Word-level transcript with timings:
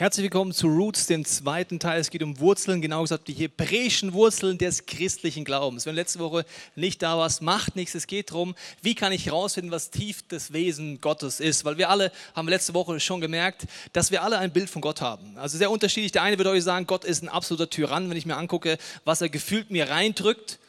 Herzlich 0.00 0.22
willkommen 0.22 0.52
zu 0.52 0.66
Roots, 0.66 1.08
dem 1.08 1.26
zweiten 1.26 1.78
Teil. 1.78 2.00
Es 2.00 2.08
geht 2.08 2.22
um 2.22 2.40
Wurzeln, 2.40 2.80
genau 2.80 3.02
gesagt 3.02 3.28
die 3.28 3.34
hebräischen 3.34 4.14
Wurzeln 4.14 4.56
des 4.56 4.86
christlichen 4.86 5.44
Glaubens. 5.44 5.84
Wenn 5.84 5.94
du 5.94 6.00
letzte 6.00 6.20
Woche 6.20 6.46
nicht 6.74 7.02
da 7.02 7.18
warst, 7.18 7.42
macht 7.42 7.76
nichts. 7.76 7.94
Es 7.94 8.06
geht 8.06 8.30
darum, 8.30 8.54
wie 8.80 8.94
kann 8.94 9.12
ich 9.12 9.26
herausfinden, 9.26 9.70
was 9.70 9.90
tief 9.90 10.22
das 10.26 10.54
Wesen 10.54 11.02
Gottes 11.02 11.38
ist. 11.38 11.66
Weil 11.66 11.76
wir 11.76 11.90
alle 11.90 12.12
haben 12.34 12.48
letzte 12.48 12.72
Woche 12.72 12.98
schon 12.98 13.20
gemerkt, 13.20 13.66
dass 13.92 14.10
wir 14.10 14.22
alle 14.22 14.38
ein 14.38 14.54
Bild 14.54 14.70
von 14.70 14.80
Gott 14.80 15.02
haben. 15.02 15.36
Also 15.36 15.58
sehr 15.58 15.70
unterschiedlich. 15.70 16.12
Der 16.12 16.22
eine 16.22 16.38
würde 16.38 16.48
euch 16.48 16.64
sagen, 16.64 16.86
Gott 16.86 17.04
ist 17.04 17.22
ein 17.22 17.28
absoluter 17.28 17.68
Tyrann, 17.68 18.08
wenn 18.08 18.16
ich 18.16 18.24
mir 18.24 18.38
angucke, 18.38 18.78
was 19.04 19.20
er 19.20 19.28
gefühlt 19.28 19.70
mir 19.70 19.90
reindrückt. 19.90 20.60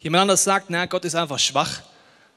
Jemand 0.00 0.22
anders 0.22 0.44
sagt, 0.44 0.70
na, 0.70 0.86
Gott 0.86 1.04
ist 1.04 1.14
einfach 1.14 1.38
schwach. 1.38 1.82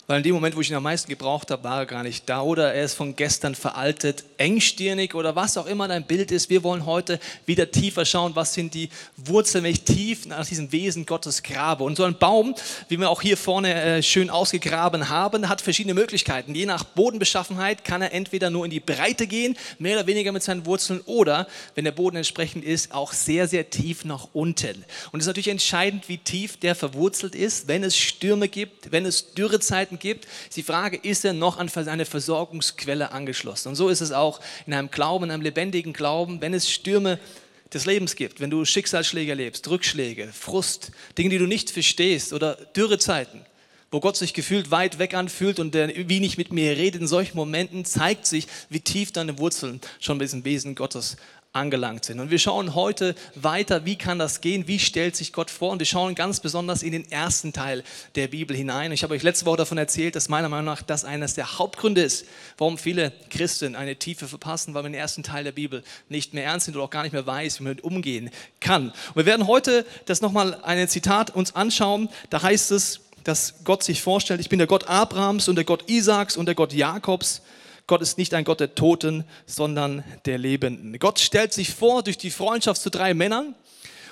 Weil 0.08 0.18
in 0.18 0.24
dem 0.24 0.34
Moment, 0.34 0.56
wo 0.56 0.62
ich 0.62 0.70
ihn 0.70 0.76
am 0.76 0.84
meisten 0.84 1.10
gebraucht 1.10 1.52
habe, 1.52 1.64
war 1.64 1.80
er 1.80 1.86
gar 1.86 2.04
nicht 2.04 2.28
da 2.28 2.42
oder 2.42 2.74
er 2.74 2.84
ist 2.84 2.96
von 2.96 3.16
gestern 3.16 3.56
veraltet, 3.56 4.24
engstirnig 4.38 5.16
oder 5.16 5.36
was 5.36 5.58
auch 5.58 5.68
immer 5.68 5.88
dein 5.88 6.06
Bild 6.06 6.32
ist. 6.32 6.50
Wir 6.50 6.64
wollen 6.64 6.86
heute 6.86 7.20
wieder 7.46 7.72
tiefer 7.72 8.04
schauen, 8.04 8.36
was 8.36 8.54
sind 8.54 8.74
die 8.74 8.90
Wurzeln, 9.16 9.64
ich 9.64 9.84
tief 9.84 10.26
nach 10.26 10.46
diesem 10.46 10.72
Wesen 10.72 11.06
Gottes 11.06 11.44
grabe. 11.44 11.84
Und 11.84 11.96
so 11.96 12.04
ein 12.04 12.18
Baum, 12.18 12.56
wie 12.90 12.98
wir 12.98 13.10
auch 13.10 13.22
hier 13.22 13.38
vorne 13.38 13.74
äh, 13.74 14.04
schön 14.04 14.30
ausgegraben 14.30 15.08
haben, 15.08 15.48
hat 15.48 15.62
verschiedene 15.62 15.94
Möglichkeiten. 15.94 16.56
Je 16.56 16.66
nach 16.66 16.84
Bodenbeschaffenheit 16.84 17.86
kann 17.86 18.02
er 18.02 18.12
entweder 18.12 18.50
nur 18.50 18.66
in 18.66 18.72
die 18.72 18.80
Breite 18.80 19.28
gehen, 19.28 19.56
mehr 19.80 19.98
oder 19.98 20.08
weniger 20.08 20.32
mit 20.32 20.44
seinen 20.44 20.66
Wurzeln, 20.66 21.02
oder, 21.06 21.48
wenn 21.76 21.86
der 21.86 21.92
Boden 21.92 22.18
entsprechend 22.18 22.66
ist, 22.66 22.94
auch 22.94 23.14
sehr, 23.14 23.48
sehr 23.48 23.70
tief 23.70 24.04
nach 24.04 24.28
unten. 24.34 24.84
Und 25.12 25.20
es 25.20 25.26
ist 25.26 25.28
natürlich 25.28 25.48
entscheidend, 25.48 26.10
wie 26.10 26.18
tief 26.18 26.58
der 26.58 26.76
verwurzelt 26.76 27.36
ist, 27.36 27.68
wenn 27.68 27.84
es 27.84 27.96
Stürme 27.96 28.50
gibt, 28.50 28.92
wenn 28.92 29.06
es 29.06 29.34
Dürrezeiten 29.34 30.00
gibt, 30.02 30.26
ist 30.50 30.58
die 30.58 30.64
Frage, 30.64 30.98
ist 30.98 31.24
er 31.24 31.32
noch 31.32 31.58
an 31.58 31.72
eine 31.88 32.06
Versorgungsquelle 32.06 33.14
angeschlossen? 33.14 33.70
Und 33.70 33.76
so 33.76 33.88
ist 33.88 34.02
es 34.02 34.12
auch 34.12 34.42
in 34.68 34.74
einem 34.74 34.92
Glauben, 34.92 35.24
in 35.24 35.32
einem 35.32 35.44
lebendigen 35.44 35.94
Glauben, 35.94 36.42
wenn 36.42 36.54
es 36.54 36.70
Stürme 36.70 37.18
des 37.74 37.86
Lebens 37.86 38.18
gibt, 38.18 38.42
wenn 38.42 38.50
du 38.50 38.66
Schicksalsschläge 38.66 39.32
erlebst, 39.32 39.70
Rückschläge, 39.70 40.28
Frust, 40.34 40.92
Dinge, 41.18 41.30
die 41.30 41.38
du 41.38 41.48
nicht 41.48 41.70
verstehst 41.70 42.34
oder 42.34 42.56
Dürrezeiten, 42.76 43.46
wo 43.92 44.00
Gott 44.00 44.18
sich 44.18 44.34
gefühlt 44.34 44.72
weit 44.72 45.00
weg 45.00 45.14
anfühlt 45.14 45.60
und 45.60 45.74
der 45.74 45.90
wie 46.10 46.20
nicht 46.20 46.38
mit 46.38 46.52
mir 46.52 46.76
redet, 46.76 47.02
in 47.02 47.08
solchen 47.08 47.38
Momenten 47.38 47.86
zeigt 47.86 48.26
sich, 48.26 48.48
wie 48.70 48.82
tief 48.82 49.14
deine 49.14 49.38
Wurzeln 49.38 49.80
schon 50.00 50.18
bei 50.18 50.26
diesem 50.26 50.44
Wesen 50.44 50.76
Gottes 50.76 51.16
angelangt 51.54 52.06
sind. 52.06 52.22
Und 52.22 52.32
wir 52.32 52.40
schauen 52.40 52.76
heute 52.76 53.14
weiter, 53.36 53.84
wie 53.84 53.98
kann 53.98 54.18
das 54.18 54.40
gehen, 54.40 54.70
wie 54.70 54.80
stellt 54.80 55.18
sich 55.18 55.34
Gott 55.34 55.52
vor. 55.52 55.72
Und 55.72 55.80
wir 55.80 55.86
schauen 55.86 56.16
ganz 56.16 56.40
besonders 56.40 56.82
in 56.82 56.94
den 56.94 57.12
ersten 57.12 57.52
Teil 57.52 57.84
der 58.16 58.30
Bibel 58.30 58.56
hinein. 58.56 58.94
Ich 58.94 59.04
habe 59.04 59.14
euch 59.14 59.24
letzte 59.24 59.46
Woche 59.46 59.58
davon 59.58 59.78
erzählt, 59.78 60.16
dass 60.16 60.30
meiner 60.30 60.48
Meinung 60.48 60.66
nach 60.66 60.82
das 60.82 61.04
eines 61.04 61.34
der 61.34 61.60
Hauptgründe 61.60 62.02
ist, 62.02 62.26
warum 62.58 62.78
viele 62.78 63.12
Christen 63.30 63.76
eine 63.76 63.98
Tiefe 63.98 64.30
verpassen, 64.30 64.74
weil 64.74 64.84
man 64.84 64.94
den 64.94 65.02
ersten 65.02 65.24
Teil 65.24 65.44
der 65.44 65.52
Bibel 65.52 65.84
nicht 66.08 66.34
mehr 66.34 66.46
ernst 66.46 66.68
nimmt 66.68 66.78
oder 66.78 66.86
auch 66.86 66.90
gar 66.90 67.04
nicht 67.04 67.12
mehr 67.12 67.28
weiß, 67.28 67.60
wie 67.60 67.64
man 67.64 67.74
damit 67.74 67.84
umgehen 67.84 68.30
kann. 68.62 68.90
Und 68.90 69.16
wir 69.16 69.26
werden 69.26 69.46
heute 69.46 69.86
das 70.06 70.22
nochmal 70.22 70.58
ein 70.64 70.88
Zitat 70.88 71.36
uns 71.36 71.54
anschauen. 71.54 72.08
Da 72.30 72.42
heißt 72.42 72.72
es, 72.72 73.02
dass 73.26 73.56
Gott 73.66 73.84
sich 73.84 74.02
vorstellt, 74.02 74.40
ich 74.40 74.48
bin 74.48 74.60
der 74.60 74.68
Gott 74.68 74.88
Abrahams 74.88 75.50
und 75.50 75.56
der 75.56 75.66
Gott 75.66 75.90
Isaaks 75.90 76.38
und 76.38 76.46
der 76.46 76.56
Gott 76.56 76.72
Jakobs. 76.72 77.42
Gott 77.88 78.02
ist 78.02 78.18
nicht 78.18 78.34
ein 78.34 78.44
Gott 78.44 78.60
der 78.60 78.76
Toten, 78.76 79.26
sondern 79.46 80.04
der 80.26 80.38
Lebenden. 80.38 80.98
Gott 81.00 81.20
stellt 81.20 81.54
sich 81.54 81.74
vor 81.74 82.04
durch 82.04 82.18
die 82.18 82.32
Freundschaft 82.32 82.82
zu 82.82 82.90
drei 82.90 83.14
Männern. 83.14 83.56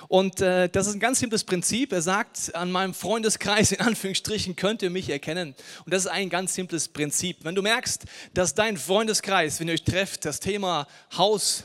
Und 0.10 0.42
äh, 0.42 0.70
das 0.70 0.88
ist 0.88 0.96
ein 0.96 1.00
ganz 1.00 1.20
simples 1.20 1.44
Prinzip. 1.44 1.94
Er 1.94 2.02
sagt, 2.02 2.56
an 2.56 2.72
meinem 2.72 2.96
Freundeskreis, 2.96 3.72
in 3.72 3.80
Anführungsstrichen, 3.80 4.56
könnt 4.56 4.82
ihr 4.82 4.90
mich 4.90 5.10
erkennen. 5.10 5.54
Und 5.86 5.94
das 5.94 6.06
ist 6.06 6.12
ein 6.12 6.30
ganz 6.30 6.56
simples 6.56 6.88
Prinzip. 6.88 7.38
Wenn 7.44 7.54
du 7.54 7.62
merkst, 7.62 8.06
dass 8.34 8.56
dein 8.56 8.78
Freundeskreis, 8.78 9.60
wenn 9.60 9.68
ihr 9.68 9.76
euch 9.76 9.84
trefft, 9.84 10.26
das 10.26 10.40
Thema 10.40 10.88
Haus, 11.16 11.64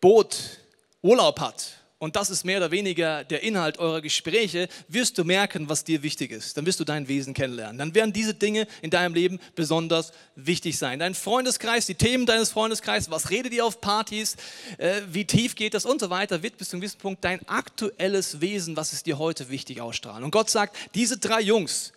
Boot, 0.00 0.58
Urlaub 1.02 1.38
hat, 1.38 1.81
und 2.02 2.16
das 2.16 2.30
ist 2.30 2.42
mehr 2.42 2.56
oder 2.56 2.72
weniger 2.72 3.22
der 3.22 3.44
Inhalt 3.44 3.78
eurer 3.78 4.00
Gespräche, 4.00 4.68
wirst 4.88 5.18
du 5.18 5.22
merken, 5.22 5.68
was 5.68 5.84
dir 5.84 6.02
wichtig 6.02 6.32
ist. 6.32 6.56
Dann 6.56 6.66
wirst 6.66 6.80
du 6.80 6.84
dein 6.84 7.06
Wesen 7.06 7.32
kennenlernen. 7.32 7.78
Dann 7.78 7.94
werden 7.94 8.12
diese 8.12 8.34
Dinge 8.34 8.66
in 8.80 8.90
deinem 8.90 9.14
Leben 9.14 9.38
besonders 9.54 10.10
wichtig 10.34 10.78
sein. 10.78 10.98
Dein 10.98 11.14
Freundeskreis, 11.14 11.86
die 11.86 11.94
Themen 11.94 12.26
deines 12.26 12.50
Freundeskreises, 12.50 13.08
was 13.12 13.30
redet 13.30 13.52
ihr 13.52 13.64
auf 13.64 13.80
Partys, 13.80 14.34
äh, 14.78 15.02
wie 15.12 15.24
tief 15.26 15.54
geht 15.54 15.74
das 15.74 15.84
und 15.84 16.00
so 16.00 16.10
weiter, 16.10 16.42
wird 16.42 16.58
bis 16.58 16.70
zu 16.70 16.74
einem 16.74 16.80
gewissen 16.80 16.98
Punkt 16.98 17.22
dein 17.22 17.48
aktuelles 17.48 18.40
Wesen, 18.40 18.76
was 18.76 18.92
ist 18.92 19.06
dir 19.06 19.18
heute 19.18 19.48
wichtig, 19.48 19.80
ausstrahlen. 19.80 20.24
Und 20.24 20.32
Gott 20.32 20.50
sagt, 20.50 20.76
diese 20.96 21.18
drei 21.18 21.40
Jungs, 21.40 21.92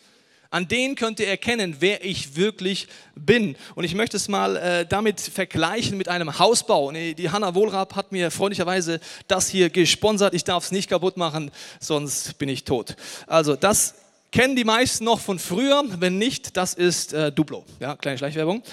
an 0.55 0.69
denen 0.69 0.95
könnt 0.95 1.19
ihr 1.19 1.27
erkennen, 1.27 1.75
wer 1.79 2.05
ich 2.05 2.38
wirklich 2.38 2.88
bin. 3.13 3.57
Und 3.75 3.83
ich 3.83 3.93
möchte 3.93 4.16
es 4.16 4.29
mal 4.29 4.55
äh, 4.55 4.85
damit 4.85 5.19
vergleichen 5.19 5.97
mit 5.97 6.07
einem 6.07 6.39
Hausbau. 6.39 6.88
Und 6.88 6.93
die 6.93 7.29
Hanna 7.29 7.55
Wohlrab 7.55 7.93
hat 7.97 8.13
mir 8.13 8.31
freundlicherweise 8.31 9.01
das 9.27 9.49
hier 9.49 9.69
gesponsert. 9.69 10.33
Ich 10.33 10.45
darf 10.45 10.63
es 10.63 10.71
nicht 10.71 10.89
kaputt 10.89 11.17
machen, 11.17 11.51
sonst 11.81 12.38
bin 12.38 12.47
ich 12.47 12.63
tot. 12.63 12.95
Also 13.27 13.57
das 13.57 13.95
kennen 14.31 14.55
die 14.55 14.63
meisten 14.63 15.03
noch 15.03 15.19
von 15.19 15.39
früher. 15.39 15.83
Wenn 15.99 16.17
nicht, 16.17 16.55
das 16.55 16.73
ist 16.73 17.11
äh, 17.11 17.33
Duplo. 17.33 17.66
Ja, 17.81 17.97
kleine 17.97 18.17
Schleichwerbung. 18.17 18.63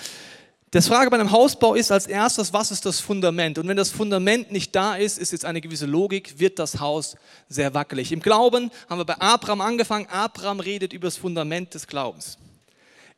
Das 0.72 0.88
Frage 0.88 1.10
bei 1.10 1.20
einem 1.20 1.32
Hausbau 1.32 1.74
ist 1.74 1.92
als 1.92 2.06
erstes, 2.06 2.54
was 2.54 2.70
ist 2.70 2.86
das 2.86 2.98
Fundament? 2.98 3.58
Und 3.58 3.68
wenn 3.68 3.76
das 3.76 3.90
Fundament 3.90 4.50
nicht 4.50 4.74
da 4.74 4.96
ist, 4.96 5.18
ist 5.18 5.32
jetzt 5.32 5.44
eine 5.44 5.60
gewisse 5.60 5.84
Logik, 5.84 6.38
wird 6.38 6.58
das 6.58 6.80
Haus 6.80 7.14
sehr 7.46 7.74
wackelig. 7.74 8.10
Im 8.10 8.20
Glauben 8.20 8.70
haben 8.88 8.98
wir 8.98 9.04
bei 9.04 9.20
Abraham 9.20 9.60
angefangen. 9.60 10.06
Abraham 10.06 10.60
redet 10.60 10.94
über 10.94 11.08
das 11.08 11.18
Fundament 11.18 11.74
des 11.74 11.86
Glaubens. 11.86 12.38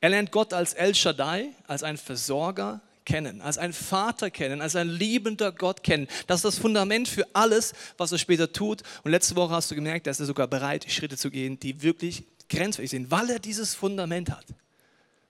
Er 0.00 0.08
lernt 0.08 0.32
Gott 0.32 0.52
als 0.52 0.74
El 0.74 0.96
Shaddai, 0.96 1.50
als 1.68 1.84
ein 1.84 1.96
Versorger 1.96 2.80
kennen, 3.04 3.40
als 3.40 3.56
ein 3.56 3.72
Vater 3.72 4.32
kennen, 4.32 4.60
als 4.60 4.74
ein 4.74 4.88
liebender 4.88 5.52
Gott 5.52 5.84
kennen. 5.84 6.08
Das 6.26 6.38
ist 6.38 6.44
das 6.44 6.58
Fundament 6.58 7.06
für 7.06 7.24
alles, 7.34 7.72
was 7.96 8.10
er 8.10 8.18
später 8.18 8.52
tut. 8.52 8.82
Und 9.04 9.12
letzte 9.12 9.36
Woche 9.36 9.54
hast 9.54 9.70
du 9.70 9.76
gemerkt, 9.76 10.08
dass 10.08 10.18
er 10.18 10.26
sogar 10.26 10.48
bereit, 10.48 10.86
Schritte 10.90 11.16
zu 11.16 11.30
gehen, 11.30 11.60
die 11.60 11.82
wirklich 11.82 12.24
grenzwertig 12.48 12.90
sind, 12.90 13.12
weil 13.12 13.30
er 13.30 13.38
dieses 13.38 13.76
Fundament 13.76 14.30
hat. 14.30 14.44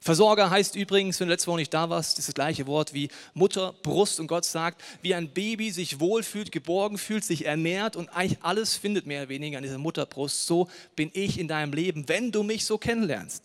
Versorger 0.05 0.51
heißt 0.51 0.77
übrigens, 0.77 1.19
wenn 1.19 1.29
du 1.29 1.33
letzte 1.33 1.47
Woche 1.47 1.61
nicht 1.61 1.73
da 1.73 1.89
warst, 1.89 2.19
das, 2.19 2.27
das 2.27 2.35
gleiche 2.35 2.67
Wort 2.67 2.93
wie 2.93 3.09
Mutter, 3.33 3.73
Brust 3.83 4.21
und 4.21 4.27
Gott 4.27 4.45
sagt, 4.45 4.83
wie 5.01 5.15
ein 5.15 5.31
Baby 5.31 5.71
sich 5.71 5.99
wohlfühlt, 5.99 6.53
geborgen 6.53 6.99
fühlt, 6.99 7.25
sich 7.25 7.47
ernährt 7.47 7.97
und 7.97 8.11
eigentlich 8.11 8.39
alles 8.43 8.77
findet 8.77 9.07
mehr 9.07 9.23
oder 9.23 9.31
weniger 9.31 9.57
an 9.57 9.63
dieser 9.63 9.79
Mutterbrust. 9.79 10.47
So 10.47 10.69
bin 10.95 11.11
ich 11.15 11.39
in 11.39 11.49
deinem 11.49 11.73
Leben, 11.73 12.07
wenn 12.07 12.31
du 12.31 12.43
mich 12.43 12.67
so 12.67 12.77
kennenlernst. 12.77 13.45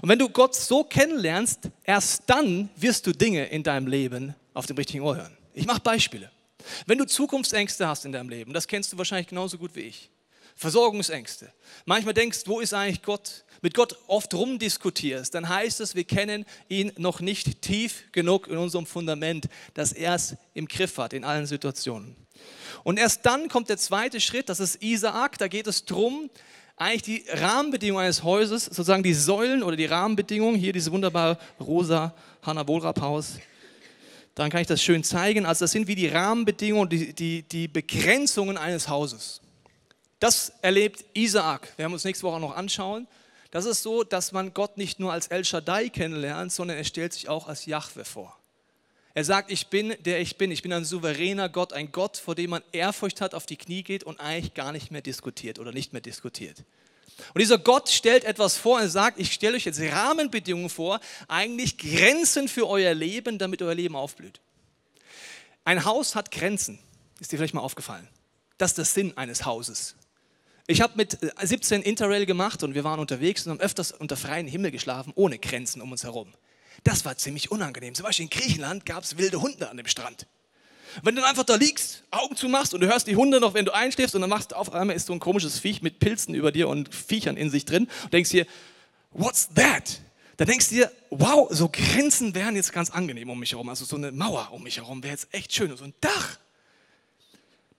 Und 0.00 0.08
wenn 0.08 0.18
du 0.18 0.30
Gott 0.30 0.54
so 0.54 0.84
kennenlernst, 0.84 1.68
erst 1.84 2.22
dann 2.24 2.70
wirst 2.76 3.06
du 3.06 3.12
Dinge 3.12 3.48
in 3.48 3.62
deinem 3.62 3.86
Leben 3.86 4.34
auf 4.54 4.64
dem 4.64 4.78
richtigen 4.78 5.04
Ohr 5.04 5.16
hören. 5.18 5.36
Ich 5.52 5.66
mache 5.66 5.80
Beispiele. 5.80 6.30
Wenn 6.86 6.96
du 6.96 7.04
Zukunftsängste 7.04 7.86
hast 7.86 8.06
in 8.06 8.12
deinem 8.12 8.30
Leben, 8.30 8.54
das 8.54 8.66
kennst 8.66 8.90
du 8.90 8.96
wahrscheinlich 8.96 9.28
genauso 9.28 9.58
gut 9.58 9.76
wie 9.76 9.80
ich. 9.80 10.08
Versorgungsängste. 10.56 11.52
Manchmal 11.84 12.14
denkst, 12.14 12.40
wo 12.46 12.60
ist 12.60 12.72
eigentlich 12.72 13.02
Gott? 13.02 13.44
Mit 13.62 13.74
Gott 13.74 13.98
oft 14.06 14.32
rumdiskutierst, 14.34 15.34
dann 15.34 15.48
heißt 15.48 15.80
es, 15.80 15.94
wir 15.94 16.04
kennen 16.04 16.44
ihn 16.68 16.92
noch 16.96 17.20
nicht 17.20 17.62
tief 17.62 18.04
genug 18.12 18.48
in 18.48 18.56
unserem 18.56 18.86
Fundament, 18.86 19.48
dass 19.74 19.92
er 19.92 20.14
es 20.14 20.36
im 20.54 20.66
Griff 20.66 20.98
hat 20.98 21.12
in 21.12 21.24
allen 21.24 21.46
Situationen. 21.46 22.16
Und 22.84 22.98
erst 22.98 23.26
dann 23.26 23.48
kommt 23.48 23.68
der 23.68 23.76
zweite 23.76 24.20
Schritt, 24.20 24.48
das 24.48 24.60
ist 24.60 24.82
Isaak, 24.82 25.38
da 25.38 25.48
geht 25.48 25.66
es 25.66 25.84
darum, 25.84 26.30
eigentlich 26.76 27.02
die 27.02 27.24
Rahmenbedingungen 27.30 28.04
eines 28.04 28.22
Hauses, 28.22 28.64
sozusagen 28.64 29.02
die 29.02 29.12
Säulen 29.12 29.62
oder 29.62 29.76
die 29.76 29.84
Rahmenbedingungen, 29.84 30.58
hier 30.58 30.72
diese 30.72 30.90
wunderbare 30.90 31.36
rosa 31.60 32.14
Hanna 32.42 32.66
Wohlrab 32.66 33.02
Haus, 33.02 33.34
dann 34.34 34.48
kann 34.48 34.62
ich 34.62 34.66
das 34.66 34.82
schön 34.82 35.04
zeigen. 35.04 35.44
Also 35.44 35.64
das 35.64 35.72
sind 35.72 35.86
wie 35.88 35.94
die 35.94 36.08
Rahmenbedingungen, 36.08 36.88
die, 36.88 37.12
die, 37.12 37.42
die 37.42 37.68
Begrenzungen 37.68 38.56
eines 38.56 38.88
Hauses. 38.88 39.42
Das 40.18 40.52
erlebt 40.62 41.04
Isaak. 41.12 41.68
Wir 41.76 41.84
werden 41.84 41.92
uns 41.92 42.04
nächste 42.04 42.22
Woche 42.24 42.40
noch 42.40 42.56
anschauen. 42.56 43.06
Das 43.50 43.64
ist 43.64 43.82
so, 43.82 44.04
dass 44.04 44.32
man 44.32 44.54
Gott 44.54 44.76
nicht 44.76 45.00
nur 45.00 45.12
als 45.12 45.26
El 45.26 45.44
Shaddai 45.44 45.88
kennenlernt, 45.88 46.52
sondern 46.52 46.76
er 46.76 46.84
stellt 46.84 47.12
sich 47.12 47.28
auch 47.28 47.48
als 47.48 47.66
Jahwe 47.66 48.04
vor. 48.04 48.36
Er 49.12 49.24
sagt, 49.24 49.50
ich 49.50 49.66
bin 49.66 49.96
der 50.00 50.20
ich 50.20 50.36
bin. 50.36 50.52
Ich 50.52 50.62
bin 50.62 50.72
ein 50.72 50.84
souveräner 50.84 51.48
Gott, 51.48 51.72
ein 51.72 51.90
Gott, 51.90 52.16
vor 52.16 52.36
dem 52.36 52.50
man 52.50 52.62
Ehrfurcht 52.70 53.20
hat, 53.20 53.34
auf 53.34 53.46
die 53.46 53.56
Knie 53.56 53.82
geht 53.82 54.04
und 54.04 54.20
eigentlich 54.20 54.54
gar 54.54 54.70
nicht 54.70 54.92
mehr 54.92 55.02
diskutiert 55.02 55.58
oder 55.58 55.72
nicht 55.72 55.92
mehr 55.92 56.00
diskutiert. 56.00 56.64
Und 57.34 57.40
dieser 57.40 57.58
Gott 57.58 57.88
stellt 57.88 58.24
etwas 58.24 58.56
vor 58.56 58.80
und 58.80 58.88
sagt, 58.88 59.18
ich 59.18 59.32
stelle 59.32 59.56
euch 59.56 59.64
jetzt 59.64 59.80
Rahmenbedingungen 59.80 60.70
vor, 60.70 61.00
eigentlich 61.28 61.76
Grenzen 61.76 62.48
für 62.48 62.68
euer 62.68 62.94
Leben, 62.94 63.38
damit 63.38 63.62
euer 63.62 63.74
Leben 63.74 63.96
aufblüht. 63.96 64.40
Ein 65.64 65.84
Haus 65.84 66.14
hat 66.14 66.30
Grenzen. 66.30 66.78
Ist 67.18 67.32
dir 67.32 67.36
vielleicht 67.36 67.52
mal 67.52 67.60
aufgefallen? 67.60 68.08
Das 68.58 68.70
ist 68.70 68.78
der 68.78 68.84
Sinn 68.84 69.16
eines 69.16 69.44
Hauses. 69.44 69.96
Ich 70.70 70.80
habe 70.80 70.92
mit 70.94 71.18
17 71.42 71.82
äh, 71.82 71.88
Interrail 71.88 72.26
gemacht 72.26 72.62
und 72.62 72.74
wir 72.76 72.84
waren 72.84 73.00
unterwegs 73.00 73.44
und 73.44 73.50
haben 73.50 73.60
öfters 73.60 73.90
unter 73.90 74.16
freiem 74.16 74.46
Himmel 74.46 74.70
geschlafen, 74.70 75.12
ohne 75.16 75.36
Grenzen 75.36 75.82
um 75.82 75.90
uns 75.90 76.04
herum. 76.04 76.32
Das 76.84 77.04
war 77.04 77.16
ziemlich 77.16 77.50
unangenehm. 77.50 77.92
Zum 77.96 78.04
Beispiel 78.04 78.26
in 78.26 78.30
Griechenland 78.30 78.86
gab 78.86 79.02
es 79.02 79.18
wilde 79.18 79.42
Hunde 79.42 79.68
an 79.68 79.76
dem 79.76 79.88
Strand. 79.88 80.28
Wenn 81.02 81.16
du 81.16 81.26
einfach 81.26 81.42
da 81.42 81.56
liegst, 81.56 82.04
Augen 82.12 82.36
zumachst 82.36 82.72
und 82.72 82.82
du 82.82 82.86
hörst 82.86 83.08
die 83.08 83.16
Hunde 83.16 83.40
noch, 83.40 83.54
wenn 83.54 83.64
du 83.64 83.74
einschläfst 83.74 84.14
und 84.14 84.20
dann 84.20 84.30
machst 84.30 84.54
auf 84.54 84.72
einmal 84.72 84.94
ist 84.94 85.06
so 85.06 85.12
ein 85.12 85.18
komisches 85.18 85.58
Viech 85.58 85.82
mit 85.82 85.98
Pilzen 85.98 86.36
über 86.36 86.52
dir 86.52 86.68
und 86.68 86.94
Viechern 86.94 87.36
in 87.36 87.50
sich 87.50 87.64
drin 87.64 87.88
und 88.04 88.12
denkst 88.12 88.30
dir, 88.30 88.46
what's 89.10 89.48
that? 89.56 90.00
Da 90.36 90.44
denkst 90.44 90.68
du 90.68 90.76
dir, 90.76 90.92
wow, 91.10 91.48
so 91.50 91.68
Grenzen 91.68 92.36
wären 92.36 92.54
jetzt 92.54 92.72
ganz 92.72 92.90
angenehm 92.90 93.28
um 93.28 93.40
mich 93.40 93.50
herum. 93.50 93.68
Also 93.68 93.84
so 93.84 93.96
eine 93.96 94.12
Mauer 94.12 94.50
um 94.52 94.62
mich 94.62 94.76
herum 94.76 95.02
wäre 95.02 95.14
jetzt 95.14 95.34
echt 95.34 95.52
schön. 95.52 95.76
So 95.76 95.82
ein 95.82 95.94
Dach. 96.00 96.38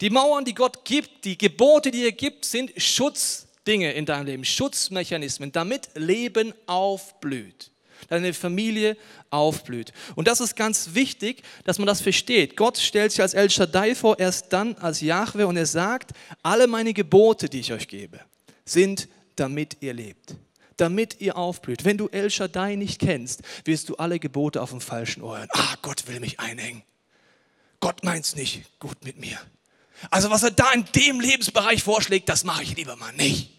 Die 0.01 0.09
Mauern, 0.09 0.45
die 0.45 0.56
Gott 0.56 0.83
gibt, 0.83 1.25
die 1.25 1.38
Gebote, 1.38 1.92
die 1.92 2.03
er 2.03 2.12
gibt, 2.12 2.44
sind 2.45 2.71
Schutzdinge 2.75 3.94
in 3.94 4.06
deinem 4.06 4.25
Leben, 4.25 4.45
Schutzmechanismen, 4.45 5.51
damit 5.51 5.89
Leben 5.95 6.53
aufblüht 6.65 7.71
deine 8.09 8.33
Familie 8.33 8.98
aufblüht. 9.30 9.94
Und 10.15 10.27
das 10.27 10.42
ist 10.42 10.56
ganz 10.56 10.94
wichtig, 10.94 11.44
dass 11.63 11.77
man 11.77 11.88
das 11.88 12.01
versteht. 12.01 12.57
Gott 12.57 12.77
stellt 12.77 13.12
sich 13.12 13.21
als 13.21 13.33
El 13.33 13.50
Shaddai 13.50 13.95
vor, 13.95 14.19
erst 14.19 14.51
dann 14.51 14.75
als 14.75 15.01
Yahweh 15.01 15.44
und 15.44 15.56
er 15.56 15.65
sagt, 15.65 16.12
alle 16.44 16.68
meine 16.68 16.94
Gebote, 16.94 17.47
die 17.47 17.59
ich 17.59 17.71
euch 17.71 17.88
gebe, 17.88 18.19
sind, 18.65 19.07
damit 19.36 19.77
ihr 19.81 19.94
lebt 19.94 20.36
damit 20.77 21.21
ihr 21.21 21.38
aufblüht. 21.38 21.86
Wenn 21.86 22.00
du 22.00 22.07
El 22.07 22.31
Shaddai 22.31 22.74
nicht 22.75 23.00
kennst, 23.00 23.44
wirst 23.65 23.88
du 23.89 23.97
alle 23.97 24.18
Gebote 24.18 24.59
auf 24.63 24.71
dem 24.71 24.81
falschen 24.81 25.21
Ohr 25.21 25.38
hören. 25.38 25.50
Ah, 25.51 25.75
Gott 25.83 26.07
will 26.07 26.19
mich 26.19 26.39
einhängen. 26.39 26.81
Gott 27.80 28.04
meint 28.04 28.25
es 28.25 28.36
nicht 28.36 28.63
gut 28.80 29.06
mit 29.06 29.19
mir. 29.19 29.38
Also 30.09 30.30
was 30.30 30.44
er 30.44 30.51
da 30.51 30.71
in 30.71 30.86
dem 30.95 31.19
Lebensbereich 31.19 31.83
vorschlägt, 31.83 32.30
das 32.30 32.44
mache 32.44 32.63
ich 32.63 32.75
lieber 32.75 32.95
mal 32.95 33.13
nicht. 33.13 33.51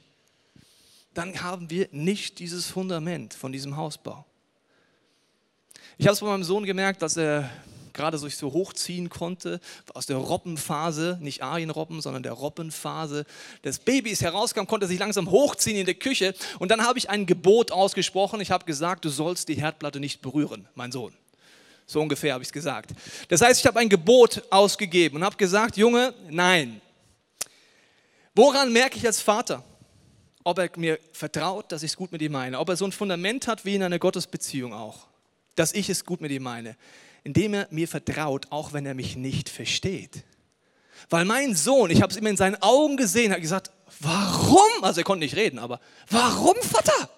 Dann 1.14 1.42
haben 1.42 1.70
wir 1.70 1.88
nicht 1.92 2.38
dieses 2.38 2.66
Fundament 2.66 3.34
von 3.34 3.52
diesem 3.52 3.76
Hausbau. 3.76 4.24
Ich 5.98 6.06
habe 6.06 6.14
es 6.14 6.20
bei 6.20 6.26
meinem 6.26 6.44
Sohn 6.44 6.64
gemerkt, 6.64 7.02
dass 7.02 7.16
er 7.16 7.50
gerade 7.92 8.18
sich 8.18 8.36
so 8.36 8.52
hochziehen 8.52 9.10
konnte, 9.10 9.60
aus 9.94 10.06
der 10.06 10.16
Robbenphase, 10.16 11.18
nicht 11.20 11.42
Arienrobben, 11.42 12.00
sondern 12.00 12.22
der 12.22 12.32
Robbenphase 12.32 13.26
des 13.64 13.78
Babys 13.78 14.22
herauskam, 14.22 14.64
konnte 14.66 14.86
sich 14.86 14.98
langsam 14.98 15.30
hochziehen 15.30 15.76
in 15.76 15.86
der 15.86 15.94
Küche. 15.94 16.34
Und 16.58 16.70
dann 16.70 16.84
habe 16.86 16.98
ich 16.98 17.10
ein 17.10 17.26
Gebot 17.26 17.70
ausgesprochen. 17.70 18.40
Ich 18.40 18.50
habe 18.50 18.64
gesagt, 18.64 19.04
du 19.04 19.10
sollst 19.10 19.48
die 19.48 19.54
Herdplatte 19.54 20.00
nicht 20.00 20.22
berühren, 20.22 20.66
mein 20.74 20.92
Sohn. 20.92 21.12
So 21.86 22.00
ungefähr 22.00 22.34
habe 22.34 22.42
ich 22.42 22.48
es 22.48 22.52
gesagt. 22.52 22.90
Das 23.28 23.40
heißt, 23.40 23.60
ich 23.60 23.66
habe 23.66 23.78
ein 23.78 23.88
Gebot 23.88 24.42
ausgegeben 24.50 25.16
und 25.16 25.24
habe 25.24 25.36
gesagt, 25.36 25.76
Junge, 25.76 26.14
nein. 26.30 26.80
Woran 28.34 28.72
merke 28.72 28.96
ich 28.96 29.06
als 29.06 29.20
Vater, 29.20 29.62
ob 30.44 30.58
er 30.58 30.70
mir 30.76 30.98
vertraut, 31.12 31.70
dass 31.70 31.82
ich 31.82 31.92
es 31.92 31.96
gut 31.96 32.12
mit 32.12 32.22
ihm 32.22 32.32
meine, 32.32 32.58
ob 32.58 32.68
er 32.68 32.76
so 32.76 32.84
ein 32.84 32.92
Fundament 32.92 33.46
hat 33.46 33.64
wie 33.64 33.74
in 33.74 33.82
einer 33.82 33.98
Gottesbeziehung 33.98 34.72
auch 34.72 35.12
dass 35.54 35.72
ich 35.72 35.88
es 35.88 36.04
gut 36.04 36.20
mit 36.20 36.30
ihm 36.30 36.42
meine, 36.42 36.76
indem 37.24 37.54
er 37.54 37.68
mir 37.70 37.88
vertraut, 37.88 38.46
auch 38.50 38.72
wenn 38.72 38.86
er 38.86 38.94
mich 38.94 39.16
nicht 39.16 39.48
versteht. 39.48 40.24
Weil 41.10 41.24
mein 41.24 41.54
Sohn, 41.54 41.90
ich 41.90 42.02
habe 42.02 42.12
es 42.12 42.16
immer 42.16 42.30
in 42.30 42.36
seinen 42.36 42.60
Augen 42.62 42.96
gesehen, 42.96 43.32
hat 43.32 43.40
gesagt, 43.40 43.70
warum? 44.00 44.82
Also 44.82 45.00
er 45.00 45.04
konnte 45.04 45.24
nicht 45.24 45.36
reden, 45.36 45.58
aber 45.58 45.80
warum, 46.10 46.56
Vater? 46.62 47.10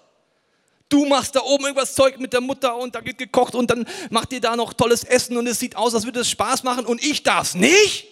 Du 0.95 1.03
machst 1.03 1.35
da 1.35 1.41
oben 1.41 1.65
irgendwas 1.65 1.93
Zeug 1.93 2.21
mit 2.21 2.31
der 2.31 2.39
Mutter 2.39 2.77
und 2.77 2.95
da 2.95 3.03
wird 3.03 3.17
gekocht 3.17 3.53
und 3.53 3.69
dann 3.69 3.85
macht 4.11 4.31
ihr 4.31 4.39
da 4.39 4.55
noch 4.55 4.71
tolles 4.71 5.03
Essen 5.03 5.35
und 5.35 5.45
es 5.45 5.59
sieht 5.59 5.75
aus, 5.75 5.93
als 5.93 6.05
würde 6.05 6.21
es 6.21 6.29
Spaß 6.29 6.63
machen 6.63 6.85
und 6.85 7.03
ich 7.03 7.21
darf 7.21 7.47
es 7.47 7.55
nicht? 7.55 8.07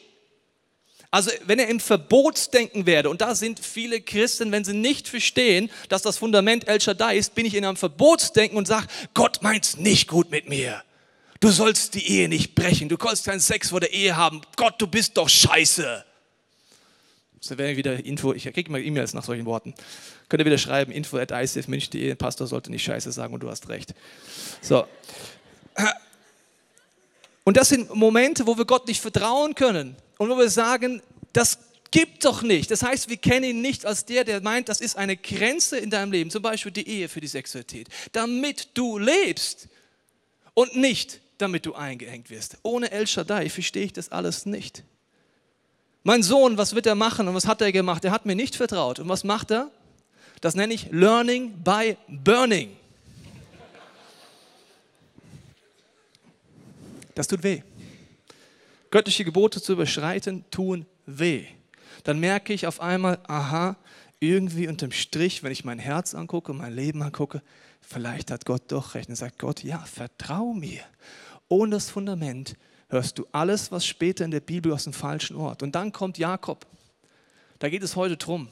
Also 1.10 1.32
wenn 1.46 1.60
er 1.60 1.70
im 1.70 1.80
Verbotsdenken 1.80 2.86
werde, 2.86 3.10
und 3.10 3.22
da 3.22 3.36
sind 3.36 3.62
viele 3.62 4.02
Christen, 4.02 4.52
wenn 4.52 4.66
sie 4.66 4.74
nicht 4.74 5.08
verstehen, 5.08 5.72
dass 5.88 6.02
das 6.02 6.18
Fundament 6.18 6.68
El 6.68 6.82
Shaddai 6.82 7.16
ist, 7.16 7.36
bin 7.36 7.46
ich 7.46 7.56
in 7.56 7.64
einem 7.64 7.78
Verbotsdenken 7.78 8.58
und 8.58 8.68
sage, 8.68 8.88
Gott 9.14 9.42
meint's 9.42 9.78
nicht 9.78 10.10
gut 10.10 10.30
mit 10.30 10.50
mir. 10.50 10.84
Du 11.40 11.52
sollst 11.52 11.94
die 11.94 12.06
Ehe 12.06 12.28
nicht 12.28 12.54
brechen, 12.54 12.90
du 12.90 12.98
sollst 13.02 13.24
keinen 13.24 13.40
Sex 13.40 13.70
vor 13.70 13.80
der 13.80 13.94
Ehe 13.94 14.18
haben. 14.18 14.42
Gott, 14.58 14.76
du 14.82 14.88
bist 14.88 15.16
doch 15.16 15.30
scheiße. 15.30 16.04
So 17.46 17.58
wäre 17.58 17.76
wieder 17.76 18.06
Info, 18.06 18.32
ich 18.32 18.44
kriege 18.44 18.70
immer 18.70 18.80
E-Mails 18.80 19.14
nach 19.14 19.26
solchen 19.26 19.46
Worten. 19.46 19.76
Könnt 20.30 20.42
ihr 20.42 20.46
wieder 20.46 20.58
schreiben, 20.58 20.94
info 20.94 21.18
at 21.18 21.32
icfmünch.de, 21.32 22.16
Pastor 22.16 22.48
sollte 22.48 22.72
nicht 22.72 22.84
scheiße 22.84 23.12
sagen 23.12 23.34
und 23.34 23.42
du 23.44 23.50
hast 23.50 23.68
recht. 23.68 23.94
So. 24.62 24.86
Und 27.44 27.58
das 27.58 27.68
sind 27.68 27.94
Momente, 27.94 28.48
wo 28.48 28.58
wir 28.58 28.64
Gott 28.64 28.88
nicht 28.88 29.02
vertrauen 29.02 29.56
können 29.56 29.98
und 30.20 30.30
wo 30.30 30.38
wir 30.38 30.50
sagen, 30.50 31.02
das 31.34 31.60
gibt 31.92 32.24
doch 32.24 32.44
nicht. 32.44 32.72
Das 32.72 32.82
heißt, 32.82 33.10
wir 33.10 33.18
kennen 33.18 33.44
ihn 33.44 33.62
nicht 33.62 33.86
als 33.86 34.06
der, 34.06 34.24
der 34.24 34.40
meint, 34.40 34.70
das 34.70 34.80
ist 34.80 34.96
eine 34.96 35.18
Grenze 35.18 35.78
in 35.78 35.90
deinem 35.90 36.14
Leben, 36.14 36.30
zum 36.30 36.44
Beispiel 36.44 36.72
die 36.72 36.88
Ehe 36.88 37.10
für 37.10 37.20
die 37.20 37.28
Sexualität, 37.28 37.90
damit 38.14 38.70
du 38.74 38.98
lebst 38.98 39.68
und 40.54 40.78
nicht, 40.78 41.20
damit 41.40 41.66
du 41.66 41.74
eingehängt 41.74 42.30
wirst. 42.30 42.58
Ohne 42.64 42.90
El 42.90 43.06
Shaddai 43.06 43.50
verstehe 43.50 43.84
ich 43.84 43.92
das 43.92 44.14
alles 44.14 44.46
nicht. 44.46 44.86
Mein 46.04 46.22
Sohn, 46.22 46.58
was 46.58 46.76
wird 46.76 46.86
er 46.86 46.96
machen 46.96 47.30
und 47.30 47.34
was 47.34 47.48
hat 47.48 47.62
er 47.62 47.72
gemacht? 47.72 48.04
Er 48.04 48.12
hat 48.12 48.26
mir 48.26 48.36
nicht 48.36 48.58
vertraut. 48.58 49.00
Und 49.00 49.08
was 49.08 49.24
macht 49.24 49.52
er? 49.52 49.72
Das 50.42 50.54
nenne 50.54 50.74
ich 50.74 50.92
Learning 50.92 51.54
by 51.64 51.96
Burning. 52.10 52.76
Das 57.16 57.28
tut 57.28 57.44
weh. 57.44 57.62
Göttliche 58.92 59.24
Gebote 59.24 59.62
zu 59.62 59.74
überschreiten, 59.74 60.44
tun 60.52 60.86
weh. 61.06 61.46
Dann 62.04 62.20
merke 62.20 62.54
ich 62.54 62.68
auf 62.68 62.82
einmal, 62.82 63.20
aha, 63.28 63.78
irgendwie 64.20 64.68
unterm 64.68 64.92
Strich, 64.92 65.42
wenn 65.42 65.52
ich 65.52 65.64
mein 65.64 65.80
Herz 65.80 66.14
angucke, 66.14 66.54
mein 66.54 66.74
Leben 66.74 67.02
angucke, 67.02 67.42
vielleicht 67.82 68.30
hat 68.30 68.46
Gott 68.46 68.64
doch 68.68 68.96
recht. 68.96 69.08
Und 69.08 69.16
sagt 69.16 69.40
Gott, 69.40 69.64
ja, 69.64 69.80
vertrau 69.80 70.54
mir. 70.54 70.82
Ohne 71.48 71.76
das 71.76 71.90
Fundament 71.90 72.56
hörst 72.94 73.18
du 73.18 73.28
alles, 73.34 73.72
was 73.72 73.86
später 73.86 74.24
in 74.24 74.32
der 74.32 74.40
Bibel 74.40 74.72
aus 74.72 74.86
dem 74.86 74.94
falschen 74.94 75.36
Ort. 75.36 75.62
Und 75.64 75.76
dann 75.76 75.92
kommt 75.92 76.18
Jakob. 76.18 76.66
Da 77.60 77.68
geht 77.70 77.84
es 77.84 77.98
heute 77.98 78.16
drum. 78.16 78.48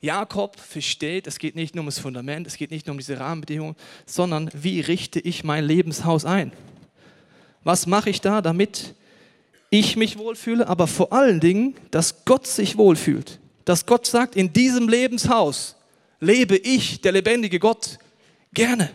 Jakob 0.00 0.60
versteht, 0.60 1.26
es 1.26 1.38
geht 1.38 1.56
nicht 1.56 1.74
nur 1.74 1.82
um 1.82 1.86
das 1.86 1.98
Fundament, 1.98 2.46
es 2.46 2.56
geht 2.56 2.70
nicht 2.70 2.86
nur 2.86 2.92
um 2.92 2.98
diese 2.98 3.18
Rahmenbedingungen, 3.18 3.74
sondern 4.06 4.48
wie 4.54 4.80
richte 4.80 5.18
ich 5.18 5.42
mein 5.42 5.64
Lebenshaus 5.64 6.24
ein? 6.24 6.52
Was 7.64 7.86
mache 7.86 8.10
ich 8.10 8.20
da, 8.20 8.40
damit 8.40 8.94
ich 9.70 9.96
mich 9.96 10.16
wohlfühle, 10.16 10.68
aber 10.68 10.86
vor 10.86 11.12
allen 11.12 11.40
Dingen, 11.40 11.74
dass 11.90 12.24
Gott 12.24 12.46
sich 12.46 12.76
wohlfühlt? 12.76 13.40
Dass 13.64 13.86
Gott 13.86 14.06
sagt, 14.06 14.36
in 14.36 14.52
diesem 14.52 14.88
Lebenshaus 14.88 15.74
lebe 16.20 16.56
ich, 16.56 17.00
der 17.00 17.12
lebendige 17.12 17.58
Gott, 17.58 17.98
gerne. 18.54 18.90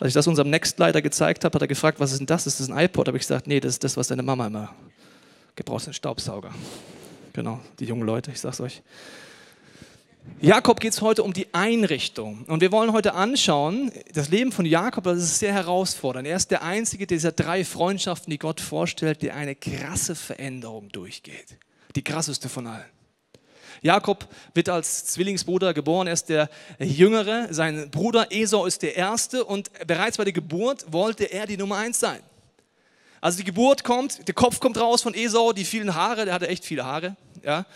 Als 0.00 0.08
ich 0.08 0.14
das 0.14 0.26
unserem 0.26 0.48
Nextleiter 0.48 1.02
gezeigt 1.02 1.44
habe, 1.44 1.54
hat 1.54 1.62
er 1.62 1.68
gefragt, 1.68 2.00
was 2.00 2.12
ist 2.12 2.18
denn 2.18 2.26
das? 2.26 2.46
Ist 2.46 2.58
das 2.58 2.70
ein 2.70 2.78
iPod? 2.78 3.06
Habe 3.06 3.18
ich 3.18 3.22
gesagt, 3.22 3.46
nee, 3.46 3.60
das 3.60 3.74
ist 3.74 3.84
das, 3.84 3.98
was 3.98 4.08
deine 4.08 4.22
Mama 4.22 4.46
immer 4.46 4.74
gebraucht, 5.56 5.86
ein 5.86 5.92
Staubsauger. 5.92 6.52
Genau, 7.34 7.60
die 7.78 7.84
jungen 7.84 8.06
Leute, 8.06 8.30
ich 8.30 8.40
sag's 8.40 8.60
euch. 8.62 8.82
Jakob 10.40 10.80
geht 10.80 10.94
es 10.94 11.02
heute 11.02 11.22
um 11.22 11.34
die 11.34 11.52
Einrichtung. 11.52 12.44
Und 12.44 12.62
wir 12.62 12.72
wollen 12.72 12.94
heute 12.94 13.12
anschauen, 13.12 13.92
das 14.14 14.30
Leben 14.30 14.52
von 14.52 14.64
Jakob, 14.64 15.04
das 15.04 15.18
ist 15.18 15.38
sehr 15.38 15.52
herausfordernd. 15.52 16.26
Er 16.26 16.36
ist 16.36 16.50
der 16.50 16.62
einzige 16.62 17.06
dieser 17.06 17.32
drei 17.32 17.62
Freundschaften, 17.62 18.30
die 18.30 18.38
Gott 18.38 18.60
vorstellt, 18.60 19.20
der 19.20 19.34
eine 19.34 19.54
krasse 19.54 20.14
Veränderung 20.14 20.88
durchgeht. 20.88 21.58
Die 21.94 22.02
krasseste 22.02 22.48
von 22.48 22.66
allen. 22.66 22.99
Jakob 23.82 24.26
wird 24.54 24.68
als 24.68 25.06
Zwillingsbruder 25.06 25.74
geboren, 25.74 26.06
er 26.06 26.12
ist 26.12 26.28
der 26.28 26.48
Jüngere, 26.78 27.48
sein 27.52 27.90
Bruder 27.90 28.30
Esau 28.30 28.66
ist 28.66 28.82
der 28.82 28.96
Erste 28.96 29.44
und 29.44 29.70
bereits 29.86 30.16
bei 30.16 30.24
der 30.24 30.32
Geburt 30.32 30.84
wollte 30.92 31.24
er 31.24 31.46
die 31.46 31.56
Nummer 31.56 31.76
eins 31.76 32.00
sein. 32.00 32.20
Also 33.20 33.38
die 33.38 33.44
Geburt 33.44 33.84
kommt, 33.84 34.26
der 34.26 34.34
Kopf 34.34 34.60
kommt 34.60 34.78
raus 34.78 35.02
von 35.02 35.14
Esau, 35.14 35.52
die 35.52 35.64
vielen 35.64 35.94
Haare, 35.94 36.24
der 36.24 36.34
hatte 36.34 36.48
echt 36.48 36.64
viele 36.64 36.84
Haare, 36.84 37.16
ja. 37.42 37.66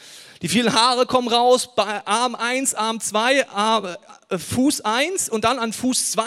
Die 0.43 0.49
vielen 0.49 0.75
Haare 0.75 1.07
kommen 1.07 1.29
raus 1.29 1.75
bei 1.75 2.07
Arm 2.07 2.35
1, 2.35 2.75
Arm 2.75 3.01
2, 3.01 3.49
Arm, 3.49 3.97
äh, 4.29 4.39
Fuß 4.39 4.83
1 4.83 5.29
und 5.29 5.45
dann 5.45 5.59
an 5.59 5.73
Fuß 5.73 6.13
2 6.13 6.23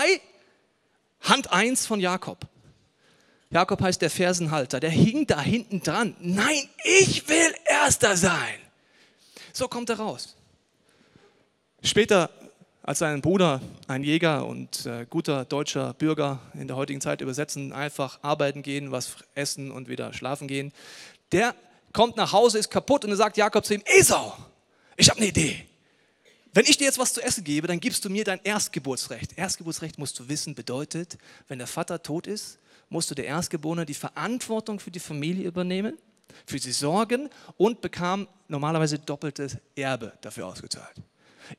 Hand 1.22 1.52
1 1.52 1.86
von 1.86 2.00
Jakob. 2.00 2.48
Jakob 3.50 3.82
heißt 3.82 4.02
der 4.02 4.10
Fersenhalter, 4.10 4.80
der 4.80 4.90
hing 4.90 5.26
da 5.26 5.40
hinten 5.40 5.82
dran. 5.82 6.16
Nein, 6.20 6.70
ich 6.84 7.28
will 7.30 7.54
Erster 7.66 8.18
sein. 8.18 8.67
So 9.58 9.68
kommt 9.68 9.90
er 9.90 9.98
raus. 9.98 10.36
Später, 11.82 12.30
als 12.84 13.00
sein 13.00 13.22
Bruder, 13.22 13.60
ein 13.88 14.04
Jäger 14.04 14.46
und 14.46 14.86
äh, 14.86 15.08
guter 15.10 15.46
deutscher 15.46 15.96
Bürger 15.96 16.40
in 16.54 16.68
der 16.68 16.76
heutigen 16.76 17.02
Zeit 17.02 17.22
übersetzen, 17.22 17.74
einfach 17.74 18.20
arbeiten 18.22 18.62
gehen, 18.62 18.92
was 18.92 19.16
essen 19.34 19.72
und 19.72 19.90
wieder 19.90 20.14
schlafen 20.14 20.48
gehen, 20.48 20.72
der 21.32 21.56
kommt 21.92 22.18
nach 22.18 22.34
Hause, 22.34 22.60
ist 22.60 22.70
kaputt 22.70 23.04
und 23.04 23.10
dann 23.10 23.18
sagt 23.18 23.36
Jakob 23.36 23.66
zu 23.66 23.74
ihm, 23.74 23.82
Esau, 23.86 24.38
ich 24.96 25.10
habe 25.10 25.22
eine 25.22 25.30
Idee. 25.30 25.66
Wenn 26.54 26.66
ich 26.66 26.78
dir 26.78 26.86
jetzt 26.86 27.00
was 27.00 27.16
zu 27.16 27.24
essen 27.24 27.44
gebe, 27.44 27.66
dann 27.66 27.80
gibst 27.80 28.06
du 28.06 28.12
mir 28.12 28.26
dein 28.26 28.42
Erstgeburtsrecht. 28.44 29.40
Erstgeburtsrecht 29.40 29.98
musst 29.98 30.20
du 30.20 30.30
wissen, 30.30 30.54
bedeutet, 30.54 31.18
wenn 31.48 31.58
der 31.58 31.68
Vater 31.68 32.04
tot 32.04 32.28
ist, 32.28 32.60
musst 32.90 33.10
du 33.10 33.16
der 33.16 33.26
Erstgeborene 33.26 33.88
die 33.88 33.96
Verantwortung 33.96 34.80
für 34.80 34.92
die 34.92 35.00
Familie 35.00 35.48
übernehmen, 35.48 35.98
für 36.46 36.60
sie 36.60 36.72
sorgen 36.72 37.30
und 37.58 37.82
bekam 37.82 38.28
normalerweise 38.48 39.00
doppeltes 39.00 39.58
Erbe 39.76 40.14
dafür 40.22 40.48
ausgezahlt. 40.48 40.96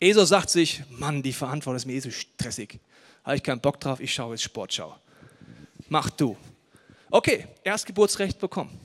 Esau 0.00 0.24
sagt 0.24 0.50
sich, 0.50 0.82
Mann, 0.90 1.22
die 1.22 1.32
Verantwortung 1.32 1.76
ist 1.76 1.86
mir 1.86 1.94
eh 1.94 2.00
so 2.00 2.10
stressig. 2.10 2.78
Habe 3.24 3.36
ich 3.36 3.42
keinen 3.42 3.60
Bock 3.60 3.80
drauf, 3.80 4.00
ich 4.00 4.12
schaue 4.12 4.34
jetzt 4.34 4.42
Sportschau. 4.42 4.96
Mach 5.88 6.10
du. 6.10 6.36
Okay, 7.10 7.46
Erstgeburtsrecht 7.64 8.38
bekommen. 8.38 8.78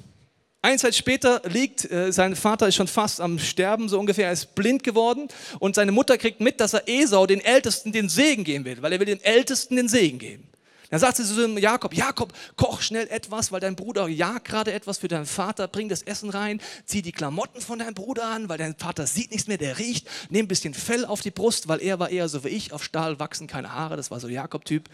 Eine 0.62 0.78
Zeit 0.78 0.96
später 0.96 1.42
liegt, 1.44 1.92
äh, 1.92 2.14
sein 2.14 2.38
Vater 2.38 2.70
ist 2.70 2.76
schon 2.76 2.88
fast 2.88 3.20
am 3.20 3.38
Sterben, 3.38 3.90
so 3.90 4.00
ungefähr, 4.00 4.28
er 4.28 4.32
ist 4.32 4.56
blind 4.56 4.82
geworden 4.82 5.28
und 5.60 5.76
seine 5.76 5.92
Mutter 5.92 6.18
kriegt 6.18 6.40
mit, 6.40 6.62
dass 6.62 6.74
er 6.74 6.88
Esau, 6.88 7.26
den 7.28 7.42
Ältesten, 7.42 7.92
den 7.92 8.08
Segen 8.08 8.46
geben 8.46 8.64
will, 8.64 8.82
weil 8.82 8.94
er 8.94 9.00
will 9.00 9.06
dem 9.06 9.20
Ältesten 9.24 9.76
den 9.76 9.90
Segen 9.90 10.20
geben. 10.20 10.48
Dann 10.94 11.00
sagt 11.00 11.18
sie 11.18 11.26
zu 11.26 11.58
Jakob, 11.58 11.96
Jakob, 11.96 12.34
koch 12.56 12.84
schnell 12.84 13.08
etwas, 13.08 13.52
weil 13.52 13.60
dein 13.60 13.76
Bruder 13.76 14.08
jagt 14.08 14.46
gerade 14.46 14.74
etwas 14.74 15.00
für 15.00 15.08
deinen 15.08 15.26
Vater, 15.26 15.68
bring 15.68 15.90
das 15.90 16.04
Essen 16.04 16.30
rein, 16.30 16.62
zieh 16.86 17.02
die 17.02 17.12
Klamotten 17.12 17.62
von 17.62 17.80
deinem 17.80 17.96
Bruder 17.96 18.26
an, 18.26 18.48
weil 18.48 18.60
dein 18.60 18.76
Vater 18.76 19.08
sieht 19.08 19.32
nichts 19.32 19.48
mehr, 19.48 19.58
der 19.58 19.80
riecht, 19.80 20.08
nimm 20.30 20.46
ein 20.46 20.48
bisschen 20.48 20.76
Fell 20.76 21.04
auf 21.04 21.22
die 21.22 21.32
Brust, 21.32 21.68
weil 21.68 21.82
er 21.82 21.98
war 21.98 22.12
eher 22.12 22.30
so 22.30 22.44
wie 22.44 22.50
ich, 22.50 22.74
auf 22.74 22.84
Stahl 22.84 23.18
wachsen 23.18 23.48
keine 23.48 23.74
Haare, 23.74 23.98
das 23.98 24.12
war 24.12 24.20
so 24.20 24.28
Jakob-Typ. 24.28 24.88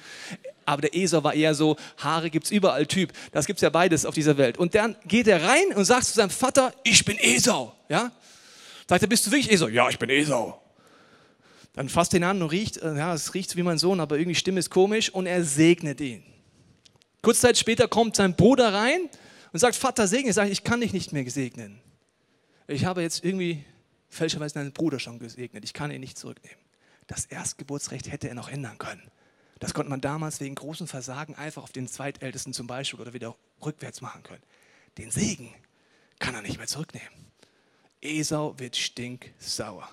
Aber 0.66 0.84
der 0.84 0.96
Esau 0.96 1.22
war 1.22 1.34
eher 1.34 1.54
so, 1.54 1.76
Haare 1.98 2.30
gibt 2.30 2.46
es 2.46 2.52
überall 2.52 2.88
Typ. 2.88 3.12
Das 3.34 3.46
gibt 3.46 3.58
es 3.58 3.62
ja 3.62 3.70
beides 3.70 4.06
auf 4.06 4.16
dieser 4.16 4.38
Welt. 4.38 4.58
Und 4.58 4.76
dann 4.76 4.96
geht 5.06 5.28
er 5.28 5.44
rein 5.44 5.76
und 5.76 5.84
sagt 5.84 6.06
zu 6.06 6.14
seinem 6.14 6.30
Vater, 6.30 6.74
ich 6.86 7.04
bin 7.04 7.18
Esau. 7.18 7.76
Ja? 7.90 8.14
Sagt 8.88 9.02
er, 9.02 9.10
bist 9.10 9.28
du 9.28 9.32
wirklich 9.32 9.52
Esau? 9.52 9.68
Ja, 9.68 9.90
ich 9.90 10.00
bin 10.00 10.10
Esau. 10.10 10.62
Dann 11.80 11.88
fasst 11.88 12.14
ihn 12.14 12.26
an 12.26 12.42
und 12.42 12.50
riecht, 12.50 12.76
äh, 12.76 12.98
ja, 12.98 13.14
es 13.14 13.34
riecht 13.34 13.56
wie 13.56 13.64
mein 13.64 13.78
Sohn, 13.78 14.02
aber 14.02 14.18
irgendwie 14.18 14.36
Stimme 14.36 14.60
ist 14.60 14.70
komisch 14.70 15.10
und 15.12 15.28
er 15.28 15.46
segnet 15.46 16.02
ihn. 16.02 16.26
Kurze 17.22 17.40
Zeit 17.40 17.58
später 17.58 17.88
kommt 17.88 18.18
sein 18.18 18.36
Bruder 18.36 18.74
rein 18.74 19.10
und 19.54 19.60
sagt, 19.60 19.78
Vater, 19.78 20.06
segne. 20.06 20.34
Sagt, 20.34 20.52
ich 20.52 20.66
kann 20.66 20.82
dich 20.82 20.92
nicht 20.92 21.14
mehr 21.14 21.32
segnen. 21.32 21.80
Ich 22.68 22.84
habe 22.84 23.02
jetzt 23.02 23.24
irgendwie 23.24 23.64
fälschlicherweise 24.10 24.56
deinen 24.56 24.74
Bruder 24.74 25.00
schon 25.00 25.20
gesegnet. 25.20 25.64
Ich 25.64 25.72
kann 25.72 25.90
ihn 25.90 26.02
nicht 26.02 26.18
zurücknehmen. 26.18 26.60
Das 27.08 27.24
Erstgeburtsrecht 27.24 28.12
hätte 28.12 28.28
er 28.28 28.36
noch 28.36 28.50
ändern 28.50 28.78
können. 28.78 29.10
Das 29.60 29.74
konnte 29.74 29.90
man 29.90 30.02
damals 30.02 30.42
wegen 30.42 30.56
großen 30.56 30.86
Versagen 30.86 31.36
einfach 31.36 31.64
auf 31.64 31.72
den 31.72 31.88
Zweitältesten 31.88 32.52
zum 32.52 32.68
Beispiel 32.68 33.00
oder 33.00 33.14
wieder 33.14 33.38
rückwärts 33.66 34.02
machen 34.02 34.24
können. 34.24 34.44
Den 34.98 35.12
Segen 35.12 35.54
kann 36.20 36.36
er 36.36 36.42
nicht 36.42 36.58
mehr 36.58 36.68
zurücknehmen. 36.68 37.08
Esau 38.02 38.60
wird 38.60 38.76
stinksauer 38.76 39.88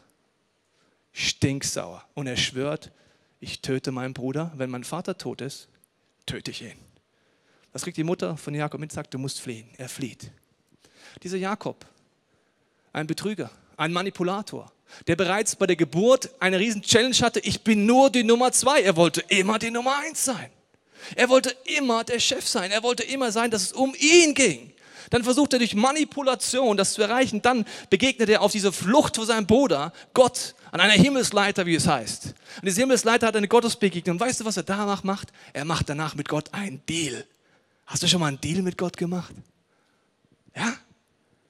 stinksauer. 1.16 2.04
Und 2.14 2.26
er 2.26 2.36
schwört, 2.36 2.92
ich 3.40 3.62
töte 3.62 3.90
meinen 3.90 4.12
Bruder. 4.12 4.52
Wenn 4.56 4.70
mein 4.70 4.84
Vater 4.84 5.16
tot 5.16 5.40
ist, 5.40 5.68
töte 6.26 6.50
ich 6.50 6.62
ihn. 6.62 6.76
Das 7.72 7.82
kriegt 7.82 7.96
die 7.96 8.04
Mutter 8.04 8.36
von 8.36 8.54
Jakob 8.54 8.80
mit, 8.80 8.92
sagt, 8.92 9.14
du 9.14 9.18
musst 9.18 9.40
fliehen. 9.40 9.68
Er 9.78 9.88
flieht. 9.88 10.30
Dieser 11.22 11.38
Jakob, 11.38 11.86
ein 12.92 13.06
Betrüger, 13.06 13.50
ein 13.76 13.92
Manipulator, 13.92 14.70
der 15.06 15.16
bereits 15.16 15.56
bei 15.56 15.66
der 15.66 15.76
Geburt 15.76 16.30
eine 16.38 16.58
riesen 16.58 16.82
Challenge 16.82 17.16
hatte, 17.16 17.40
ich 17.40 17.62
bin 17.62 17.86
nur 17.86 18.10
die 18.10 18.22
Nummer 18.22 18.52
zwei. 18.52 18.82
Er 18.82 18.96
wollte 18.96 19.22
immer 19.28 19.58
die 19.58 19.70
Nummer 19.70 19.96
eins 19.98 20.24
sein. 20.24 20.50
Er 21.14 21.28
wollte 21.28 21.56
immer 21.64 22.04
der 22.04 22.20
Chef 22.20 22.46
sein. 22.46 22.70
Er 22.70 22.82
wollte 22.82 23.02
immer 23.04 23.32
sein, 23.32 23.50
dass 23.50 23.62
es 23.62 23.72
um 23.72 23.94
ihn 23.98 24.34
ging. 24.34 24.72
Dann 25.10 25.24
versucht 25.24 25.52
er 25.52 25.58
durch 25.58 25.74
Manipulation 25.74 26.76
das 26.76 26.94
zu 26.94 27.02
erreichen. 27.02 27.42
Dann 27.42 27.64
begegnet 27.90 28.28
er 28.28 28.42
auf 28.42 28.52
diese 28.52 28.72
Flucht 28.72 29.16
vor 29.16 29.26
seinem 29.26 29.46
Bruder, 29.46 29.92
Gott, 30.14 30.54
an 30.72 30.80
einer 30.80 30.92
Himmelsleiter, 30.92 31.66
wie 31.66 31.74
es 31.74 31.86
heißt. 31.86 32.26
Und 32.26 32.64
diese 32.64 32.80
Himmelsleiter 32.80 33.26
hat 33.26 33.36
eine 33.36 33.48
Gottesbegegnung. 33.48 34.16
Und 34.16 34.20
weißt 34.20 34.40
du, 34.40 34.44
was 34.44 34.56
er 34.56 34.62
danach 34.62 35.04
macht? 35.04 35.32
Er 35.52 35.64
macht 35.64 35.88
danach 35.88 36.14
mit 36.14 36.28
Gott 36.28 36.52
einen 36.52 36.84
Deal. 36.86 37.24
Hast 37.86 38.02
du 38.02 38.08
schon 38.08 38.20
mal 38.20 38.28
einen 38.28 38.40
Deal 38.40 38.62
mit 38.62 38.76
Gott 38.76 38.96
gemacht? 38.96 39.34
Ja? 40.54 40.74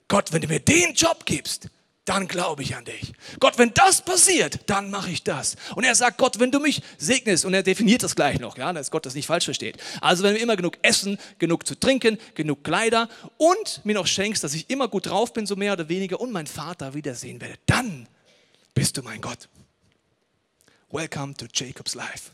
Gott, 0.08 0.32
wenn 0.32 0.42
du 0.42 0.48
mir 0.48 0.60
den 0.60 0.94
Job 0.94 1.24
gibst, 1.24 1.68
dann 2.06 2.28
glaube 2.28 2.62
ich 2.62 2.74
an 2.76 2.84
dich. 2.84 3.12
Gott, 3.40 3.58
wenn 3.58 3.74
das 3.74 4.00
passiert, 4.00 4.60
dann 4.66 4.90
mache 4.90 5.10
ich 5.10 5.24
das. 5.24 5.56
Und 5.74 5.84
er 5.84 5.94
sagt, 5.94 6.18
Gott, 6.18 6.38
wenn 6.38 6.52
du 6.52 6.60
mich 6.60 6.80
segnest, 6.98 7.44
und 7.44 7.52
er 7.52 7.64
definiert 7.64 8.02
das 8.02 8.14
gleich 8.14 8.38
noch, 8.38 8.56
ja, 8.56 8.72
dass 8.72 8.92
Gott 8.92 9.04
das 9.04 9.14
nicht 9.14 9.26
falsch 9.26 9.44
versteht. 9.44 9.76
Also 10.00 10.22
wenn 10.22 10.34
wir 10.34 10.40
immer 10.40 10.56
genug 10.56 10.78
essen, 10.82 11.18
genug 11.38 11.66
zu 11.66 11.78
trinken, 11.78 12.18
genug 12.34 12.62
Kleider 12.62 13.08
und 13.36 13.84
mir 13.84 13.94
noch 13.94 14.06
schenkst, 14.06 14.42
dass 14.44 14.54
ich 14.54 14.70
immer 14.70 14.86
gut 14.86 15.06
drauf 15.06 15.32
bin, 15.32 15.46
so 15.46 15.56
mehr 15.56 15.72
oder 15.72 15.88
weniger, 15.88 16.20
und 16.20 16.30
meinen 16.30 16.46
Vater 16.46 16.94
wiedersehen 16.94 17.40
werde, 17.40 17.56
dann 17.66 18.08
bist 18.72 18.96
du 18.96 19.02
mein 19.02 19.20
Gott. 19.20 19.48
Welcome 20.90 21.34
to 21.34 21.46
Jacob's 21.52 21.96
life. 21.96 22.30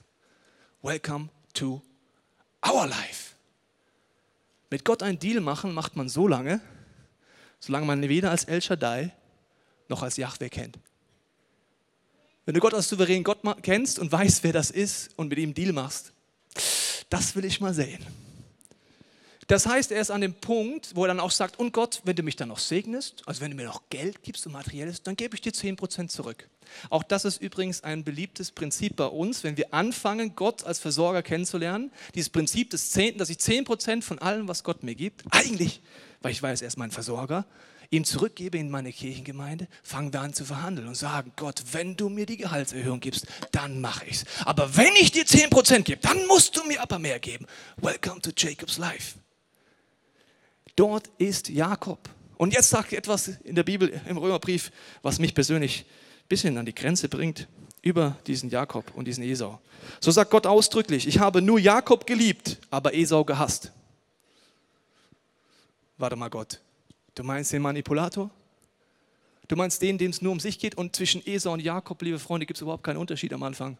Welcome 0.82 1.30
to 1.54 1.80
our 2.66 2.86
life. 2.86 3.32
Mit 4.68 4.84
Gott 4.84 5.02
einen 5.02 5.18
Deal 5.18 5.40
machen 5.40 5.72
macht 5.72 5.96
man 5.96 6.10
so 6.10 6.28
lange, 6.28 6.60
solange 7.58 7.86
man 7.86 8.06
weder 8.06 8.30
als 8.30 8.44
El 8.44 8.60
Shaddai 8.60 9.12
noch 9.92 10.02
als 10.02 10.16
Yahweh 10.16 10.48
kennt. 10.48 10.78
Wenn 12.44 12.54
du 12.54 12.60
Gott 12.60 12.74
als 12.74 12.88
souveränen 12.88 13.22
Gott 13.22 13.38
kennst 13.62 13.98
und 13.98 14.10
weißt, 14.10 14.42
wer 14.42 14.52
das 14.52 14.70
ist 14.70 15.10
und 15.16 15.28
mit 15.28 15.38
ihm 15.38 15.54
Deal 15.54 15.72
machst, 15.72 16.12
das 17.08 17.36
will 17.36 17.44
ich 17.44 17.60
mal 17.60 17.72
sehen. 17.72 18.04
Das 19.48 19.66
heißt, 19.66 19.92
er 19.92 20.00
ist 20.00 20.10
an 20.10 20.22
dem 20.22 20.34
Punkt, 20.34 20.94
wo 20.94 21.04
er 21.04 21.08
dann 21.08 21.20
auch 21.20 21.30
sagt, 21.30 21.58
und 21.58 21.72
Gott, 21.72 22.00
wenn 22.04 22.16
du 22.16 22.22
mich 22.22 22.36
dann 22.36 22.48
noch 22.48 22.58
segnest, 22.58 23.22
also 23.26 23.42
wenn 23.42 23.50
du 23.50 23.56
mir 23.56 23.66
noch 23.66 23.82
Geld 23.90 24.22
gibst 24.22 24.46
und 24.46 24.52
materielles, 24.52 25.02
dann 25.02 25.14
gebe 25.14 25.34
ich 25.34 25.42
dir 25.42 25.52
10% 25.52 26.08
zurück. 26.08 26.48
Auch 26.88 27.02
das 27.02 27.24
ist 27.26 27.42
übrigens 27.42 27.84
ein 27.84 28.02
beliebtes 28.02 28.50
Prinzip 28.50 28.96
bei 28.96 29.04
uns, 29.04 29.44
wenn 29.44 29.56
wir 29.56 29.74
anfangen, 29.74 30.34
Gott 30.36 30.64
als 30.64 30.78
Versorger 30.78 31.22
kennenzulernen. 31.22 31.92
Dieses 32.14 32.30
Prinzip 32.30 32.70
des 32.70 32.92
Zehnten, 32.92 33.18
dass 33.18 33.28
ich 33.28 33.38
10% 33.38 34.02
von 34.02 34.18
allem, 34.20 34.48
was 34.48 34.64
Gott 34.64 34.82
mir 34.82 34.94
gibt, 34.94 35.22
eigentlich, 35.30 35.82
weil 36.22 36.32
ich 36.32 36.42
weiß, 36.42 36.62
er 36.62 36.68
ist 36.68 36.78
mein 36.78 36.92
Versorger, 36.92 37.44
ihm 37.92 38.04
zurückgebe 38.04 38.56
in 38.56 38.70
meine 38.70 38.90
Kirchengemeinde, 38.90 39.68
fangen 39.82 40.12
wir 40.14 40.22
an 40.22 40.32
zu 40.32 40.46
verhandeln 40.46 40.88
und 40.88 40.94
sagen, 40.94 41.32
Gott, 41.36 41.62
wenn 41.72 41.94
du 41.94 42.08
mir 42.08 42.24
die 42.24 42.38
Gehaltserhöhung 42.38 43.00
gibst, 43.00 43.26
dann 43.52 43.82
mache 43.82 44.06
ich 44.06 44.22
es. 44.22 44.24
Aber 44.46 44.76
wenn 44.76 44.94
ich 44.98 45.12
dir 45.12 45.24
10% 45.24 45.82
gebe, 45.82 46.00
dann 46.00 46.26
musst 46.26 46.56
du 46.56 46.64
mir 46.64 46.80
aber 46.80 46.98
mehr 46.98 47.20
geben. 47.20 47.46
Welcome 47.76 48.22
to 48.22 48.30
Jacob's 48.34 48.78
Life. 48.78 49.18
Dort 50.74 51.10
ist 51.18 51.50
Jakob. 51.50 52.08
Und 52.38 52.54
jetzt 52.54 52.70
sagt 52.70 52.94
etwas 52.94 53.28
in 53.28 53.54
der 53.54 53.62
Bibel, 53.62 54.00
im 54.08 54.16
Römerbrief, 54.16 54.72
was 55.02 55.18
mich 55.18 55.34
persönlich 55.34 55.84
ein 55.84 56.28
bisschen 56.28 56.56
an 56.56 56.64
die 56.64 56.74
Grenze 56.74 57.10
bringt, 57.10 57.46
über 57.82 58.16
diesen 58.26 58.48
Jakob 58.48 58.90
und 58.94 59.04
diesen 59.04 59.22
Esau. 59.22 59.60
So 60.00 60.10
sagt 60.10 60.30
Gott 60.30 60.46
ausdrücklich, 60.46 61.06
ich 61.06 61.18
habe 61.18 61.42
nur 61.42 61.58
Jakob 61.58 62.06
geliebt, 62.06 62.56
aber 62.70 62.94
Esau 62.94 63.22
gehasst. 63.22 63.70
Warte 65.98 66.16
mal, 66.16 66.30
Gott, 66.30 66.58
Du 67.14 67.22
meinst 67.22 67.52
den 67.52 67.62
Manipulator? 67.62 68.30
Du 69.48 69.56
meinst 69.56 69.82
den, 69.82 69.98
dem 69.98 70.10
es 70.10 70.22
nur 70.22 70.32
um 70.32 70.40
sich 70.40 70.58
geht? 70.58 70.76
Und 70.76 70.96
zwischen 70.96 71.26
Esau 71.26 71.52
und 71.52 71.60
Jakob, 71.60 72.00
liebe 72.02 72.18
Freunde, 72.18 72.46
gibt 72.46 72.56
es 72.56 72.62
überhaupt 72.62 72.84
keinen 72.84 72.96
Unterschied 72.96 73.32
am 73.32 73.42
Anfang. 73.42 73.76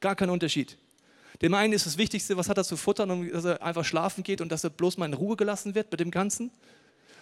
Gar 0.00 0.14
keinen 0.14 0.30
Unterschied. 0.30 0.78
Dem 1.42 1.54
einen 1.54 1.72
ist 1.72 1.86
das 1.86 1.96
Wichtigste, 1.96 2.36
was 2.36 2.48
hat 2.48 2.58
er 2.58 2.64
zu 2.64 2.76
futtern 2.76 3.10
und 3.10 3.30
dass 3.30 3.44
er 3.44 3.62
einfach 3.62 3.84
schlafen 3.84 4.22
geht 4.22 4.40
und 4.40 4.52
dass 4.52 4.62
er 4.62 4.70
bloß 4.70 4.98
mal 4.98 5.06
in 5.06 5.14
Ruhe 5.14 5.36
gelassen 5.36 5.74
wird 5.74 5.90
mit 5.90 6.00
dem 6.00 6.10
Ganzen. 6.10 6.50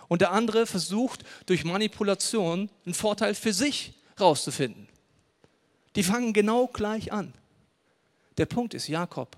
Und 0.09 0.21
der 0.21 0.33
andere 0.33 0.67
versucht 0.67 1.25
durch 1.47 1.64
Manipulation 1.64 2.71
einen 2.85 2.95
Vorteil 2.95 3.35
für 3.35 3.52
sich 3.52 3.95
rauszufinden. 4.19 4.88
Die 5.95 6.02
fangen 6.02 6.33
genau 6.33 6.67
gleich 6.67 7.12
an. 7.12 7.33
Der 8.37 8.47
Punkt 8.47 8.75
ist, 8.75 8.88
Jakob 8.88 9.37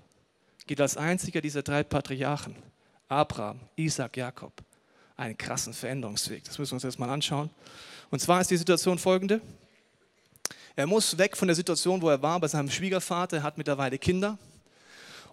geht 0.67 0.81
als 0.81 0.97
einziger 0.97 1.41
dieser 1.41 1.63
drei 1.63 1.83
Patriarchen, 1.83 2.55
Abraham, 3.07 3.59
Isaac, 3.75 4.17
Jakob, 4.17 4.53
einen 5.17 5.37
krassen 5.37 5.73
Veränderungsweg. 5.73 6.43
Das 6.45 6.57
müssen 6.57 6.71
wir 6.71 6.75
uns 6.75 6.83
jetzt 6.83 6.99
mal 6.99 7.09
anschauen. 7.09 7.49
Und 8.09 8.19
zwar 8.19 8.41
ist 8.41 8.51
die 8.51 8.57
Situation 8.57 8.97
folgende. 8.97 9.41
Er 10.75 10.87
muss 10.87 11.17
weg 11.17 11.35
von 11.35 11.47
der 11.47 11.55
Situation, 11.55 12.01
wo 12.01 12.09
er 12.09 12.21
war, 12.21 12.39
bei 12.39 12.47
seinem 12.47 12.69
Schwiegervater, 12.69 13.37
er 13.37 13.43
hat 13.43 13.57
mittlerweile 13.57 13.97
Kinder. 13.97 14.37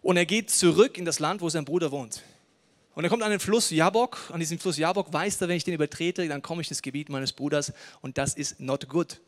Und 0.02 0.16
er 0.16 0.26
geht 0.26 0.50
zurück 0.50 0.98
in 0.98 1.04
das 1.04 1.18
Land, 1.18 1.40
wo 1.40 1.48
sein 1.48 1.64
Bruder 1.64 1.90
wohnt. 1.90 2.22
Und 2.94 3.04
er 3.04 3.10
kommt 3.10 3.22
an 3.22 3.30
den 3.30 3.40
Fluss 3.40 3.70
Jabok. 3.70 4.18
An 4.32 4.40
diesem 4.40 4.58
Fluss 4.58 4.76
Jabok 4.76 5.12
weiß 5.12 5.40
er, 5.40 5.48
wenn 5.48 5.56
ich 5.56 5.64
den 5.64 5.74
übertrete, 5.74 6.26
dann 6.26 6.42
komme 6.42 6.62
ich 6.62 6.70
ins 6.70 6.82
Gebiet 6.82 7.08
meines 7.08 7.32
Bruders. 7.32 7.72
Und 8.00 8.18
das 8.18 8.34
ist 8.34 8.58
not 8.58 8.88
good. 8.88 9.20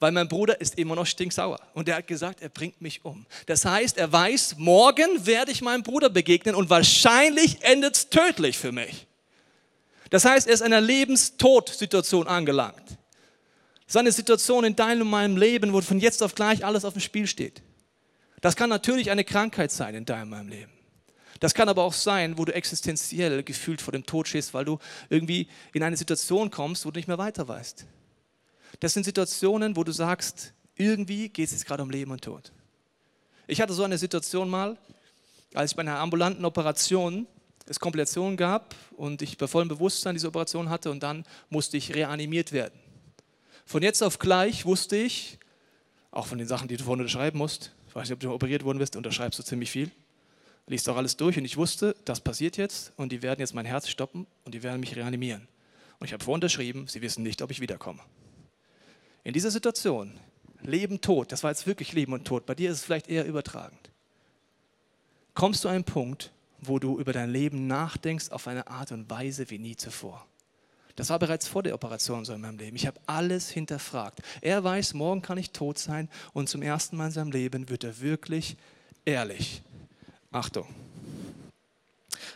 Weil 0.00 0.12
mein 0.12 0.28
Bruder 0.28 0.60
ist 0.60 0.78
immer 0.78 0.94
noch 0.94 1.06
stinksauer. 1.06 1.58
Und 1.74 1.88
er 1.88 1.96
hat 1.96 2.06
gesagt, 2.06 2.40
er 2.42 2.50
bringt 2.50 2.80
mich 2.80 3.04
um. 3.04 3.26
Das 3.46 3.64
heißt, 3.64 3.96
er 3.96 4.12
weiß, 4.12 4.56
morgen 4.58 5.26
werde 5.26 5.50
ich 5.50 5.62
meinem 5.62 5.82
Bruder 5.82 6.10
begegnen 6.10 6.54
und 6.54 6.70
wahrscheinlich 6.70 7.62
endet 7.62 7.96
es 7.96 8.10
tödlich 8.10 8.58
für 8.58 8.70
mich. 8.70 9.07
Das 10.10 10.24
heißt, 10.24 10.46
er 10.46 10.54
ist 10.54 10.60
in 10.60 10.66
einer 10.66 10.80
Lebenstod-Situation 10.80 12.26
angelangt. 12.26 12.98
Das 13.86 13.94
ist 13.94 13.96
eine 13.96 14.12
Situation 14.12 14.64
in 14.64 14.76
deinem 14.76 15.02
und 15.02 15.10
meinem 15.10 15.36
Leben, 15.36 15.72
wo 15.72 15.80
von 15.80 15.98
jetzt 15.98 16.22
auf 16.22 16.34
gleich 16.34 16.64
alles 16.64 16.84
auf 16.84 16.94
dem 16.94 17.00
Spiel 17.00 17.26
steht. 17.26 17.62
Das 18.40 18.56
kann 18.56 18.70
natürlich 18.70 19.10
eine 19.10 19.24
Krankheit 19.24 19.72
sein 19.72 19.94
in 19.94 20.04
deinem 20.04 20.24
und 20.24 20.30
meinem 20.30 20.48
Leben. 20.48 20.72
Das 21.40 21.54
kann 21.54 21.68
aber 21.68 21.84
auch 21.84 21.92
sein, 21.92 22.36
wo 22.36 22.44
du 22.44 22.54
existenziell 22.54 23.42
gefühlt 23.42 23.80
vor 23.80 23.92
dem 23.92 24.04
Tod 24.04 24.28
stehst, 24.28 24.54
weil 24.54 24.64
du 24.64 24.78
irgendwie 25.08 25.48
in 25.72 25.82
eine 25.82 25.96
Situation 25.96 26.50
kommst, 26.50 26.84
wo 26.84 26.90
du 26.90 26.98
nicht 26.98 27.08
mehr 27.08 27.18
weiter 27.18 27.46
weißt. 27.46 27.86
Das 28.80 28.92
sind 28.92 29.04
Situationen, 29.04 29.76
wo 29.76 29.84
du 29.84 29.92
sagst, 29.92 30.52
irgendwie 30.74 31.28
geht 31.28 31.46
es 31.46 31.52
jetzt 31.52 31.66
gerade 31.66 31.82
um 31.82 31.90
Leben 31.90 32.10
und 32.10 32.22
Tod. 32.22 32.52
Ich 33.46 33.60
hatte 33.60 33.72
so 33.72 33.84
eine 33.84 33.98
Situation 33.98 34.48
mal, 34.50 34.76
als 35.54 35.72
ich 35.72 35.76
bei 35.76 35.82
einer 35.82 35.98
ambulanten 35.98 36.44
Operation 36.44 37.26
es 37.68 37.80
Komplikationen 37.80 38.36
gab 38.36 38.74
und 38.96 39.22
ich 39.22 39.38
bei 39.38 39.46
vollem 39.46 39.68
Bewusstsein 39.68 40.14
diese 40.14 40.28
Operation 40.28 40.70
hatte 40.70 40.90
und 40.90 41.02
dann 41.02 41.24
musste 41.50 41.76
ich 41.76 41.94
reanimiert 41.94 42.52
werden. 42.52 42.78
Von 43.66 43.82
jetzt 43.82 44.02
auf 44.02 44.18
gleich 44.18 44.64
wusste 44.64 44.96
ich, 44.96 45.38
auch 46.10 46.26
von 46.26 46.38
den 46.38 46.48
Sachen, 46.48 46.68
die 46.68 46.76
du 46.76 46.84
vorne 46.84 47.02
unterschreiben 47.02 47.38
musst, 47.38 47.72
ich 47.88 47.94
weiß 47.94 48.08
nicht, 48.08 48.14
ob 48.14 48.20
du 48.20 48.32
operiert 48.32 48.64
worden 48.64 48.78
bist, 48.78 48.96
unterschreibst 48.96 49.38
du 49.38 49.42
ziemlich 49.42 49.70
viel, 49.70 49.90
liest 50.66 50.88
auch 50.88 50.96
alles 50.96 51.16
durch 51.16 51.36
und 51.36 51.44
ich 51.44 51.56
wusste, 51.56 51.94
das 52.04 52.20
passiert 52.20 52.56
jetzt 52.56 52.92
und 52.96 53.12
die 53.12 53.22
werden 53.22 53.40
jetzt 53.40 53.54
mein 53.54 53.66
Herz 53.66 53.88
stoppen 53.88 54.26
und 54.44 54.54
die 54.54 54.62
werden 54.62 54.80
mich 54.80 54.96
reanimieren. 54.96 55.46
Und 55.98 56.06
ich 56.06 56.12
habe 56.12 56.24
vorunterschrieben, 56.24 56.86
sie 56.86 57.02
wissen 57.02 57.22
nicht, 57.22 57.42
ob 57.42 57.50
ich 57.50 57.60
wiederkomme. 57.60 58.00
In 59.24 59.32
dieser 59.32 59.50
Situation, 59.50 60.18
Leben, 60.62 61.00
Tod, 61.00 61.32
das 61.32 61.42
war 61.42 61.50
jetzt 61.50 61.66
wirklich 61.66 61.92
Leben 61.92 62.12
und 62.12 62.24
Tod, 62.24 62.46
bei 62.46 62.54
dir 62.54 62.70
ist 62.70 62.78
es 62.78 62.84
vielleicht 62.84 63.08
eher 63.08 63.26
übertragend 63.26 63.90
kommst 65.38 65.64
du 65.64 65.68
an 65.68 65.76
einen 65.76 65.84
Punkt, 65.84 66.32
wo 66.60 66.78
du 66.78 66.98
über 66.98 67.12
dein 67.12 67.30
Leben 67.30 67.66
nachdenkst 67.66 68.30
auf 68.30 68.48
eine 68.48 68.68
Art 68.68 68.92
und 68.92 69.08
Weise 69.10 69.50
wie 69.50 69.58
nie 69.58 69.76
zuvor. 69.76 70.26
Das 70.96 71.10
war 71.10 71.18
bereits 71.20 71.46
vor 71.46 71.62
der 71.62 71.74
Operation 71.74 72.24
so 72.24 72.32
in 72.32 72.40
meinem 72.40 72.58
Leben. 72.58 72.74
Ich 72.74 72.86
habe 72.86 72.98
alles 73.06 73.50
hinterfragt. 73.50 74.20
Er 74.40 74.64
weiß, 74.64 74.94
morgen 74.94 75.22
kann 75.22 75.38
ich 75.38 75.50
tot 75.50 75.78
sein 75.78 76.08
und 76.32 76.48
zum 76.48 76.60
ersten 76.60 76.96
Mal 76.96 77.06
in 77.06 77.12
seinem 77.12 77.30
Leben 77.30 77.68
wird 77.68 77.84
er 77.84 78.00
wirklich 78.00 78.56
ehrlich. 79.04 79.62
Achtung. 80.32 80.66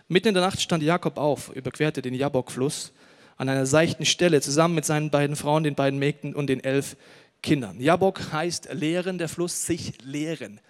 Mitten 0.07 0.29
in 0.29 0.35
der 0.35 0.45
Nacht 0.45 0.61
stand 0.61 0.83
Jakob 0.83 1.17
auf, 1.17 1.49
überquerte 1.49 2.03
den 2.03 2.15
Jabok-Fluss 2.15 2.93
an 3.37 3.49
einer 3.49 3.67
seichten 3.67 4.05
Stelle 4.05 4.41
zusammen 4.41 4.77
mit 4.77 4.85
seinen 4.85 5.11
beiden 5.11 5.35
Frauen, 5.35 5.65
den 5.65 5.75
beiden 5.75 5.99
Mägden 5.99 6.35
und 6.35 6.47
den 6.47 6.63
elf 6.63 6.97
Kindern. 7.43 7.81
Jabok 7.81 8.33
heißt 8.33 8.73
lehren, 8.73 9.19
der 9.19 9.29
Fluss 9.29 9.67
sich 9.67 10.01
lehren. 10.03 10.61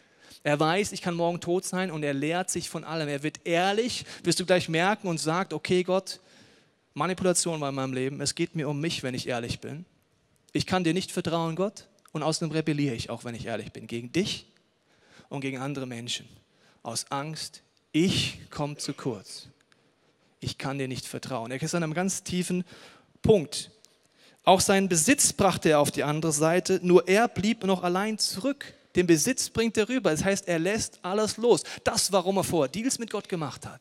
Er 0.44 0.58
weiß, 0.58 0.92
ich 0.92 1.02
kann 1.02 1.14
morgen 1.14 1.40
tot 1.40 1.64
sein 1.64 1.90
und 1.90 2.02
er 2.02 2.14
lehrt 2.14 2.50
sich 2.50 2.68
von 2.68 2.84
allem. 2.84 3.08
Er 3.08 3.22
wird 3.22 3.40
ehrlich, 3.44 4.04
wirst 4.24 4.40
du 4.40 4.46
gleich 4.46 4.68
merken 4.68 5.06
und 5.06 5.18
sagt, 5.18 5.52
okay 5.52 5.84
Gott, 5.84 6.20
Manipulation 6.94 7.60
war 7.60 7.68
in 7.68 7.74
meinem 7.74 7.92
Leben, 7.92 8.20
es 8.20 8.34
geht 8.34 8.54
mir 8.54 8.68
um 8.68 8.80
mich, 8.80 9.02
wenn 9.02 9.14
ich 9.14 9.28
ehrlich 9.28 9.60
bin. 9.60 9.84
Ich 10.52 10.66
kann 10.66 10.84
dir 10.84 10.94
nicht 10.94 11.12
vertrauen, 11.12 11.56
Gott, 11.56 11.88
und 12.12 12.22
außerdem 12.22 12.50
rebelliere 12.50 12.94
ich, 12.94 13.08
auch 13.08 13.24
wenn 13.24 13.34
ich 13.34 13.46
ehrlich 13.46 13.72
bin, 13.72 13.86
gegen 13.86 14.12
dich 14.12 14.46
und 15.28 15.40
gegen 15.40 15.58
andere 15.58 15.86
Menschen. 15.86 16.28
Aus 16.82 17.06
Angst, 17.10 17.62
ich 17.92 18.40
komme 18.50 18.76
zu 18.76 18.92
kurz. 18.92 19.48
Ich 20.40 20.58
kann 20.58 20.76
dir 20.76 20.88
nicht 20.88 21.06
vertrauen. 21.06 21.52
Er 21.52 21.62
ist 21.62 21.74
an 21.74 21.84
einem 21.84 21.94
ganz 21.94 22.24
tiefen 22.24 22.64
Punkt. 23.22 23.70
Auch 24.44 24.60
seinen 24.60 24.88
Besitz 24.88 25.32
brachte 25.32 25.70
er 25.70 25.80
auf 25.80 25.92
die 25.92 26.02
andere 26.02 26.32
Seite, 26.32 26.80
nur 26.82 27.06
er 27.06 27.28
blieb 27.28 27.64
noch 27.64 27.84
allein 27.84 28.18
zurück. 28.18 28.74
Den 28.94 29.06
Besitz 29.06 29.48
bringt 29.48 29.76
er 29.76 29.88
rüber. 29.88 30.10
Das 30.10 30.24
heißt, 30.24 30.48
er 30.48 30.58
lässt 30.58 30.98
alles 31.02 31.36
los. 31.36 31.62
Das, 31.84 32.12
warum 32.12 32.36
er 32.36 32.44
vorher 32.44 32.70
Deals 32.70 32.98
mit 32.98 33.10
Gott 33.10 33.28
gemacht 33.28 33.66
hat. 33.66 33.80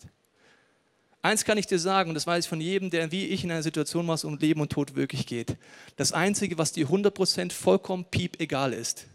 Eins 1.24 1.46
kann 1.46 1.58
ich 1.58 1.68
dir 1.68 1.77
sagen, 1.77 2.10
und 2.10 2.15
das 2.15 2.25
weiß 2.25 2.46
ich 2.46 2.50
von 2.50 2.62
jedem, 2.62 2.89
der 2.89 3.12
wie 3.12 3.27
ich 3.27 3.44
in 3.44 3.51
einer 3.51 3.62
Situation 3.62 4.08
war, 4.08 4.24
um 4.25 4.38
Leben 4.38 4.62
und 4.62 4.72
Tod 4.72 4.96
wirklich 4.96 5.27
geht. 5.27 5.56
Das 5.96 6.13
Einzige, 6.13 6.58
was 6.58 6.72
dir 6.72 6.88
100% 6.88 7.51
vollkommen 7.51 8.06
piep 8.06 8.39
egal 8.39 8.74
ist, 8.74 9.06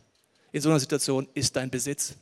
in 0.52 0.60
so 0.60 0.68
einer 0.68 0.78
Situation, 0.78 1.26
ist 1.34 1.56
dein 1.56 1.68
Besitz. 1.68 2.14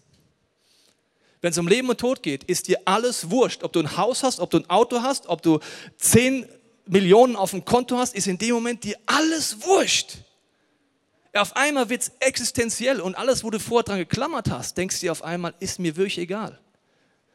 Wenn 1.42 1.50
es 1.50 1.58
um 1.58 1.68
Leben 1.68 1.90
und 1.90 2.00
Tod 2.00 2.22
geht, 2.22 2.44
ist 2.44 2.68
dir 2.68 2.80
alles 2.86 3.28
wurscht. 3.28 3.62
Ob 3.62 3.74
du 3.74 3.80
ein 3.80 3.98
Haus 3.98 4.22
hast, 4.22 4.40
ob 4.40 4.50
du 4.50 4.56
ein 4.56 4.70
Auto 4.70 5.02
hast, 5.02 5.26
ob 5.26 5.42
du 5.42 5.60
10 5.98 6.46
Millionen 6.86 7.36
auf 7.36 7.50
dem 7.50 7.66
Konto 7.66 7.98
hast, 7.98 8.14
ist 8.14 8.26
in 8.26 8.38
dem 8.38 8.54
Moment 8.54 8.82
dir 8.84 8.96
alles 9.04 9.62
wurscht. 9.62 10.23
Auf 11.34 11.56
einmal 11.56 11.88
wird 11.90 12.02
es 12.02 12.12
existenziell 12.20 13.00
und 13.00 13.16
alles, 13.16 13.42
wo 13.42 13.50
du 13.50 13.58
vorher 13.58 13.82
dran 13.82 13.98
geklammert 13.98 14.50
hast, 14.50 14.78
denkst 14.78 15.00
du 15.00 15.06
dir 15.06 15.12
auf 15.12 15.24
einmal, 15.24 15.52
ist 15.58 15.80
mir 15.80 15.96
wirklich 15.96 16.18
egal. 16.18 16.60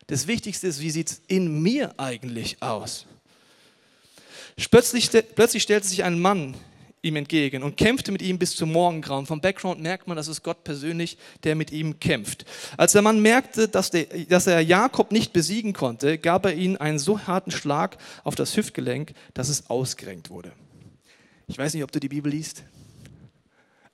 Das 0.08 0.26
Wichtigste 0.26 0.68
ist, 0.68 0.80
wie 0.80 0.90
sieht 0.90 1.12
es 1.12 1.22
in 1.28 1.62
mir 1.62 1.94
eigentlich 1.98 2.62
aus? 2.62 3.06
Plötzlich, 4.72 5.10
plötzlich 5.36 5.64
stellte 5.64 5.88
sich 5.88 6.04
ein 6.04 6.20
Mann 6.20 6.56
ihm 7.02 7.16
entgegen 7.16 7.64
und 7.64 7.78
kämpfte 7.78 8.12
mit 8.12 8.22
ihm 8.22 8.40
bis 8.40 8.56
zum 8.56 8.72
Morgengrauen. 8.72 9.26
Vom 9.26 9.42
Background 9.42 9.82
merkt 9.82 10.08
man, 10.08 10.18
dass 10.18 10.28
es 10.28 10.44
Gott 10.44 10.64
persönlich, 10.64 11.18
der 11.44 11.56
mit 11.56 11.72
ihm 11.72 12.00
kämpft. 12.00 12.46
Als 12.78 12.94
der 12.94 13.02
Mann 13.02 13.22
merkte, 13.22 13.68
dass, 13.68 13.92
der, 13.92 14.06
dass 14.28 14.48
er 14.48 14.62
Jakob 14.62 15.12
nicht 15.12 15.32
besiegen 15.32 15.74
konnte, 15.74 16.18
gab 16.18 16.46
er 16.46 16.54
ihm 16.54 16.78
einen 16.78 17.00
so 17.00 17.28
harten 17.28 17.52
Schlag 17.52 17.98
auf 18.24 18.36
das 18.36 18.56
Hüftgelenk, 18.56 19.14
dass 19.34 19.50
es 19.50 19.70
ausgerenkt 19.70 20.30
wurde. 20.30 20.52
Ich 21.48 21.58
weiß 21.58 21.74
nicht, 21.74 21.84
ob 21.84 21.92
du 21.92 22.00
die 22.00 22.10
Bibel 22.10 22.32
liest, 22.32 22.64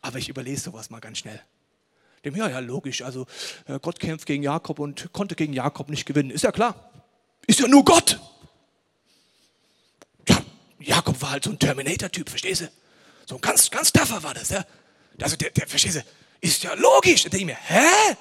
aber 0.06 0.20
ich 0.20 0.30
überlese 0.30 0.66
sowas 0.66 0.90
mal 0.90 1.02
ganz 1.02 1.18
schnell. 1.18 1.42
Dem, 2.24 2.36
ja, 2.36 2.48
ja, 2.48 2.60
logisch. 2.60 3.02
Also 3.02 3.26
äh, 3.68 3.80
Gott 3.80 4.00
kämpft 4.00 4.26
gegen 4.26 4.44
Jakob 4.44 4.80
und 4.80 5.12
konnte 5.14 5.36
gegen 5.36 5.54
Jakob 5.54 5.90
nicht 5.90 6.06
gewinnen. 6.06 6.30
Ist 6.30 6.44
ja 6.44 6.52
klar. 6.52 6.92
Ist 7.48 7.60
ja 7.60 7.68
nur 7.68 7.84
Gott. 7.84 8.20
Ja, 10.28 10.38
Jakob 10.80 11.20
war 11.22 11.32
halt 11.32 11.44
so 11.44 11.52
ein 11.52 11.60
Terminator-Typ, 11.60 12.30
verstehst 12.30 12.62
du? 12.62 12.70
So 13.28 13.36
ein 13.36 13.42
ganz, 13.42 13.70
ganz 13.72 13.92
tougher 13.92 14.22
war 14.22 14.34
das, 14.34 14.50
ja. 14.50 14.64
Also 15.20 15.36
der, 15.36 15.50
der 15.52 15.68
verstehst 15.68 15.98
du, 15.98 16.04
ist 16.42 16.64
ja 16.64 16.74
logisch. 16.76 17.24
Da 17.24 17.30
denke 17.30 17.38
ich 17.38 17.46
mir, 17.46 17.58
hä? 17.58 18.16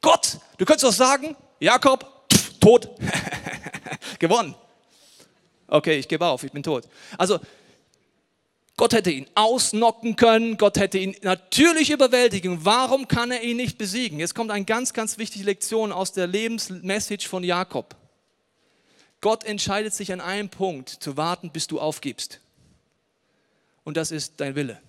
Gott, 0.00 0.38
du 0.58 0.64
könntest 0.66 0.84
doch 0.84 0.92
sagen, 0.92 1.36
Jakob, 1.58 2.28
pff, 2.30 2.58
tot, 2.58 2.90
gewonnen. 4.18 4.54
Okay, 5.66 5.98
ich 5.98 6.08
gebe 6.08 6.26
auf, 6.26 6.44
ich 6.44 6.52
bin 6.52 6.62
tot. 6.62 6.86
Also 7.16 7.40
Gott 8.76 8.92
hätte 8.92 9.10
ihn 9.10 9.26
ausnocken 9.36 10.16
können, 10.16 10.56
Gott 10.56 10.78
hätte 10.78 10.98
ihn 10.98 11.14
natürlich 11.22 11.90
überwältigen. 11.90 12.64
Warum 12.64 13.06
kann 13.06 13.30
er 13.30 13.42
ihn 13.42 13.56
nicht 13.56 13.78
besiegen? 13.78 14.18
Jetzt 14.18 14.34
kommt 14.34 14.50
eine 14.50 14.64
ganz, 14.64 14.92
ganz 14.92 15.16
wichtige 15.16 15.44
Lektion 15.44 15.92
aus 15.92 16.12
der 16.12 16.26
Lebensmessage 16.26 17.28
von 17.28 17.44
Jakob. 17.44 17.94
Gott 19.20 19.44
entscheidet 19.44 19.94
sich 19.94 20.12
an 20.12 20.20
einem 20.20 20.48
Punkt 20.48 20.88
zu 20.88 21.16
warten, 21.16 21.50
bis 21.50 21.68
du 21.68 21.80
aufgibst. 21.80 22.40
Und 23.84 23.96
das 23.96 24.10
ist 24.10 24.34
dein 24.38 24.56
Wille. 24.56 24.80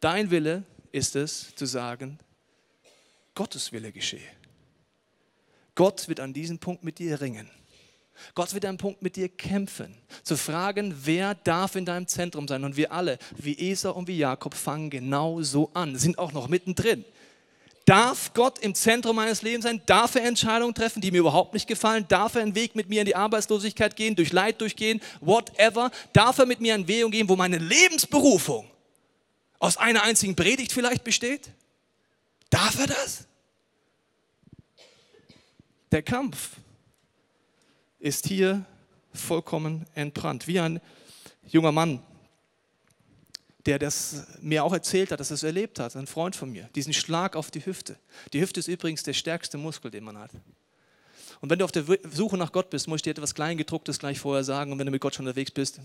Dein 0.00 0.30
Wille 0.30 0.62
ist 0.92 1.16
es 1.16 1.54
zu 1.56 1.66
sagen, 1.66 2.18
Gottes 3.34 3.72
Wille 3.72 3.90
geschehe. 3.90 4.30
Gott 5.74 6.08
wird 6.08 6.20
an 6.20 6.32
diesem 6.32 6.58
Punkt 6.58 6.84
mit 6.84 6.98
dir 6.98 7.20
ringen. 7.20 7.50
Gott 8.34 8.54
wird 8.54 8.64
einen 8.64 8.78
Punkt 8.78 9.02
mit 9.02 9.16
dir 9.16 9.28
kämpfen, 9.28 9.94
zu 10.22 10.36
fragen, 10.36 10.94
wer 11.04 11.34
darf 11.34 11.76
in 11.76 11.84
deinem 11.84 12.06
Zentrum 12.06 12.48
sein. 12.48 12.64
Und 12.64 12.76
wir 12.76 12.92
alle, 12.92 13.18
wie 13.36 13.70
Esau 13.70 13.92
und 13.92 14.08
wie 14.08 14.18
Jakob, 14.18 14.54
fangen 14.54 14.90
genau 14.90 15.42
so 15.42 15.70
an, 15.74 15.96
sind 15.96 16.18
auch 16.18 16.32
noch 16.32 16.48
mittendrin. 16.48 17.04
Darf 17.88 18.34
Gott 18.34 18.58
im 18.58 18.74
Zentrum 18.74 19.16
meines 19.16 19.40
Lebens 19.40 19.64
sein? 19.64 19.80
Darf 19.86 20.14
er 20.14 20.24
Entscheidungen 20.24 20.74
treffen, 20.74 21.00
die 21.00 21.10
mir 21.10 21.20
überhaupt 21.20 21.54
nicht 21.54 21.66
gefallen? 21.66 22.04
Darf 22.06 22.34
er 22.34 22.42
einen 22.42 22.54
Weg 22.54 22.76
mit 22.76 22.90
mir 22.90 23.00
in 23.00 23.06
die 23.06 23.16
Arbeitslosigkeit 23.16 23.96
gehen, 23.96 24.14
durch 24.14 24.30
Leid 24.30 24.60
durchgehen, 24.60 25.00
whatever? 25.22 25.90
Darf 26.12 26.36
er 26.36 26.44
mit 26.44 26.60
mir 26.60 26.74
einen 26.74 26.86
Weg 26.86 27.10
gehen, 27.10 27.30
wo 27.30 27.36
meine 27.36 27.56
Lebensberufung 27.56 28.70
aus 29.58 29.78
einer 29.78 30.02
einzigen 30.02 30.36
Predigt 30.36 30.72
vielleicht 30.72 31.02
besteht? 31.02 31.48
Darf 32.50 32.78
er 32.78 32.88
das? 32.88 33.26
Der 35.90 36.02
Kampf 36.02 36.50
ist 37.98 38.26
hier 38.26 38.64
vollkommen 39.12 39.86
entbrannt. 39.94 40.46
Wie 40.46 40.60
ein 40.60 40.80
junger 41.46 41.72
Mann, 41.72 42.02
der 43.66 43.78
das 43.78 44.26
mir 44.40 44.64
auch 44.64 44.72
erzählt 44.72 45.12
hat, 45.12 45.20
dass 45.20 45.30
er 45.30 45.34
es 45.34 45.42
erlebt 45.42 45.78
hat, 45.78 45.94
ein 45.96 46.06
Freund 46.06 46.36
von 46.36 46.50
mir, 46.50 46.70
diesen 46.74 46.92
Schlag 46.92 47.36
auf 47.36 47.50
die 47.50 47.64
Hüfte. 47.64 47.96
Die 48.32 48.40
Hüfte 48.40 48.60
ist 48.60 48.68
übrigens 48.68 49.02
der 49.02 49.12
stärkste 49.12 49.58
Muskel, 49.58 49.90
den 49.90 50.04
man 50.04 50.16
hat. 50.18 50.30
Und 51.40 51.50
wenn 51.50 51.58
du 51.58 51.64
auf 51.64 51.72
der 51.72 51.84
Suche 52.10 52.36
nach 52.36 52.52
Gott 52.52 52.70
bist, 52.70 52.88
muss 52.88 52.98
ich 52.98 53.02
dir 53.02 53.10
etwas 53.10 53.34
Kleingedrucktes 53.34 53.98
gleich 53.98 54.18
vorher 54.18 54.42
sagen. 54.42 54.72
Und 54.72 54.78
wenn 54.78 54.86
du 54.86 54.92
mit 54.92 55.00
Gott 55.00 55.14
schon 55.14 55.26
unterwegs 55.26 55.50
bist, 55.50 55.80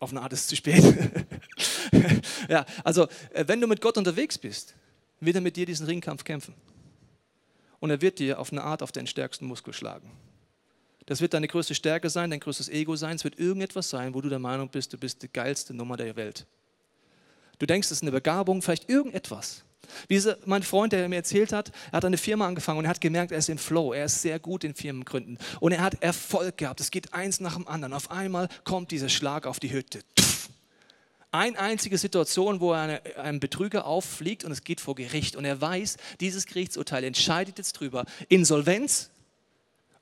auf 0.00 0.10
eine 0.10 0.22
Art 0.22 0.32
ist 0.32 0.40
es 0.40 0.46
zu 0.48 0.56
spät. 0.56 0.82
ja, 2.48 2.64
also 2.82 3.06
äh, 3.32 3.44
wenn 3.46 3.60
du 3.60 3.66
mit 3.66 3.80
Gott 3.80 3.98
unterwegs 3.98 4.38
bist, 4.38 4.74
wird 5.20 5.36
er 5.36 5.42
mit 5.42 5.56
dir 5.56 5.66
diesen 5.66 5.86
Ringkampf 5.86 6.24
kämpfen. 6.24 6.54
Und 7.78 7.90
er 7.90 8.00
wird 8.00 8.18
dir 8.18 8.38
auf 8.38 8.50
eine 8.50 8.62
Art 8.62 8.82
auf 8.82 8.92
den 8.92 9.06
stärksten 9.06 9.46
Muskel 9.46 9.74
schlagen. 9.74 10.10
Das 11.10 11.20
wird 11.20 11.34
deine 11.34 11.48
größte 11.48 11.74
Stärke 11.74 12.08
sein, 12.08 12.30
dein 12.30 12.38
größtes 12.38 12.68
Ego 12.68 12.94
sein. 12.94 13.16
Es 13.16 13.24
wird 13.24 13.36
irgendetwas 13.36 13.90
sein, 13.90 14.14
wo 14.14 14.20
du 14.20 14.28
der 14.28 14.38
Meinung 14.38 14.68
bist, 14.68 14.92
du 14.92 14.96
bist 14.96 15.24
die 15.24 15.28
geilste 15.28 15.74
Nummer 15.74 15.96
der 15.96 16.14
Welt. 16.14 16.46
Du 17.58 17.66
denkst, 17.66 17.86
es 17.88 17.96
ist 17.98 18.02
eine 18.02 18.12
Begabung, 18.12 18.62
vielleicht 18.62 18.88
irgendetwas. 18.88 19.64
Wie 20.06 20.22
mein 20.44 20.62
Freund, 20.62 20.92
der 20.92 21.08
mir 21.08 21.16
erzählt 21.16 21.52
hat, 21.52 21.72
er 21.90 21.96
hat 21.96 22.04
eine 22.04 22.16
Firma 22.16 22.46
angefangen 22.46 22.78
und 22.78 22.84
er 22.84 22.90
hat 22.90 23.00
gemerkt, 23.00 23.32
er 23.32 23.38
ist 23.38 23.48
im 23.48 23.58
Flow, 23.58 23.92
er 23.92 24.04
ist 24.04 24.22
sehr 24.22 24.38
gut 24.38 24.62
in 24.62 24.72
Firmengründen 24.72 25.36
und 25.58 25.72
er 25.72 25.80
hat 25.80 26.00
Erfolg 26.00 26.58
gehabt. 26.58 26.78
Es 26.78 26.92
geht 26.92 27.12
eins 27.12 27.40
nach 27.40 27.56
dem 27.56 27.66
anderen. 27.66 27.92
Auf 27.92 28.12
einmal 28.12 28.48
kommt 28.62 28.92
dieser 28.92 29.08
Schlag 29.08 29.48
auf 29.48 29.58
die 29.58 29.72
Hütte. 29.72 30.04
Eine 31.32 31.58
einzige 31.58 31.98
Situation, 31.98 32.60
wo 32.60 32.72
er 32.72 32.82
eine, 32.82 33.16
einem 33.16 33.40
Betrüger 33.40 33.84
auffliegt 33.84 34.44
und 34.44 34.52
es 34.52 34.62
geht 34.62 34.80
vor 34.80 34.94
Gericht 34.94 35.34
und 35.34 35.44
er 35.44 35.60
weiß, 35.60 35.96
dieses 36.20 36.46
Gerichtsurteil 36.46 37.02
entscheidet 37.02 37.58
jetzt 37.58 37.72
drüber. 37.72 38.04
Insolvenz 38.28 39.10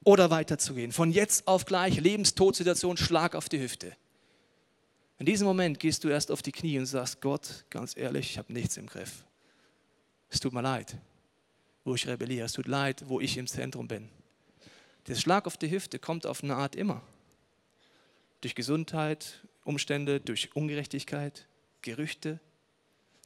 oder 0.08 0.30
weiterzugehen. 0.30 0.90
Von 0.90 1.12
jetzt 1.12 1.46
auf 1.46 1.66
gleich, 1.66 2.00
Lebenstodsituation, 2.00 2.96
Schlag 2.96 3.34
auf 3.34 3.50
die 3.50 3.60
Hüfte. 3.60 3.94
In 5.18 5.26
diesem 5.26 5.46
Moment 5.46 5.78
gehst 5.78 6.02
du 6.02 6.08
erst 6.08 6.30
auf 6.30 6.40
die 6.40 6.50
Knie 6.50 6.78
und 6.78 6.86
sagst, 6.86 7.20
Gott, 7.20 7.66
ganz 7.68 7.94
ehrlich, 7.94 8.30
ich 8.30 8.38
habe 8.38 8.50
nichts 8.50 8.78
im 8.78 8.86
Griff. 8.86 9.26
Es 10.30 10.40
tut 10.40 10.54
mir 10.54 10.62
leid, 10.62 10.96
wo 11.84 11.94
ich 11.94 12.06
rebelliere. 12.06 12.46
Es 12.46 12.52
tut 12.52 12.68
leid, 12.68 13.04
wo 13.06 13.20
ich 13.20 13.36
im 13.36 13.46
Zentrum 13.46 13.86
bin. 13.86 14.08
Der 15.08 15.14
Schlag 15.14 15.46
auf 15.46 15.58
die 15.58 15.70
Hüfte 15.70 15.98
kommt 15.98 16.24
auf 16.24 16.42
eine 16.42 16.56
Art 16.56 16.74
immer. 16.74 17.02
Durch 18.40 18.54
Gesundheit, 18.54 19.42
Umstände, 19.62 20.20
durch 20.20 20.56
Ungerechtigkeit, 20.56 21.46
Gerüchte. 21.82 22.40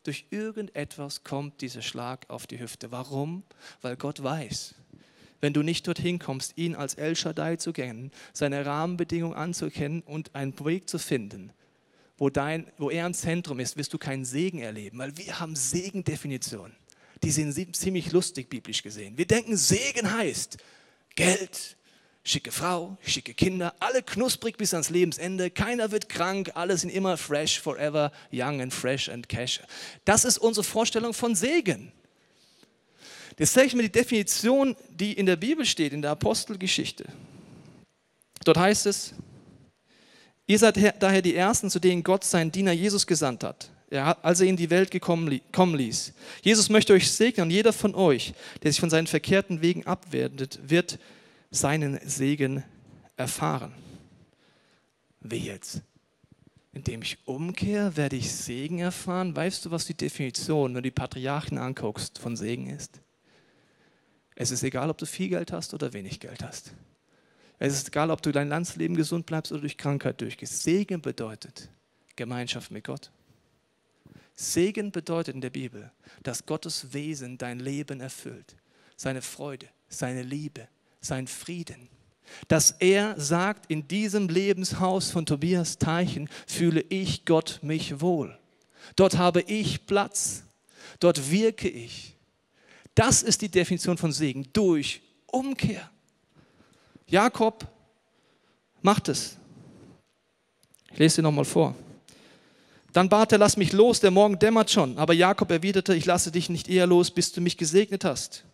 Durch 0.03 0.25
irgendetwas 0.31 1.23
kommt 1.23 1.61
dieser 1.61 1.83
Schlag 1.83 2.29
auf 2.29 2.49
die 2.49 2.59
Hüfte. 2.59 2.91
Warum? 2.91 3.45
Weil 3.83 3.97
Gott 3.97 4.21
weiß, 4.21 4.75
wenn 5.43 5.53
du 5.53 5.63
nicht 5.63 5.87
dorthin 5.87 6.19
kommst, 6.19 6.57
ihn 6.57 6.75
als 6.75 6.95
El 6.95 7.15
Shaddai 7.17 7.57
zu 7.57 7.75
kennen, 7.75 8.13
seine 8.33 8.65
Rahmenbedingungen 8.65 9.37
anzukennen 9.37 10.01
und 10.03 10.35
einen 10.35 10.59
Weg 10.65 10.89
zu 10.89 10.99
finden, 10.99 11.53
wo, 12.17 12.31
dein, 12.31 12.67
wo 12.79 12.89
er 12.89 13.05
ein 13.05 13.13
Zentrum 13.13 13.59
ist, 13.61 13.77
wirst 13.77 13.93
du 13.93 13.99
keinen 13.99 14.25
Segen 14.25 14.61
erleben, 14.61 14.99
weil 14.99 15.17
wir 15.19 15.41
haben 15.41 15.57
Segendefinitionen. 15.57 16.75
die 17.23 17.31
sind 17.31 17.77
ziemlich 17.77 18.13
lustig 18.13 18.49
biblisch 18.49 18.83
gesehen. 18.83 19.17
Wir 19.19 19.27
denken, 19.27 19.57
Segen 19.57 20.13
heißt 20.13 20.59
Geld, 21.15 21.77
schicke 22.25 22.53
Frau, 22.53 22.97
schicke 23.05 23.35
Kinder, 23.35 23.75
alle 23.81 24.03
knusprig 24.03 24.57
bis 24.57 24.75
ans 24.75 24.91
Lebensende, 24.91 25.51
keiner 25.51 25.91
wird 25.91 26.09
krank, 26.09 26.53
alle 26.55 26.77
sind 26.77 26.91
immer 26.91 27.17
fresh, 27.17 27.61
forever, 27.61 28.13
young 28.33 28.61
and 28.61 28.73
fresh 28.73 29.09
and 29.09 29.29
cash. 29.29 29.61
Das 30.05 30.25
ist 30.25 30.39
unsere 30.39 30.65
Vorstellung 30.65 31.15
von 31.15 31.35
Segen. 31.35 31.93
Jetzt 33.39 33.55
zeige 33.55 33.69
ich 33.69 33.75
mir 33.75 33.83
die 33.83 33.93
Definition, 33.93 34.77
die 34.91 35.13
in 35.13 35.27
der 35.27 35.37
Bibel 35.37 35.65
steht, 35.65 35.93
in 35.93 36.03
der 36.03 36.13
Apostelgeschichte. 36.13 37.05
Dort 38.45 38.59
heißt 38.59 38.87
es, 38.87 39.15
ihr 40.47 40.59
seid 40.59 40.77
daher 41.01 41.23
die 41.23 41.35
Ersten, 41.35 41.71
zu 41.71 41.79
denen 41.79 42.03
Gott 42.03 42.25
seinen 42.25 42.53
Diener 42.53 42.73
Jesus 42.73 43.07
gesandt 43.07 43.45
hat, 43.45 43.71
als 43.91 44.41
er 44.41 44.49
in 44.49 44.57
die 44.57 44.71
Welt 44.71 44.91
gekommen, 44.91 45.41
kommen 45.53 45.77
ließ. 45.77 46.13
Jesus 46.43 46.69
möchte 46.69 46.93
euch 46.93 47.11
segnen 47.11 47.47
und 47.47 47.51
jeder 47.51 47.73
von 47.73 47.95
euch, 47.95 48.35
der 48.63 48.73
sich 48.73 48.81
von 48.81 48.91
seinen 48.91 49.07
verkehrten 49.07 49.63
Wegen 49.63 49.87
abwendet, 49.87 50.59
wird 50.67 50.99
seinen 51.51 52.01
Segen 52.05 52.65
erfahren. 53.17 53.73
Wie 55.21 55.37
jetzt? 55.37 55.83
Indem 56.73 57.03
ich 57.03 57.19
umkehre, 57.27 57.97
werde 57.97 58.17
ich 58.17 58.33
Segen 58.33 58.79
erfahren. 58.79 59.37
Weißt 59.37 59.65
du, 59.65 59.71
was 59.71 59.85
die 59.85 59.95
Definition, 59.95 60.71
wenn 60.71 60.77
du 60.77 60.83
die 60.83 60.91
Patriarchen 60.91 61.59
anguckst, 61.59 62.19
von 62.19 62.35
Segen 62.35 62.71
ist? 62.71 63.01
Es 64.35 64.51
ist 64.51 64.63
egal, 64.63 64.91
ob 64.91 64.99
du 64.99 65.07
viel 65.07 65.29
Geld 65.29 65.53
hast 65.53 65.75
oder 65.75 65.93
wenig 65.93 66.21
Geld 66.21 66.43
hast. 66.43 66.73
Es 67.59 67.75
ist 67.75 67.89
egal, 67.89 68.11
ob 68.11 68.23
du 68.23 68.33
dein 68.33 68.49
Landsleben 68.49 68.97
gesund 68.97 69.27
bleibst 69.27 69.53
oder 69.53 69.61
durch 69.61 69.77
Krankheit 69.77 70.21
durchgehst. 70.21 70.63
Segen 70.63 71.01
bedeutet 71.01 71.69
Gemeinschaft 72.17 72.71
mit 72.71 72.85
Gott. 72.85 73.11
Segen 74.35 74.91
bedeutet 74.91 75.35
in 75.35 75.41
der 75.41 75.51
Bibel, 75.51 75.91
dass 76.23 76.47
Gottes 76.47 76.93
Wesen 76.93 77.39
dein 77.39 77.61
Leben 77.61 78.01
erfüllt. 78.01 78.57
Seine 78.97 79.23
Freude, 79.23 79.69
seine 79.89 80.23
Liebe, 80.23 80.69
sein 81.01 81.27
Frieden. 81.27 81.89
Dass 82.49 82.73
er 82.73 83.21
sagt, 83.21 83.71
in 83.71 83.87
diesem 83.89 84.29
Lebenshaus 84.29 85.11
von 85.11 85.27
Tobias 85.27 85.79
Teichen 85.79 86.29
fühle 86.47 86.81
ich 86.89 87.25
Gott 87.25 87.61
mich 87.63 88.01
wohl. 88.01 88.39
Dort 88.97 89.19
habe 89.19 89.43
ich 89.43 89.87
Platz. 89.87 90.45
Dort 90.99 91.31
wirke 91.31 91.69
ich. 91.69 92.12
Das 92.95 93.23
ist 93.23 93.41
die 93.43 93.49
Definition 93.49 93.97
von 93.97 94.13
Segen 94.13 94.49
durch 94.53 95.01
Umkehr. 95.27 95.91
Jakob 97.07 97.67
macht 98.83 99.09
es. 99.09 99.37
Ich 100.93 100.99
lese 100.99 101.17
dir 101.17 101.23
nochmal 101.23 101.45
vor. 101.45 101.75
Dann 102.93 103.09
bat 103.09 103.33
er, 103.33 103.39
lass 103.39 103.57
mich 103.57 103.73
los, 103.73 104.01
der 104.01 104.11
Morgen 104.11 104.39
dämmert 104.39 104.71
schon. 104.71 104.99
Aber 104.99 105.15
Jakob 105.15 105.51
erwiderte, 105.51 105.95
ich 105.95 106.05
lasse 106.05 106.31
dich 106.31 106.51
nicht 106.51 106.69
eher 106.69 106.87
los, 106.87 107.11
bis 107.11 107.33
du 107.33 107.41
mich 107.41 107.57
gesegnet 107.57 108.05
hast. 108.05 108.45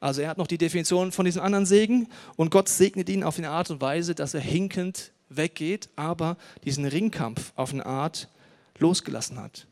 Also 0.00 0.22
er 0.22 0.30
hat 0.30 0.38
noch 0.38 0.46
die 0.46 0.58
Definition 0.58 1.12
von 1.12 1.26
diesem 1.26 1.42
anderen 1.42 1.66
Segen 1.66 2.08
und 2.36 2.50
Gott 2.50 2.68
segnet 2.68 3.08
ihn 3.08 3.22
auf 3.22 3.38
eine 3.38 3.50
Art 3.50 3.70
und 3.70 3.80
Weise, 3.80 4.14
dass 4.14 4.34
er 4.34 4.40
hinkend 4.40 5.12
weggeht, 5.28 5.90
aber 5.94 6.36
diesen 6.64 6.84
Ringkampf 6.84 7.52
auf 7.54 7.72
eine 7.72 7.86
Art 7.86 8.28
losgelassen 8.78 9.38
hat. 9.38 9.66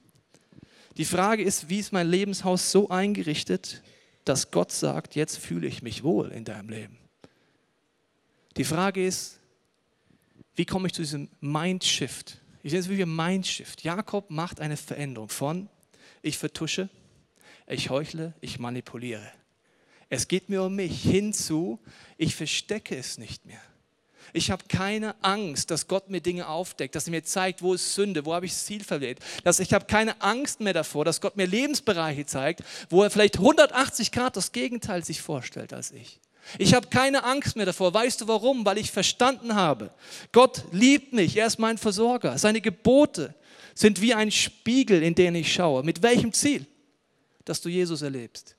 Die 1.01 1.07
Frage 1.07 1.43
ist, 1.43 1.71
wie 1.71 1.79
ist 1.79 1.95
mein 1.95 2.11
Lebenshaus 2.11 2.71
so 2.71 2.91
eingerichtet, 2.91 3.83
dass 4.27 4.51
Gott 4.51 4.71
sagt, 4.71 5.15
jetzt 5.15 5.39
fühle 5.39 5.67
ich 5.67 5.81
mich 5.81 6.03
wohl 6.03 6.29
in 6.29 6.45
deinem 6.45 6.69
Leben. 6.69 6.99
Die 8.59 8.65
Frage 8.65 9.07
ist, 9.07 9.41
wie 10.57 10.67
komme 10.67 10.89
ich 10.89 10.93
zu 10.93 11.01
diesem 11.01 11.31
Mindshift? 11.41 12.43
Ich 12.63 12.73
nenne 12.73 12.81
es 12.81 12.91
wie 12.91 13.01
ein 13.01 13.17
Mindshift. 13.17 13.83
Jakob 13.83 14.31
macht 14.31 14.61
eine 14.61 14.77
Veränderung 14.77 15.31
von 15.31 15.71
ich 16.21 16.37
vertusche, 16.37 16.91
ich 17.67 17.89
heuchle, 17.89 18.35
ich 18.43 18.59
manipuliere. 18.59 19.27
Es 20.11 20.29
geht 20.29 20.51
mir 20.51 20.65
um 20.65 20.77
mich 20.77 21.01
hinzu, 21.03 21.81
ich 22.19 22.37
verstecke 22.37 22.95
es 22.95 23.17
nicht 23.17 23.47
mehr. 23.47 23.63
Ich 24.33 24.51
habe 24.51 24.65
keine 24.69 25.15
Angst, 25.23 25.71
dass 25.71 25.89
Gott 25.89 26.11
mir 26.11 26.21
Dinge 26.21 26.49
aufdeckt, 26.49 26.95
dass 26.95 27.07
er 27.07 27.11
mir 27.11 27.25
zeigt, 27.25 27.63
wo 27.63 27.75
ist 27.75 27.95
Sünde, 27.95 28.25
wo 28.25 28.35
habe 28.35 28.47
ich 28.47 28.53
das 28.53 28.65
Ziel 28.65 28.85
verwählt. 28.85 29.19
Dass 29.45 29.61
ich 29.61 29.73
habe 29.73 29.87
keine 29.87 30.21
Angst 30.23 30.61
mehr 30.61 30.73
davor, 30.73 31.05
dass 31.05 31.21
Gott 31.21 31.37
mir 31.37 31.47
Lebensbereiche 31.47 32.27
zeigt, 32.27 32.63
wo 32.89 33.03
er 33.03 33.11
vielleicht 33.11 33.39
180 33.39 34.13
Grad 34.13 34.37
das 34.37 34.53
Gegenteil 34.53 35.05
sich 35.05 35.21
vorstellt 35.21 35.73
als 35.73 35.93
ich. 35.93 36.21
Ich 36.59 36.75
habe 36.75 36.89
keine 36.89 37.25
Angst 37.25 37.57
mehr 37.57 37.67
davor. 37.67 37.93
Weißt 37.93 38.21
du 38.21 38.29
warum? 38.29 38.65
Weil 38.65 38.79
ich 38.79 38.91
verstanden 38.91 39.55
habe, 39.55 39.91
Gott 40.33 40.65
liebt 40.73 41.13
mich, 41.13 41.37
er 41.37 41.47
ist 41.47 41.59
mein 41.59 41.79
Versorger. 41.79 42.39
Seine 42.39 42.61
Gebote 42.61 43.35
sind 43.75 44.01
wie 44.01 44.15
ein 44.15 44.31
Spiegel, 44.31 45.03
in 45.03 45.15
den 45.15 45.35
ich 45.35 45.53
schaue. 45.53 45.83
Mit 45.83 46.03
welchem 46.03 46.33
Ziel? 46.33 46.67
Dass 47.45 47.61
du 47.61 47.69
Jesus 47.69 48.03
erlebst 48.03 48.57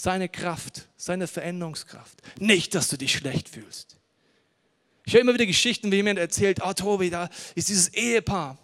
seine 0.00 0.28
Kraft, 0.28 0.88
seine 0.96 1.26
Veränderungskraft. 1.26 2.22
Nicht, 2.38 2.74
dass 2.74 2.88
du 2.88 2.96
dich 2.96 3.12
schlecht 3.12 3.48
fühlst. 3.48 3.99
Ich 5.10 5.14
höre 5.14 5.22
immer 5.22 5.34
wieder 5.34 5.46
Geschichten, 5.46 5.90
wie 5.90 5.96
jemand 5.96 6.20
erzählt, 6.20 6.60
oh 6.64 6.72
Tobi, 6.72 7.10
da 7.10 7.28
ist 7.56 7.68
dieses 7.68 7.88
Ehepaar. 7.88 8.56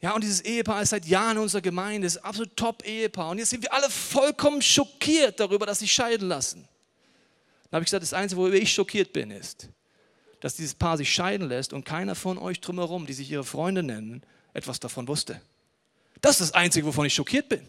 Ja, 0.00 0.14
und 0.14 0.24
dieses 0.24 0.40
Ehepaar 0.40 0.80
ist 0.80 0.88
seit 0.88 1.04
Jahren 1.04 1.36
in 1.36 1.42
unserer 1.42 1.60
Gemeinde, 1.60 2.06
ist 2.06 2.16
ein 2.16 2.24
absolut 2.24 2.56
Top-Ehepaar. 2.56 3.28
Und 3.28 3.36
jetzt 3.36 3.50
sind 3.50 3.62
wir 3.62 3.70
alle 3.74 3.90
vollkommen 3.90 4.62
schockiert 4.62 5.38
darüber, 5.40 5.66
dass 5.66 5.80
sie 5.80 5.86
scheiden 5.86 6.28
lassen. 6.28 6.66
Da 7.70 7.74
habe 7.74 7.82
ich 7.82 7.88
gesagt, 7.88 8.02
das 8.02 8.14
Einzige, 8.14 8.40
worüber 8.40 8.56
ich 8.56 8.72
schockiert 8.72 9.12
bin, 9.12 9.30
ist, 9.30 9.68
dass 10.40 10.56
dieses 10.56 10.72
Paar 10.72 10.96
sich 10.96 11.12
scheiden 11.12 11.46
lässt 11.46 11.74
und 11.74 11.84
keiner 11.84 12.14
von 12.14 12.38
euch 12.38 12.62
drumherum, 12.62 13.04
die 13.04 13.12
sich 13.12 13.30
ihre 13.30 13.44
Freunde 13.44 13.82
nennen, 13.82 14.22
etwas 14.54 14.80
davon 14.80 15.06
wusste. 15.08 15.42
Das 16.22 16.40
ist 16.40 16.52
das 16.52 16.52
Einzige, 16.52 16.86
wovon 16.86 17.04
ich 17.04 17.12
schockiert 17.12 17.50
bin. 17.50 17.60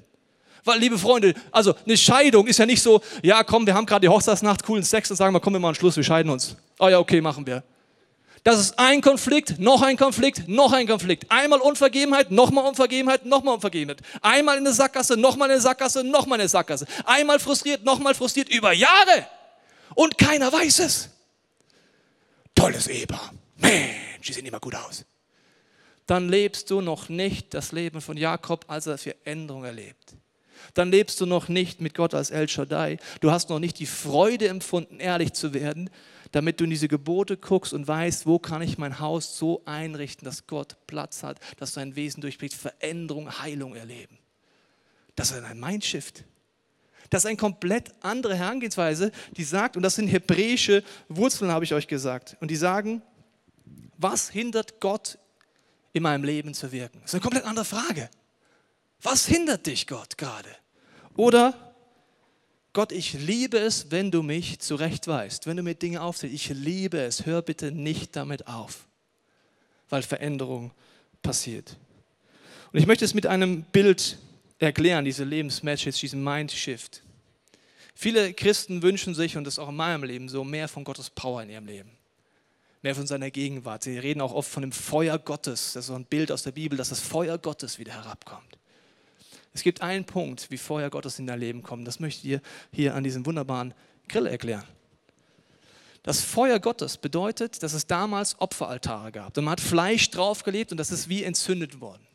Weil, 0.65 0.79
liebe 0.79 0.97
Freunde, 0.97 1.35
also 1.51 1.75
eine 1.85 1.95
Scheidung 1.95 2.47
ist 2.47 2.57
ja 2.57 2.65
nicht 2.65 2.81
so, 2.81 2.99
ja 3.21 3.43
komm, 3.43 3.67
wir 3.67 3.75
haben 3.75 3.85
gerade 3.85 4.01
die 4.01 4.09
Hochzeitsnacht, 4.09 4.63
coolen 4.63 4.83
Sex 4.83 5.11
und 5.11 5.15
sagen 5.15 5.33
wir, 5.33 5.39
komm, 5.39 5.53
wir 5.53 5.59
machen 5.59 5.75
Schluss, 5.75 5.95
wir 5.95 6.03
scheiden 6.03 6.31
uns. 6.31 6.55
Oh 6.79 6.89
ja, 6.89 6.97
okay, 6.97 7.21
machen 7.21 7.45
wir. 7.45 7.63
Das 8.43 8.59
ist 8.59 8.77
ein 8.79 9.01
Konflikt, 9.01 9.59
noch 9.59 9.83
ein 9.83 9.95
Konflikt, 9.95 10.47
noch 10.47 10.73
ein 10.73 10.87
Konflikt. 10.87 11.31
Einmal 11.31 11.61
Unvergebenheit, 11.61 12.31
nochmal 12.31 12.65
Unvergebenheit, 12.65 13.25
nochmal 13.25 13.55
Unvergebenheit. 13.55 14.01
Einmal 14.21 14.57
in 14.57 14.63
der 14.63 14.73
Sackgasse, 14.73 15.15
nochmal 15.15 15.49
in 15.49 15.53
der 15.53 15.61
Sackgasse, 15.61 16.03
nochmal 16.03 16.39
in 16.39 16.41
der 16.41 16.49
Sackgasse. 16.49 16.87
Einmal 17.05 17.39
frustriert, 17.39 17.83
nochmal 17.83 18.15
frustriert, 18.15 18.49
über 18.49 18.73
Jahre. 18.73 19.27
Und 19.93 20.17
keiner 20.17 20.51
weiß 20.51 20.79
es. 20.79 21.09
Tolles 22.55 22.87
Ehepaar. 22.87 23.31
Mensch, 23.57 24.27
die 24.27 24.33
sehen 24.33 24.45
immer 24.45 24.59
gut 24.59 24.75
aus. 24.75 25.05
Dann 26.07 26.29
lebst 26.29 26.69
du 26.71 26.81
noch 26.81 27.09
nicht 27.09 27.53
das 27.53 27.71
Leben 27.71 28.01
von 28.01 28.17
Jakob, 28.17 28.65
als 28.67 28.87
er 28.87 28.97
Veränderung 28.97 29.63
erlebt 29.63 30.15
dann 30.75 30.91
lebst 30.91 31.19
du 31.19 31.25
noch 31.25 31.47
nicht 31.47 31.81
mit 31.81 31.95
Gott 31.95 32.13
als 32.13 32.29
El 32.29 32.47
Shaddai. 32.47 32.99
Du 33.21 33.31
hast 33.31 33.49
noch 33.49 33.59
nicht 33.59 33.79
die 33.79 33.85
Freude 33.85 34.47
empfunden, 34.49 34.99
ehrlich 34.99 35.33
zu 35.33 35.53
werden, 35.53 35.89
damit 36.31 36.59
du 36.59 36.65
in 36.65 36.69
diese 36.69 36.89
Gebote 36.89 37.37
guckst 37.37 37.73
und 37.73 37.87
weißt, 37.87 38.25
wo 38.25 38.39
kann 38.39 38.61
ich 38.61 38.77
mein 38.77 38.99
Haus 38.99 39.37
so 39.37 39.63
einrichten, 39.65 40.25
dass 40.25 40.47
Gott 40.47 40.75
Platz 40.85 41.23
hat, 41.23 41.39
dass 41.57 41.73
sein 41.73 41.95
Wesen 41.95 42.21
durchbricht, 42.21 42.53
Veränderung, 42.53 43.39
Heilung 43.39 43.73
erleben. 43.75 44.17
Das 45.15 45.31
ist 45.31 45.41
ein 45.41 45.59
Mindshift. 45.59 46.25
Das 47.09 47.23
ist 47.23 47.27
eine 47.27 47.37
komplett 47.37 47.91
andere 48.01 48.35
Herangehensweise, 48.35 49.11
die 49.37 49.43
sagt, 49.43 49.77
und 49.77 49.83
das 49.83 49.95
sind 49.95 50.07
hebräische 50.07 50.83
Wurzeln, 51.07 51.51
habe 51.51 51.63
ich 51.63 51.73
euch 51.73 51.87
gesagt, 51.87 52.35
und 52.41 52.51
die 52.51 52.55
sagen, 52.55 53.01
was 53.97 54.29
hindert 54.29 54.81
Gott 54.81 55.17
in 55.93 56.03
meinem 56.03 56.25
Leben 56.25 56.53
zu 56.53 56.73
wirken? 56.73 56.99
Das 57.01 57.11
ist 57.11 57.15
eine 57.15 57.21
komplett 57.21 57.45
andere 57.45 57.63
Frage. 57.63 58.09
Was 59.01 59.25
hindert 59.25 59.67
dich 59.67 59.87
Gott 59.87 60.17
gerade? 60.17 60.49
Oder 61.15 61.53
Gott, 62.73 62.91
ich 62.91 63.13
liebe 63.13 63.57
es, 63.57 63.89
wenn 63.89 64.11
du 64.11 64.21
mich 64.21 64.59
zurechtweist, 64.59 65.47
wenn 65.47 65.55
du 65.55 65.63
mir 65.63 65.75
Dinge 65.75 66.01
aufzählst. 66.01 66.35
Ich 66.35 66.49
liebe 66.49 66.99
es. 66.99 67.25
Hör 67.25 67.41
bitte 67.41 67.71
nicht 67.71 68.15
damit 68.17 68.47
auf, 68.47 68.85
weil 69.89 70.03
Veränderung 70.03 70.71
passiert. 71.21 71.77
Und 72.73 72.79
ich 72.79 72.85
möchte 72.85 73.05
es 73.05 73.13
mit 73.13 73.27
einem 73.27 73.63
Bild 73.63 74.17
erklären, 74.59 75.05
diese 75.05 75.23
Lebensmatches, 75.23 75.97
diesen 75.97 76.21
Mindshift. 76.21 77.01
Viele 77.93 78.33
Christen 78.33 78.81
wünschen 78.81 79.15
sich, 79.15 79.37
und 79.37 79.45
das 79.45 79.53
ist 79.53 79.59
auch 79.59 79.69
in 79.69 79.75
meinem 79.77 80.03
Leben 80.03 80.27
so, 80.27 80.43
mehr 80.43 80.67
von 80.67 80.83
Gottes 80.83 81.09
Power 81.09 81.43
in 81.43 81.49
ihrem 81.49 81.67
Leben. 81.67 81.91
Mehr 82.81 82.93
von 82.93 83.07
seiner 83.07 83.31
Gegenwart. 83.31 83.83
Sie 83.83 83.97
reden 83.97 84.19
auch 84.19 84.33
oft 84.33 84.51
von 84.51 84.61
dem 84.61 84.73
Feuer 84.73 85.17
Gottes. 85.17 85.73
Das 85.73 85.85
ist 85.85 85.87
so 85.87 85.95
ein 85.95 86.03
Bild 86.03 86.29
aus 86.29 86.43
der 86.43 86.51
Bibel, 86.51 86.77
dass 86.77 86.89
das 86.89 86.99
Feuer 86.99 87.37
Gottes 87.37 87.79
wieder 87.79 87.93
herabkommt. 87.93 88.57
Es 89.55 89.63
gibt 89.63 89.81
einen 89.81 90.03
Punkt, 90.03 90.51
wie 90.51 90.57
Feuer 90.57 90.89
Gottes 90.89 91.17
in 91.17 91.27
dein 91.27 91.39
Leben 91.39 91.63
kommt. 91.63 91.87
Das 91.87 92.01
möchte 92.01 92.17
ich 92.17 92.33
dir 92.33 92.41
hier 92.73 92.93
an 92.93 93.05
diesem 93.05 93.25
wunderbaren 93.25 93.73
Grill 94.09 94.27
erklären. 94.27 94.65
Das 96.03 96.21
Feuer 96.21 96.59
Gottes 96.59 96.97
bedeutet, 96.97 97.63
dass 97.63 97.73
es 97.73 97.87
damals 97.87 98.39
Opferaltare 98.39 99.13
gab. 99.13 99.37
Und 99.37 99.45
man 99.45 99.53
hat 99.53 99.61
Fleisch 99.61 100.11
draufgelebt 100.11 100.71
und 100.71 100.77
das 100.77 100.91
ist 100.91 101.07
wie 101.07 101.23
entzündet 101.23 101.79
worden. 101.79 102.05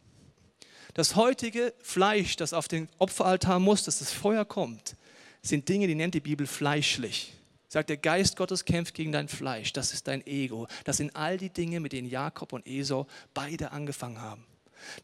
Das 0.92 1.16
heutige 1.16 1.72
Fleisch, 1.80 2.36
das 2.36 2.52
auf 2.52 2.68
den 2.68 2.88
Opferaltar 2.98 3.58
muss, 3.58 3.84
dass 3.84 4.00
das 4.00 4.12
Feuer 4.12 4.44
kommt, 4.44 4.94
sind 5.40 5.66
Dinge, 5.68 5.86
die 5.86 5.94
nennt 5.94 6.14
die 6.14 6.20
Bibel 6.20 6.46
fleischlich. 6.46 7.32
Sagt 7.68 7.88
der 7.88 7.96
Geist 7.96 8.36
Gottes 8.36 8.66
kämpft 8.66 8.94
gegen 8.94 9.12
dein 9.12 9.28
Fleisch. 9.28 9.72
Das 9.72 9.94
ist 9.94 10.08
dein 10.08 10.26
Ego. 10.26 10.68
Das 10.84 10.98
sind 10.98 11.16
all 11.16 11.38
die 11.38 11.50
Dinge, 11.50 11.80
mit 11.80 11.92
denen 11.92 12.08
Jakob 12.08 12.52
und 12.52 12.66
Esau 12.66 13.06
beide 13.32 13.72
angefangen 13.72 14.20
haben. 14.20 14.44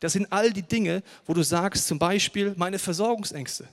Das 0.00 0.12
sind 0.12 0.32
all 0.32 0.52
die 0.52 0.62
Dinge, 0.62 1.02
wo 1.26 1.34
du 1.34 1.42
sagst, 1.42 1.86
zum 1.86 1.98
Beispiel 1.98 2.54
meine 2.56 2.78
Versorgungsängste. 2.78 3.68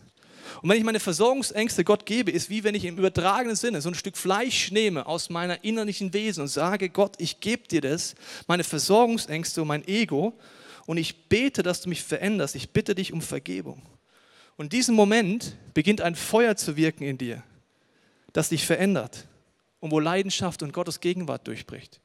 Und 0.61 0.69
wenn 0.69 0.77
ich 0.77 0.83
meine 0.83 0.99
Versorgungsängste 0.99 1.83
Gott 1.83 2.05
gebe, 2.05 2.31
ist 2.31 2.49
wie 2.49 2.63
wenn 2.63 2.75
ich 2.75 2.85
im 2.85 2.97
übertragenen 2.97 3.55
Sinne 3.55 3.81
so 3.81 3.89
ein 3.89 3.95
Stück 3.95 4.17
Fleisch 4.17 4.71
nehme 4.71 5.05
aus 5.05 5.29
meiner 5.29 5.63
innerlichen 5.63 6.13
Wesen 6.13 6.41
und 6.41 6.47
sage, 6.47 6.89
Gott, 6.89 7.15
ich 7.17 7.39
gebe 7.39 7.67
dir 7.67 7.81
das, 7.81 8.15
meine 8.47 8.63
Versorgungsängste 8.63 9.61
und 9.61 9.67
mein 9.67 9.87
Ego, 9.87 10.37
und 10.85 10.97
ich 10.97 11.29
bete, 11.29 11.63
dass 11.63 11.81
du 11.81 11.89
mich 11.89 12.03
veränderst. 12.03 12.55
Ich 12.55 12.71
bitte 12.71 12.95
dich 12.95 13.13
um 13.13 13.21
Vergebung. 13.21 13.81
Und 14.57 14.65
in 14.65 14.69
diesem 14.69 14.95
Moment 14.95 15.55
beginnt 15.73 16.01
ein 16.01 16.15
Feuer 16.15 16.55
zu 16.55 16.75
wirken 16.75 17.03
in 17.03 17.17
dir, 17.17 17.41
das 18.33 18.49
dich 18.49 18.65
verändert 18.65 19.25
und 19.79 19.91
wo 19.91 19.99
Leidenschaft 19.99 20.61
und 20.61 20.73
Gottes 20.73 20.99
Gegenwart 20.99 21.47
durchbricht. 21.47 21.99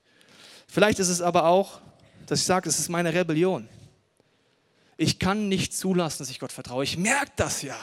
Vielleicht 0.67 0.99
ist 0.99 1.09
es 1.09 1.21
aber 1.21 1.47
auch, 1.47 1.81
dass 2.27 2.41
ich 2.41 2.47
sage, 2.47 2.69
es 2.69 2.79
ist 2.79 2.89
meine 2.89 3.13
Rebellion. 3.13 3.69
Ich 4.99 5.21
kann 5.21 5.49
nicht 5.49 5.75
zulassen, 5.75 6.19
dass 6.19 6.29
ich 6.29 6.41
Gott 6.41 6.53
vertraue. 6.53 6.83
Ich 6.85 6.99
merke 6.99 7.31
das 7.37 7.63
ja. 7.63 7.79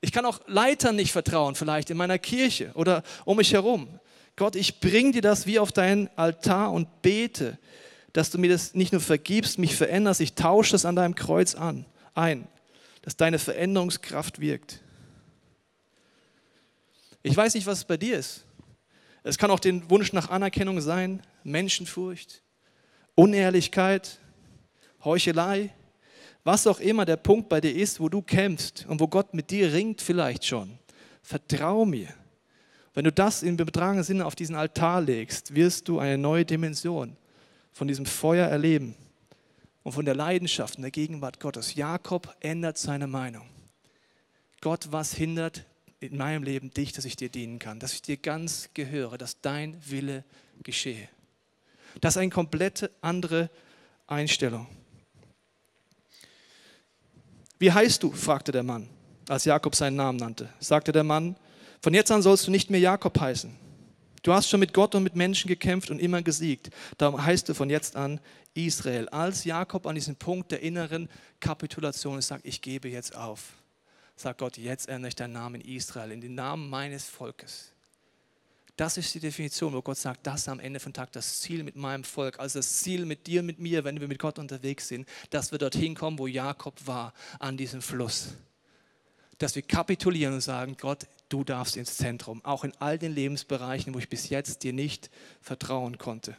Ich 0.00 0.10
kann 0.10 0.24
auch 0.24 0.40
Leitern 0.46 0.96
nicht 0.96 1.12
vertrauen, 1.12 1.54
vielleicht 1.54 1.90
in 1.90 1.96
meiner 1.96 2.18
Kirche 2.18 2.72
oder 2.74 3.02
um 3.24 3.36
mich 3.36 3.52
herum. 3.52 4.00
Gott, 4.34 4.56
ich 4.56 4.80
bringe 4.80 5.12
dir 5.12 5.22
das 5.22 5.46
wie 5.46 5.58
auf 5.58 5.70
deinen 5.70 6.08
Altar 6.16 6.72
und 6.72 7.02
bete, 7.02 7.58
dass 8.14 8.30
du 8.30 8.38
mir 8.38 8.50
das 8.50 8.74
nicht 8.74 8.92
nur 8.92 9.00
vergibst, 9.00 9.58
mich 9.58 9.76
veränderst, 9.76 10.20
ich 10.20 10.34
tausche 10.34 10.72
das 10.72 10.84
an 10.84 10.96
deinem 10.96 11.14
Kreuz 11.14 11.54
an, 11.54 11.84
ein, 12.14 12.46
dass 13.02 13.16
deine 13.16 13.38
Veränderungskraft 13.38 14.40
wirkt. 14.40 14.80
Ich 17.22 17.36
weiß 17.36 17.54
nicht, 17.54 17.66
was 17.66 17.78
es 17.78 17.84
bei 17.84 17.96
dir 17.96 18.18
ist. 18.18 18.44
Es 19.24 19.36
kann 19.36 19.50
auch 19.50 19.60
den 19.60 19.88
Wunsch 19.90 20.12
nach 20.12 20.30
Anerkennung 20.30 20.80
sein, 20.80 21.22
Menschenfurcht, 21.42 22.42
Unehrlichkeit, 23.14 24.18
Heuchelei, 25.04 25.70
was 26.44 26.66
auch 26.66 26.78
immer 26.78 27.04
der 27.04 27.16
Punkt 27.16 27.48
bei 27.48 27.60
dir 27.60 27.74
ist, 27.74 27.98
wo 27.98 28.08
du 28.08 28.22
kämpfst 28.22 28.86
und 28.86 29.00
wo 29.00 29.08
Gott 29.08 29.32
mit 29.34 29.50
dir 29.50 29.72
ringt 29.72 30.02
vielleicht 30.02 30.44
schon. 30.44 30.78
Vertrau 31.22 31.86
mir. 31.86 32.08
Wenn 32.92 33.04
du 33.04 33.12
das 33.12 33.42
im 33.42 33.56
betragenen 33.56 34.04
Sinne 34.04 34.26
auf 34.26 34.36
diesen 34.36 34.54
Altar 34.54 35.00
legst, 35.00 35.54
wirst 35.54 35.88
du 35.88 35.98
eine 35.98 36.18
neue 36.18 36.44
Dimension 36.44 37.16
von 37.72 37.88
diesem 37.88 38.06
Feuer 38.06 38.46
erleben 38.46 38.94
und 39.82 39.92
von 39.92 40.04
der 40.04 40.14
Leidenschaft 40.14 40.76
und 40.76 40.82
der 40.82 40.90
Gegenwart 40.90 41.40
Gottes. 41.40 41.74
Jakob 41.74 42.32
ändert 42.40 42.78
seine 42.78 43.06
Meinung. 43.06 43.48
Gott, 44.60 44.88
was 44.92 45.14
hindert 45.14 45.64
in 45.98 46.16
meinem 46.16 46.42
Leben 46.42 46.70
dich, 46.70 46.92
dass 46.92 47.04
ich 47.04 47.16
dir 47.16 47.30
dienen 47.30 47.58
kann, 47.58 47.80
dass 47.80 47.94
ich 47.94 48.02
dir 48.02 48.16
ganz 48.16 48.70
gehöre, 48.74 49.18
dass 49.18 49.40
dein 49.40 49.76
Wille 49.90 50.24
geschehe. 50.62 51.08
Das 52.00 52.14
ist 52.14 52.18
eine 52.22 52.30
komplett 52.30 52.90
andere 53.00 53.50
Einstellung. 54.06 54.66
Wie 57.58 57.72
heißt 57.72 58.02
du? 58.02 58.12
fragte 58.12 58.52
der 58.52 58.62
Mann, 58.62 58.88
als 59.28 59.44
Jakob 59.44 59.74
seinen 59.74 59.96
Namen 59.96 60.18
nannte. 60.18 60.48
Sagte 60.60 60.92
der 60.92 61.04
Mann, 61.04 61.36
von 61.80 61.94
jetzt 61.94 62.10
an 62.10 62.22
sollst 62.22 62.46
du 62.46 62.50
nicht 62.50 62.70
mehr 62.70 62.80
Jakob 62.80 63.18
heißen. 63.18 63.54
Du 64.22 64.32
hast 64.32 64.48
schon 64.48 64.60
mit 64.60 64.72
Gott 64.72 64.94
und 64.94 65.02
mit 65.02 65.16
Menschen 65.16 65.48
gekämpft 65.48 65.90
und 65.90 65.98
immer 65.98 66.22
gesiegt. 66.22 66.70
Darum 66.96 67.22
heißt 67.22 67.46
du 67.48 67.54
von 67.54 67.68
jetzt 67.68 67.94
an 67.94 68.20
Israel. 68.54 69.06
Als 69.10 69.44
Jakob 69.44 69.86
an 69.86 69.94
diesem 69.94 70.16
Punkt 70.16 70.50
der 70.50 70.62
inneren 70.62 71.10
Kapitulation 71.40 72.18
ist, 72.18 72.28
sagt, 72.28 72.46
ich 72.46 72.62
gebe 72.62 72.88
jetzt 72.88 73.14
auf, 73.14 73.52
sagt 74.16 74.38
Gott, 74.38 74.56
jetzt 74.56 74.88
ändere 74.88 75.08
ich 75.08 75.14
deinen 75.14 75.32
Namen 75.32 75.60
in 75.60 75.76
Israel, 75.76 76.10
in 76.10 76.22
den 76.22 76.34
Namen 76.34 76.70
meines 76.70 77.06
Volkes. 77.06 77.73
Das 78.76 78.96
ist 78.96 79.14
die 79.14 79.20
Definition, 79.20 79.72
wo 79.72 79.82
Gott 79.82 79.98
sagt, 79.98 80.26
das 80.26 80.40
ist 80.42 80.48
am 80.48 80.58
Ende 80.58 80.80
von 80.80 80.92
Tag 80.92 81.12
das 81.12 81.40
Ziel 81.40 81.62
mit 81.62 81.76
meinem 81.76 82.02
Volk, 82.02 82.40
also 82.40 82.58
das 82.58 82.78
Ziel 82.78 83.06
mit 83.06 83.28
dir, 83.28 83.44
mit 83.44 83.60
mir, 83.60 83.84
wenn 83.84 84.00
wir 84.00 84.08
mit 84.08 84.18
Gott 84.18 84.38
unterwegs 84.38 84.88
sind, 84.88 85.08
dass 85.30 85.52
wir 85.52 85.58
dorthin 85.58 85.94
kommen, 85.94 86.18
wo 86.18 86.26
Jakob 86.26 86.74
war, 86.84 87.14
an 87.38 87.56
diesem 87.56 87.82
Fluss. 87.82 88.34
Dass 89.38 89.54
wir 89.54 89.62
kapitulieren 89.62 90.34
und 90.34 90.40
sagen, 90.40 90.76
Gott, 90.80 91.06
du 91.28 91.44
darfst 91.44 91.76
ins 91.76 91.96
Zentrum, 91.96 92.44
auch 92.44 92.64
in 92.64 92.72
all 92.80 92.98
den 92.98 93.14
Lebensbereichen, 93.14 93.94
wo 93.94 93.98
ich 93.98 94.08
bis 94.08 94.28
jetzt 94.28 94.64
dir 94.64 94.72
nicht 94.72 95.08
vertrauen 95.40 95.98
konnte. 95.98 96.36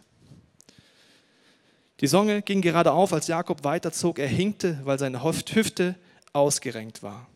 Die 2.02 2.08
Sonne 2.08 2.42
ging 2.42 2.62
gerade 2.62 2.92
auf, 2.92 3.14
als 3.14 3.28
Jakob 3.28 3.64
weiterzog. 3.64 4.20
Er 4.20 4.28
hinkte, 4.28 4.82
weil 4.84 5.00
seine 5.00 5.24
Hüfte 5.24 5.96
ausgerenkt 6.34 7.02
war. 7.02 7.30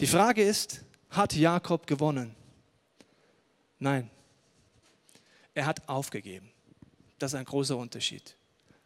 Die 0.00 0.08
Frage 0.08 0.42
ist, 0.42 0.84
hat 1.10 1.34
Jakob 1.34 1.86
gewonnen? 1.86 2.34
Nein, 3.78 4.10
er 5.54 5.66
hat 5.66 5.88
aufgegeben. 5.88 6.50
Das 7.18 7.32
ist 7.32 7.38
ein 7.38 7.44
großer 7.44 7.76
Unterschied. 7.76 8.36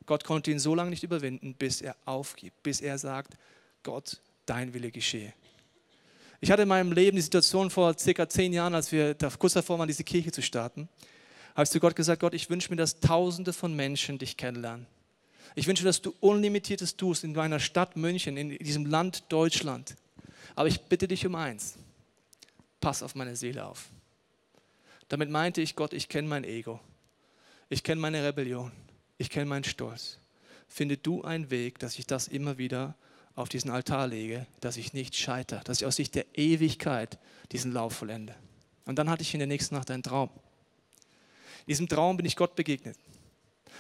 Gott 0.07 0.25
konnte 0.25 0.51
ihn 0.51 0.59
so 0.59 0.75
lange 0.75 0.91
nicht 0.91 1.03
überwinden, 1.03 1.55
bis 1.55 1.81
er 1.81 1.97
aufgibt, 2.05 2.63
bis 2.63 2.81
er 2.81 2.99
sagt, 2.99 3.37
Gott, 3.83 4.21
dein 4.47 4.75
Wille 4.75 4.91
geschehe. 4.91 5.33
Ich 6.41 6.51
hatte 6.51 6.63
in 6.63 6.69
meinem 6.69 6.93
Leben 6.93 7.17
die 7.17 7.23
Situation 7.23 7.71
vor 7.71 7.97
circa 7.97 8.29
zehn 8.29 8.53
Jahren, 8.53 8.75
als 8.75 8.91
wir 8.91 9.15
kurz 9.39 9.53
davor 9.53 9.79
waren, 9.79 9.87
diese 9.87 10.03
Kirche 10.03 10.33
zu 10.33 10.43
starten, 10.43 10.89
habe 11.55 11.65
ich 11.65 11.71
zu 11.71 11.79
Gott 11.79 11.95
gesagt, 11.95 12.21
Gott, 12.21 12.35
ich 12.35 12.51
wünsche 12.51 12.71
mir, 12.71 12.77
dass 12.77 12.99
Tausende 12.99 13.53
von 13.53 13.75
Menschen 13.77 14.19
dich 14.19 14.37
kennenlernen. 14.37 14.87
Ich 15.55 15.67
wünsche, 15.67 15.85
dass 15.85 16.01
du 16.01 16.15
Unlimitiertes 16.21 16.97
tust 16.97 17.25
in 17.25 17.33
meiner 17.33 17.61
Stadt 17.61 17.97
München, 17.97 18.37
in 18.37 18.59
diesem 18.59 18.87
Land 18.87 19.25
Deutschland. 19.29 19.95
Aber 20.57 20.67
ich 20.67 20.81
bitte 20.81 21.07
dich 21.07 21.27
um 21.27 21.35
eins, 21.35 21.77
pass 22.81 23.03
auf 23.03 23.15
meine 23.15 23.37
Seele 23.37 23.67
auf. 23.67 23.91
Damit 25.13 25.29
meinte 25.29 25.61
ich, 25.61 25.77
Gott, 25.77 25.93
ich 25.93 26.09
kenne 26.09 26.27
mein 26.27 26.43
Ego. 26.43 26.81
Ich 27.69 27.83
kenne 27.83 28.01
meine 28.01 28.25
Rebellion. 28.25 28.73
Ich 29.19 29.29
kenne 29.29 29.45
meinen 29.45 29.63
Stolz. 29.63 30.17
Finde 30.69 30.97
du 30.97 31.21
einen 31.21 31.51
Weg, 31.51 31.79
dass 31.81 31.99
ich 31.99 32.07
das 32.07 32.29
immer 32.29 32.57
wieder 32.57 32.97
auf 33.35 33.51
diesen 33.51 33.71
Altar 33.71 34.07
lege, 34.07 34.47
dass 34.61 34.79
ich 34.79 34.95
nicht 34.95 35.15
scheitere, 35.15 35.61
dass 35.65 35.83
ich 35.83 35.87
aus 35.87 35.97
Sicht 35.97 36.15
der 36.15 36.25
Ewigkeit 36.39 37.19
diesen 37.53 37.75
Lauf 37.75 37.93
vollende. 37.93 38.35
Und 38.87 38.99
dann 38.99 39.11
hatte 39.11 39.21
ich 39.21 39.35
in 39.35 39.41
der 39.41 39.47
nächsten 39.47 39.75
Nacht 39.75 39.91
einen 39.91 40.03
Traum. 40.03 40.31
In 41.67 41.67
diesem 41.69 41.89
Traum 41.89 42.17
bin 42.17 42.25
ich 42.25 42.35
Gott 42.35 42.57
begegnet. 42.57 42.97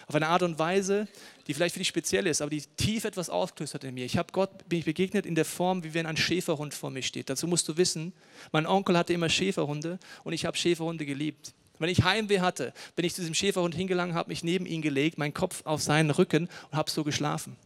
Auf 0.06 0.14
eine 0.14 0.28
Art 0.28 0.42
und 0.42 0.58
Weise, 0.58 1.08
die 1.46 1.54
vielleicht 1.54 1.74
für 1.74 1.80
dich 1.80 1.88
speziell 1.88 2.26
ist, 2.26 2.40
aber 2.40 2.50
die 2.50 2.62
tief 2.76 3.04
etwas 3.04 3.30
hat 3.30 3.84
in 3.84 3.94
mir. 3.94 4.04
Ich 4.04 4.16
habe 4.16 4.32
Gott 4.32 4.68
bin 4.68 4.78
ich 4.78 4.84
begegnet 4.84 5.26
in 5.26 5.34
der 5.34 5.44
Form, 5.44 5.84
wie 5.84 5.94
wenn 5.94 6.06
ein 6.06 6.16
Schäferhund 6.16 6.74
vor 6.74 6.90
mir 6.90 7.02
steht. 7.02 7.30
Dazu 7.30 7.46
musst 7.46 7.68
du 7.68 7.76
wissen, 7.76 8.12
mein 8.52 8.66
Onkel 8.66 8.96
hatte 8.96 9.12
immer 9.12 9.28
Schäferhunde 9.28 9.98
und 10.24 10.32
ich 10.32 10.44
habe 10.44 10.56
Schäferhunde 10.56 11.06
geliebt. 11.06 11.54
Wenn 11.78 11.88
ich 11.88 12.04
Heimweh 12.04 12.40
hatte, 12.40 12.72
bin 12.94 13.04
ich 13.04 13.14
zu 13.14 13.22
diesem 13.22 13.34
Schäferhund 13.34 13.74
hingelangt, 13.74 14.14
habe 14.14 14.28
mich 14.28 14.44
neben 14.44 14.66
ihn 14.66 14.82
gelegt, 14.82 15.18
meinen 15.18 15.34
Kopf 15.34 15.62
auf 15.64 15.82
seinen 15.82 16.10
Rücken 16.10 16.48
und 16.70 16.78
habe 16.78 16.90
so 16.90 17.02
geschlafen. 17.02 17.56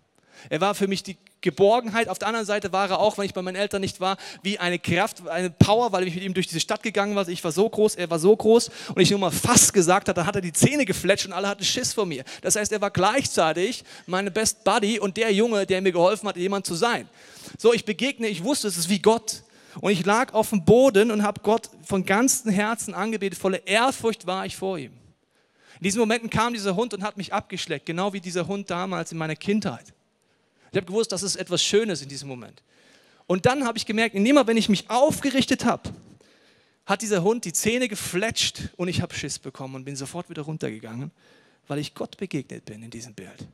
Er 0.51 0.61
war 0.61 0.75
für 0.75 0.88
mich 0.88 1.03
die 1.03 1.16
Geborgenheit. 1.40 2.09
Auf 2.09 2.18
der 2.18 2.29
anderen 2.29 2.46
Seite 2.46 2.72
war 2.72 2.90
er 2.90 2.99
auch, 2.99 3.18
wenn 3.18 3.25
ich 3.25 3.35
bei 3.35 3.42
meinen 3.42 3.57
Eltern 3.57 3.81
nicht 3.81 4.01
war, 4.01 4.16
wie 4.42 4.59
eine 4.59 4.79
Kraft, 4.79 5.29
eine 5.29 5.51
Power, 5.51 5.92
weil 5.92 6.07
ich 6.07 6.14
mit 6.14 6.25
ihm 6.25 6.35
durch 6.35 6.46
diese 6.49 6.61
Stadt 6.61 6.83
gegangen 6.83 7.14
war. 7.14 7.29
Ich 7.29 7.44
war 7.44 7.53
so 7.53 7.68
groß, 7.68 7.94
er 7.94 8.11
war 8.11 8.18
so 8.18 8.35
groß 8.37 8.70
und 8.94 9.01
ich 9.01 9.11
nur 9.11 9.20
mal 9.20 9.31
fast 9.31 9.72
gesagt 9.72 10.09
hatte, 10.09 10.18
dann 10.18 10.27
hat 10.27 10.35
er 10.35 10.40
die 10.40 10.53
Zähne 10.53 10.85
gefletscht 10.85 11.27
und 11.27 11.33
alle 11.33 11.49
hatten 11.49 11.64
Schiss 11.64 11.92
vor 11.92 12.07
mir. 12.07 12.25
Das 12.42 12.57
heißt, 12.57 12.72
er 12.72 12.81
war 12.81 12.90
gleichzeitig 12.90 13.85
meine 14.07 14.31
Best 14.31 14.64
Buddy 14.64 14.99
und 14.99 15.16
der 15.16 15.33
Junge, 15.33 15.66
der 15.66 15.81
mir 15.83 15.92
geholfen 15.92 16.29
hat, 16.29 16.37
jemand 16.37 16.66
zu 16.66 16.75
sein. 16.75 17.09
So, 17.59 17.72
ich 17.72 17.85
begegne, 17.85 18.29
ich 18.29 18.42
wusste, 18.42 18.68
es 18.68 18.77
ist 18.77 18.88
wie 18.88 18.99
Gott. 18.99 19.42
Und 19.81 19.92
ich 19.92 20.05
lag 20.07 20.33
auf 20.33 20.51
dem 20.51 20.64
Boden 20.64 21.11
und 21.11 21.22
habe 21.22 21.42
Gott 21.42 21.68
von 21.85 22.05
ganzem 22.05 22.51
Herzen 22.51 22.94
angebetet. 22.94 23.38
Volle 23.38 23.59
Ehrfurcht 23.59 24.27
war 24.27 24.46
ich 24.46 24.57
vor 24.57 24.79
ihm. 24.79 24.92
In 25.79 25.85
diesen 25.85 26.01
Momenten 26.01 26.31
kam 26.31 26.55
dieser 26.55 26.75
Hund 26.75 26.94
und 26.94 27.03
hat 27.03 27.18
mich 27.18 27.33
abgeschleckt, 27.35 27.85
genau 27.85 28.12
wie 28.12 28.20
dieser 28.20 28.46
Hund 28.46 28.70
damals 28.70 29.12
in 29.12 29.18
meiner 29.18 29.37
Kindheit. 29.37 29.92
Ich 30.70 30.76
habe 30.76 30.87
gewusst, 30.87 31.12
das 31.12 31.22
ist 31.22 31.37
etwas 31.37 31.62
Schönes 31.62 32.02
in 32.02 32.09
diesem 32.09 32.29
Moment. 32.29 32.62
Und 33.26 33.46
dann 33.46 33.64
habe 33.64 33.79
ich 33.79 33.87
gemerkt, 33.87 34.14
indem 34.14 34.37
wenn 34.46 34.57
ich 34.57 34.68
mich 34.68 34.88
aufgerichtet 34.90 35.64
habe, 35.64 35.90
hat 36.87 37.02
dieser 37.02 37.22
Hund 37.22 37.44
die 37.44 37.52
Zähne 37.52 37.88
gefletscht 37.88 38.70
und 38.76 38.88
ich 38.88 39.02
habe 39.02 39.14
Schiss 39.14 39.38
bekommen 39.38 39.74
und 39.74 39.85
bin 39.85 39.96
sofort 39.96 40.31
wieder 40.31 40.42
runtergegangen, 40.42 41.11
weil 41.66 41.81
ich 41.81 41.94
Gott 41.94 42.16
begegnet 42.16 42.64
bin 42.64 42.83
in 42.83 42.90
diesem 42.90 43.14
Bild. 43.14 43.48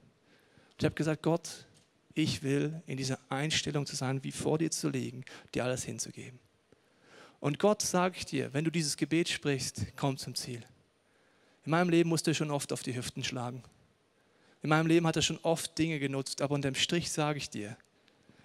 Ich 0.78 0.84
habe 0.84 0.94
gesagt, 0.94 1.22
Gott, 1.22 1.48
ich 2.14 2.42
will 2.42 2.82
in 2.86 2.98
dieser 2.98 3.18
Einstellung 3.30 3.86
zu 3.86 3.96
sein, 3.96 4.22
wie 4.22 4.32
vor 4.32 4.58
dir 4.58 4.70
zu 4.70 4.90
legen, 4.90 5.24
dir 5.54 5.64
alles 5.64 5.84
hinzugeben. 5.84 6.38
Und 7.40 7.58
Gott, 7.58 7.80
sage 7.82 8.16
ich 8.18 8.26
dir, 8.26 8.52
wenn 8.52 8.64
du 8.64 8.70
dieses 8.70 8.96
Gebet 8.96 9.28
sprichst, 9.28 9.86
komm 9.96 10.18
zum 10.18 10.34
Ziel. 10.34 10.62
In 11.64 11.70
meinem 11.70 11.88
Leben 11.88 12.08
musste 12.08 12.32
ich 12.32 12.36
schon 12.36 12.50
oft 12.50 12.72
auf 12.72 12.82
die 12.82 12.94
Hüften 12.94 13.24
schlagen. 13.24 13.62
In 14.62 14.68
meinem 14.68 14.86
Leben 14.86 15.06
hat 15.06 15.16
er 15.16 15.22
schon 15.22 15.40
oft 15.42 15.76
Dinge 15.76 15.98
genutzt, 15.98 16.40
aber 16.40 16.54
unterm 16.54 16.76
Strich 16.76 17.10
sage 17.10 17.38
ich 17.38 17.50
dir, 17.50 17.76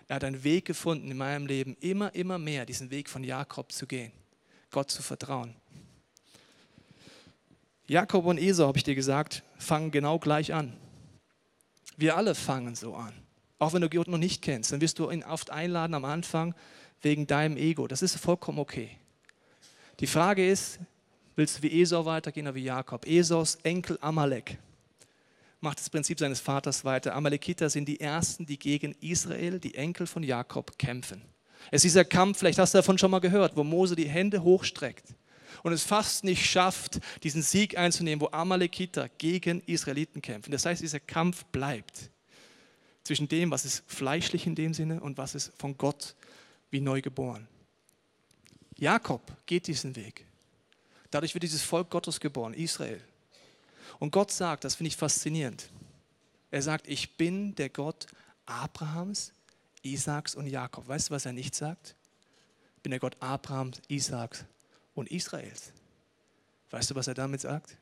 er 0.07 0.15
hat 0.15 0.23
einen 0.23 0.43
Weg 0.43 0.65
gefunden 0.65 1.11
in 1.11 1.17
meinem 1.17 1.45
Leben, 1.45 1.77
immer, 1.79 2.13
immer 2.15 2.39
mehr 2.39 2.65
diesen 2.65 2.89
Weg 2.89 3.09
von 3.09 3.23
Jakob 3.23 3.71
zu 3.71 3.85
gehen, 3.85 4.11
Gott 4.71 4.89
zu 4.89 5.03
vertrauen. 5.03 5.53
Jakob 7.87 8.25
und 8.25 8.37
Esau, 8.37 8.67
habe 8.67 8.77
ich 8.77 8.83
dir 8.83 8.95
gesagt, 8.95 9.43
fangen 9.57 9.91
genau 9.91 10.17
gleich 10.17 10.53
an. 10.53 10.75
Wir 11.97 12.17
alle 12.17 12.35
fangen 12.35 12.75
so 12.75 12.95
an. 12.95 13.13
Auch 13.59 13.73
wenn 13.73 13.81
du 13.81 13.89
Gott 13.89 14.07
noch 14.07 14.17
nicht 14.17 14.41
kennst, 14.41 14.71
dann 14.71 14.81
wirst 14.81 14.99
du 14.99 15.09
ihn 15.09 15.23
oft 15.23 15.51
einladen 15.51 15.93
am 15.93 16.05
Anfang 16.05 16.53
wegen 17.01 17.27
deinem 17.27 17.57
Ego. 17.57 17.87
Das 17.87 18.01
ist 18.01 18.17
vollkommen 18.17 18.59
okay. 18.59 18.97
Die 19.99 20.07
Frage 20.07 20.47
ist, 20.47 20.79
willst 21.35 21.57
du 21.57 21.63
wie 21.63 21.81
Esau 21.81 22.05
weitergehen 22.05 22.47
oder 22.47 22.55
wie 22.55 22.63
Jakob? 22.63 23.05
Esaus 23.05 23.55
Enkel 23.63 23.97
Amalek 24.01 24.57
macht 25.59 25.79
das 25.79 25.89
Prinzip 25.89 26.19
seines 26.19 26.39
Vaters 26.39 26.85
weiter. 26.85 27.15
Amalekiter 27.15 27.69
sind 27.69 27.85
die 27.85 27.99
Ersten, 27.99 28.45
die 28.45 28.59
gegen 28.59 28.93
Israel, 29.01 29.59
die 29.59 29.75
Enkel 29.75 30.07
von 30.07 30.23
Jakob, 30.23 30.77
kämpfen. 30.77 31.21
Es 31.71 31.77
ist 31.77 31.93
dieser 31.93 32.05
Kampf, 32.05 32.39
vielleicht 32.39 32.59
hast 32.59 32.73
du 32.73 32.77
davon 32.77 32.97
schon 32.97 33.11
mal 33.11 33.19
gehört, 33.19 33.55
wo 33.55 33.63
Mose 33.63 33.95
die 33.95 34.07
Hände 34.07 34.43
hochstreckt 34.43 35.15
und 35.63 35.73
es 35.73 35.83
fast 35.83 36.23
nicht 36.23 36.45
schafft, 36.45 36.99
diesen 37.23 37.41
Sieg 37.41 37.77
einzunehmen, 37.77 38.21
wo 38.21 38.29
Amalekiter 38.31 39.09
gegen 39.17 39.61
Israeliten 39.61 40.21
kämpfen. 40.21 40.51
Das 40.51 40.65
heißt, 40.65 40.81
dieser 40.81 40.99
Kampf 40.99 41.45
bleibt 41.45 42.09
zwischen 43.03 43.27
dem, 43.27 43.51
was 43.51 43.65
ist 43.65 43.83
fleischlich 43.87 44.45
in 44.45 44.55
dem 44.55 44.73
Sinne 44.73 45.01
und 45.01 45.17
was 45.17 45.35
ist 45.35 45.53
von 45.57 45.77
Gott 45.77 46.15
wie 46.69 46.81
neu 46.81 47.01
geboren. 47.01 47.47
Jakob 48.75 49.21
geht 49.45 49.67
diesen 49.67 49.95
Weg. 49.95 50.25
Dadurch 51.09 51.33
wird 51.33 51.43
dieses 51.43 51.61
Volk 51.61 51.89
Gottes 51.89 52.19
geboren, 52.19 52.53
Israel. 52.53 53.01
Und 53.99 54.11
Gott 54.11 54.31
sagt, 54.31 54.63
das 54.63 54.75
finde 54.75 54.89
ich 54.89 54.97
faszinierend. 54.97 55.69
Er 56.51 56.61
sagt, 56.61 56.87
ich 56.87 57.17
bin 57.17 57.55
der 57.55 57.69
Gott 57.69 58.07
Abrahams, 58.45 59.33
Isaaks 59.81 60.35
und 60.35 60.47
Jakob. 60.47 60.87
Weißt 60.87 61.09
du, 61.09 61.13
was 61.13 61.25
er 61.25 61.33
nicht 61.33 61.55
sagt? 61.55 61.95
Ich 62.77 62.83
bin 62.83 62.91
der 62.91 62.99
Gott 62.99 63.17
Abrahams, 63.19 63.81
Isaaks 63.87 64.45
und 64.95 65.11
Israels. 65.11 65.73
Weißt 66.69 66.91
du, 66.91 66.95
was 66.95 67.07
er 67.07 67.13
damit 67.13 67.41
sagt? 67.41 67.77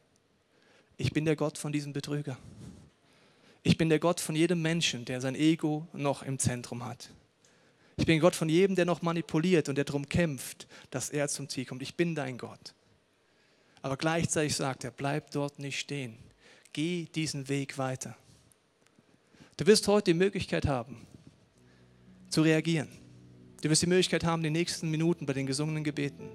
Ich 0.97 1.11
bin 1.11 1.25
der 1.25 1.35
Gott 1.35 1.57
von 1.57 1.71
diesem 1.71 1.93
Betrüger. 1.93 2.37
Ich 3.63 3.77
bin 3.77 3.89
der 3.89 3.99
Gott 3.99 4.19
von 4.19 4.35
jedem 4.35 4.61
Menschen, 4.61 5.05
der 5.05 5.21
sein 5.21 5.35
Ego 5.35 5.87
noch 5.91 6.23
im 6.23 6.39
Zentrum 6.39 6.85
hat. 6.85 7.09
Ich 7.97 8.05
bin 8.05 8.19
Gott 8.19 8.35
von 8.35 8.49
jedem, 8.49 8.75
der 8.75 8.85
noch 8.85 9.01
manipuliert 9.01 9.69
und 9.69 9.75
der 9.75 9.85
darum 9.85 10.07
kämpft, 10.07 10.67
dass 10.91 11.09
er 11.09 11.27
zum 11.27 11.49
Ziel 11.49 11.65
kommt. 11.65 11.81
Ich 11.81 11.95
bin 11.95 12.13
dein 12.13 12.37
Gott. 12.37 12.73
Aber 13.85 13.97
gleichzeitig 13.97 14.55
sagt 14.55 14.83
er, 14.83 14.89
bleib 14.89 15.29
dort 15.29 15.59
nicht 15.59 15.79
stehen. 15.79 16.17
Geh 16.73 17.05
diesen 17.13 17.49
Weg 17.49 17.77
weiter. 17.77 18.15
Du 19.57 19.67
wirst 19.67 19.87
heute 19.87 20.05
die 20.05 20.17
Möglichkeit 20.17 20.65
haben, 20.65 21.05
zu 22.29 22.41
reagieren. 22.41 22.87
Du 23.61 23.69
wirst 23.69 23.83
die 23.83 23.87
Möglichkeit 23.87 24.23
haben, 24.23 24.41
die 24.41 24.49
nächsten 24.49 24.89
Minuten 24.89 25.27
bei 25.27 25.33
den 25.33 25.45
gesungenen 25.45 25.83
Gebeten 25.83 26.31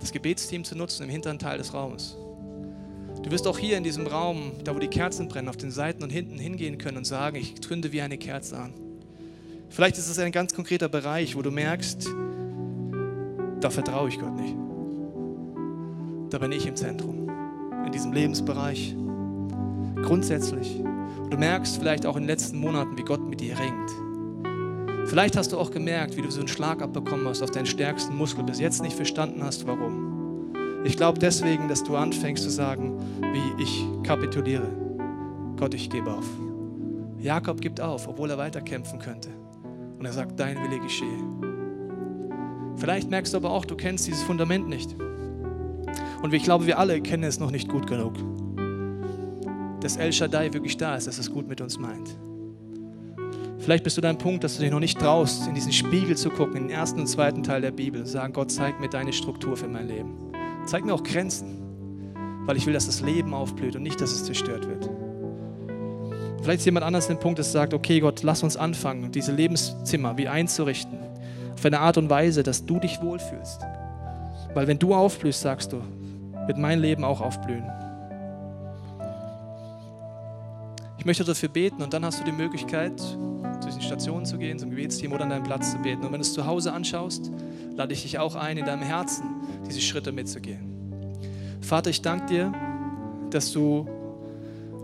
das 0.00 0.10
Gebetsteam 0.10 0.64
zu 0.64 0.74
nutzen 0.74 1.04
im 1.04 1.08
hinteren 1.08 1.38
Teil 1.38 1.58
des 1.58 1.72
Raumes. 1.72 2.16
Du 3.22 3.30
wirst 3.30 3.46
auch 3.46 3.60
hier 3.60 3.76
in 3.76 3.84
diesem 3.84 4.08
Raum, 4.08 4.54
da 4.64 4.74
wo 4.74 4.80
die 4.80 4.88
Kerzen 4.88 5.28
brennen, 5.28 5.48
auf 5.48 5.56
den 5.56 5.70
Seiten 5.70 6.02
und 6.02 6.10
hinten 6.10 6.36
hingehen 6.36 6.78
können 6.78 6.96
und 6.96 7.04
sagen, 7.04 7.36
ich 7.36 7.62
zünde 7.62 7.92
wie 7.92 8.02
eine 8.02 8.18
Kerze 8.18 8.58
an. 8.58 8.74
Vielleicht 9.70 9.98
ist 9.98 10.08
es 10.08 10.18
ein 10.18 10.32
ganz 10.32 10.52
konkreter 10.52 10.88
Bereich, 10.88 11.36
wo 11.36 11.42
du 11.42 11.52
merkst, 11.52 12.08
da 13.60 13.70
vertraue 13.70 14.08
ich 14.08 14.18
Gott 14.18 14.34
nicht. 14.34 14.61
Da 16.32 16.38
bin 16.38 16.50
ich 16.50 16.66
im 16.66 16.74
Zentrum, 16.76 17.28
in 17.84 17.92
diesem 17.92 18.14
Lebensbereich. 18.14 18.96
Grundsätzlich. 20.02 20.82
du 21.28 21.36
merkst 21.36 21.76
vielleicht 21.76 22.06
auch 22.06 22.16
in 22.16 22.22
den 22.22 22.28
letzten 22.28 22.58
Monaten, 22.58 22.96
wie 22.96 23.02
Gott 23.02 23.20
mit 23.20 23.42
dir 23.42 23.54
ringt. 23.58 25.10
Vielleicht 25.10 25.36
hast 25.36 25.52
du 25.52 25.58
auch 25.58 25.70
gemerkt, 25.70 26.16
wie 26.16 26.22
du 26.22 26.30
so 26.30 26.38
einen 26.38 26.48
Schlag 26.48 26.80
abbekommen 26.80 27.28
hast 27.28 27.42
auf 27.42 27.50
deinen 27.50 27.66
stärksten 27.66 28.16
Muskel, 28.16 28.44
bis 28.44 28.60
jetzt 28.60 28.80
nicht 28.80 28.96
verstanden 28.96 29.44
hast, 29.44 29.66
warum. 29.66 30.54
Ich 30.84 30.96
glaube 30.96 31.18
deswegen, 31.18 31.68
dass 31.68 31.84
du 31.84 31.96
anfängst 31.96 32.42
zu 32.42 32.50
sagen, 32.50 32.98
wie 33.34 33.62
ich 33.62 33.84
kapituliere. 34.02 34.70
Gott, 35.58 35.74
ich 35.74 35.90
gebe 35.90 36.10
auf. 36.10 36.24
Jakob 37.18 37.60
gibt 37.60 37.78
auf, 37.78 38.08
obwohl 38.08 38.30
er 38.30 38.38
weiterkämpfen 38.38 38.98
könnte. 38.98 39.28
Und 39.98 40.06
er 40.06 40.14
sagt, 40.14 40.40
dein 40.40 40.56
Wille 40.56 40.80
geschehe. 40.80 41.24
Vielleicht 42.76 43.10
merkst 43.10 43.34
du 43.34 43.36
aber 43.36 43.50
auch, 43.50 43.66
du 43.66 43.76
kennst 43.76 44.06
dieses 44.06 44.22
Fundament 44.22 44.66
nicht. 44.66 44.96
Und 46.22 46.32
ich 46.32 46.44
glaube, 46.44 46.66
wir 46.66 46.78
alle 46.78 47.00
kennen 47.00 47.24
es 47.24 47.40
noch 47.40 47.50
nicht 47.50 47.68
gut 47.68 47.86
genug. 47.86 48.14
Dass 49.80 49.96
El 49.96 50.12
Shaddai 50.12 50.52
wirklich 50.52 50.76
da 50.76 50.94
ist, 50.94 51.08
dass 51.08 51.18
es 51.18 51.30
gut 51.30 51.48
mit 51.48 51.60
uns 51.60 51.78
meint. 51.78 52.16
Vielleicht 53.58 53.84
bist 53.84 53.96
du 53.96 54.00
dein 54.00 54.18
Punkt, 54.18 54.42
dass 54.42 54.56
du 54.56 54.62
dich 54.62 54.70
noch 54.70 54.80
nicht 54.80 54.98
traust, 54.98 55.46
in 55.46 55.54
diesen 55.54 55.72
Spiegel 55.72 56.16
zu 56.16 56.30
gucken, 56.30 56.56
in 56.56 56.68
den 56.68 56.76
ersten 56.76 57.00
und 57.00 57.06
zweiten 57.06 57.42
Teil 57.42 57.60
der 57.60 57.70
Bibel, 57.70 58.00
und 58.00 58.06
sagen, 58.06 58.32
Gott, 58.32 58.50
zeig 58.50 58.80
mir 58.80 58.88
deine 58.88 59.12
Struktur 59.12 59.56
für 59.56 59.68
mein 59.68 59.86
Leben. 59.86 60.14
Zeig 60.66 60.84
mir 60.84 60.94
auch 60.94 61.02
Grenzen, 61.02 61.62
weil 62.46 62.56
ich 62.56 62.66
will, 62.66 62.72
dass 62.72 62.86
das 62.86 63.00
Leben 63.02 63.34
aufblüht 63.34 63.76
und 63.76 63.82
nicht, 63.82 64.00
dass 64.00 64.12
es 64.12 64.24
zerstört 64.24 64.68
wird. 64.68 64.88
Vielleicht 66.42 66.58
ist 66.58 66.64
jemand 66.64 66.84
anders 66.84 67.06
den 67.06 67.20
Punkt, 67.20 67.38
dass 67.38 67.52
sagt, 67.52 67.72
okay 67.72 68.00
Gott, 68.00 68.24
lass 68.24 68.42
uns 68.42 68.56
anfangen, 68.56 69.12
diese 69.12 69.32
Lebenszimmer 69.32 70.18
wie 70.18 70.26
einzurichten. 70.26 70.98
Auf 71.54 71.64
eine 71.64 71.78
Art 71.78 71.98
und 71.98 72.10
Weise, 72.10 72.42
dass 72.42 72.66
du 72.66 72.80
dich 72.80 73.00
wohlfühlst. 73.00 73.60
Weil 74.54 74.66
wenn 74.66 74.78
du 74.78 74.92
aufblühst, 74.92 75.40
sagst 75.40 75.72
du, 75.72 75.82
wird 76.46 76.58
mein 76.58 76.80
Leben 76.80 77.04
auch 77.04 77.20
aufblühen. 77.20 77.64
Ich 80.98 81.06
möchte 81.06 81.24
dafür 81.24 81.48
beten 81.48 81.82
und 81.82 81.92
dann 81.92 82.04
hast 82.04 82.20
du 82.20 82.24
die 82.24 82.32
Möglichkeit, 82.32 83.00
zu 83.00 83.66
diesen 83.66 83.82
Stationen 83.82 84.24
zu 84.24 84.38
gehen, 84.38 84.58
zum 84.58 84.70
Gebetsteam 84.70 85.12
oder 85.12 85.24
an 85.24 85.30
deinem 85.30 85.42
Platz 85.42 85.72
zu 85.72 85.78
beten. 85.78 86.04
Und 86.04 86.12
wenn 86.12 86.20
du 86.20 86.26
es 86.26 86.32
zu 86.32 86.46
Hause 86.46 86.72
anschaust, 86.72 87.30
lade 87.74 87.92
ich 87.92 88.02
dich 88.02 88.18
auch 88.18 88.36
ein, 88.36 88.56
in 88.56 88.66
deinem 88.66 88.82
Herzen 88.82 89.24
diese 89.66 89.80
Schritte 89.80 90.12
mitzugehen. 90.12 91.18
Vater, 91.60 91.90
ich 91.90 92.02
danke 92.02 92.26
dir, 92.26 92.52
dass 93.30 93.52
du 93.52 93.88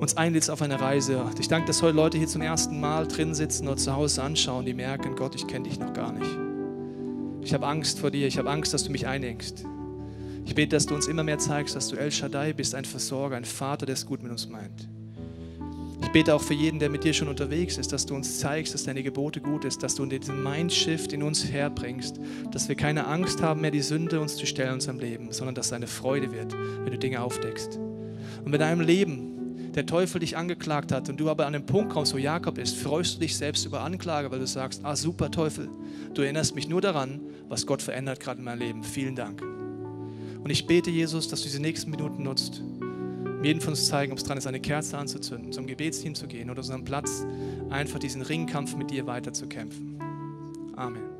uns 0.00 0.16
einlädst 0.16 0.50
auf 0.50 0.62
eine 0.62 0.80
Reise. 0.80 1.24
Ich 1.38 1.48
danke, 1.48 1.66
dass 1.66 1.82
heute 1.82 1.96
Leute 1.96 2.18
hier 2.18 2.28
zum 2.28 2.42
ersten 2.42 2.80
Mal 2.80 3.06
drin 3.06 3.34
sitzen 3.34 3.66
oder 3.66 3.76
zu 3.76 3.94
Hause 3.94 4.22
anschauen, 4.22 4.64
die 4.64 4.74
merken, 4.74 5.16
Gott, 5.16 5.34
ich 5.34 5.46
kenne 5.46 5.68
dich 5.68 5.78
noch 5.78 5.92
gar 5.92 6.12
nicht. 6.12 6.30
Ich 7.42 7.54
habe 7.54 7.66
Angst 7.66 7.98
vor 7.98 8.10
dir, 8.10 8.26
ich 8.26 8.38
habe 8.38 8.50
Angst, 8.50 8.74
dass 8.74 8.84
du 8.84 8.92
mich 8.92 9.06
einengst. 9.06 9.64
Ich 10.48 10.54
bete, 10.54 10.74
dass 10.74 10.86
du 10.86 10.94
uns 10.94 11.06
immer 11.06 11.22
mehr 11.22 11.38
zeigst, 11.38 11.76
dass 11.76 11.88
du 11.88 11.96
El 11.96 12.10
Shaddai 12.10 12.54
bist, 12.54 12.74
ein 12.74 12.86
Versorger, 12.86 13.36
ein 13.36 13.44
Vater, 13.44 13.84
der 13.84 13.92
es 13.92 14.06
gut 14.06 14.22
mit 14.22 14.32
uns 14.32 14.48
meint. 14.48 14.88
Ich 16.00 16.10
bete 16.10 16.34
auch 16.34 16.40
für 16.40 16.54
jeden, 16.54 16.78
der 16.78 16.88
mit 16.88 17.04
dir 17.04 17.12
schon 17.12 17.28
unterwegs 17.28 17.76
ist, 17.76 17.92
dass 17.92 18.06
du 18.06 18.14
uns 18.14 18.38
zeigst, 18.40 18.72
dass 18.72 18.84
deine 18.84 19.02
Gebote 19.02 19.42
gut 19.42 19.66
ist, 19.66 19.82
dass 19.82 19.94
du 19.94 20.06
diesen 20.06 20.42
Mindshift 20.42 21.12
in 21.12 21.22
uns 21.22 21.44
herbringst, 21.44 22.18
dass 22.50 22.66
wir 22.66 22.76
keine 22.76 23.06
Angst 23.06 23.42
haben 23.42 23.60
mehr, 23.60 23.70
die 23.70 23.82
Sünde 23.82 24.20
uns 24.20 24.36
zu 24.36 24.46
stellen 24.46 24.68
in 24.68 24.74
unserem 24.76 24.98
Leben, 25.00 25.32
sondern 25.32 25.54
dass 25.54 25.68
deine 25.68 25.86
Freude 25.86 26.32
wird, 26.32 26.54
wenn 26.54 26.92
du 26.92 26.98
Dinge 26.98 27.20
aufdeckst. 27.20 27.76
Und 28.42 28.50
mit 28.50 28.62
deinem 28.62 28.80
Leben 28.80 29.74
der 29.74 29.84
Teufel 29.84 30.20
dich 30.20 30.38
angeklagt 30.38 30.92
hat 30.92 31.10
und 31.10 31.20
du 31.20 31.28
aber 31.28 31.44
an 31.44 31.52
den 31.52 31.66
Punkt 31.66 31.92
kommst, 31.92 32.14
wo 32.14 32.18
Jakob 32.18 32.56
ist, 32.56 32.74
freust 32.74 33.16
du 33.16 33.20
dich 33.20 33.36
selbst 33.36 33.66
über 33.66 33.82
Anklage, 33.82 34.30
weil 34.30 34.38
du 34.38 34.46
sagst, 34.46 34.80
ah 34.82 34.96
super 34.96 35.30
Teufel, 35.30 35.68
du 36.14 36.22
erinnerst 36.22 36.54
mich 36.54 36.70
nur 36.70 36.80
daran, 36.80 37.20
was 37.50 37.66
Gott 37.66 37.82
verändert 37.82 38.18
gerade 38.18 38.38
in 38.38 38.44
meinem 38.46 38.60
Leben. 38.60 38.82
Vielen 38.82 39.14
Dank. 39.14 39.42
Und 40.48 40.52
ich 40.52 40.66
bete, 40.66 40.88
Jesus, 40.88 41.28
dass 41.28 41.40
du 41.40 41.44
diese 41.48 41.60
nächsten 41.60 41.90
Minuten 41.90 42.22
nutzt, 42.22 42.62
um 42.62 43.44
jeden 43.44 43.60
von 43.60 43.74
uns 43.74 43.86
zeigen, 43.86 44.12
ob 44.12 44.16
es 44.16 44.24
dran 44.24 44.38
ist, 44.38 44.46
eine 44.46 44.60
Kerze 44.60 44.96
anzuzünden, 44.96 45.52
zum 45.52 45.66
Gebetsteam 45.66 46.14
zu 46.14 46.26
gehen 46.26 46.48
oder 46.48 46.62
zu 46.62 46.72
einem 46.72 46.86
Platz, 46.86 47.26
einfach 47.68 47.98
diesen 47.98 48.22
Ringkampf 48.22 48.74
mit 48.74 48.90
dir 48.90 49.06
weiterzukämpfen. 49.06 50.00
Amen. 50.74 51.17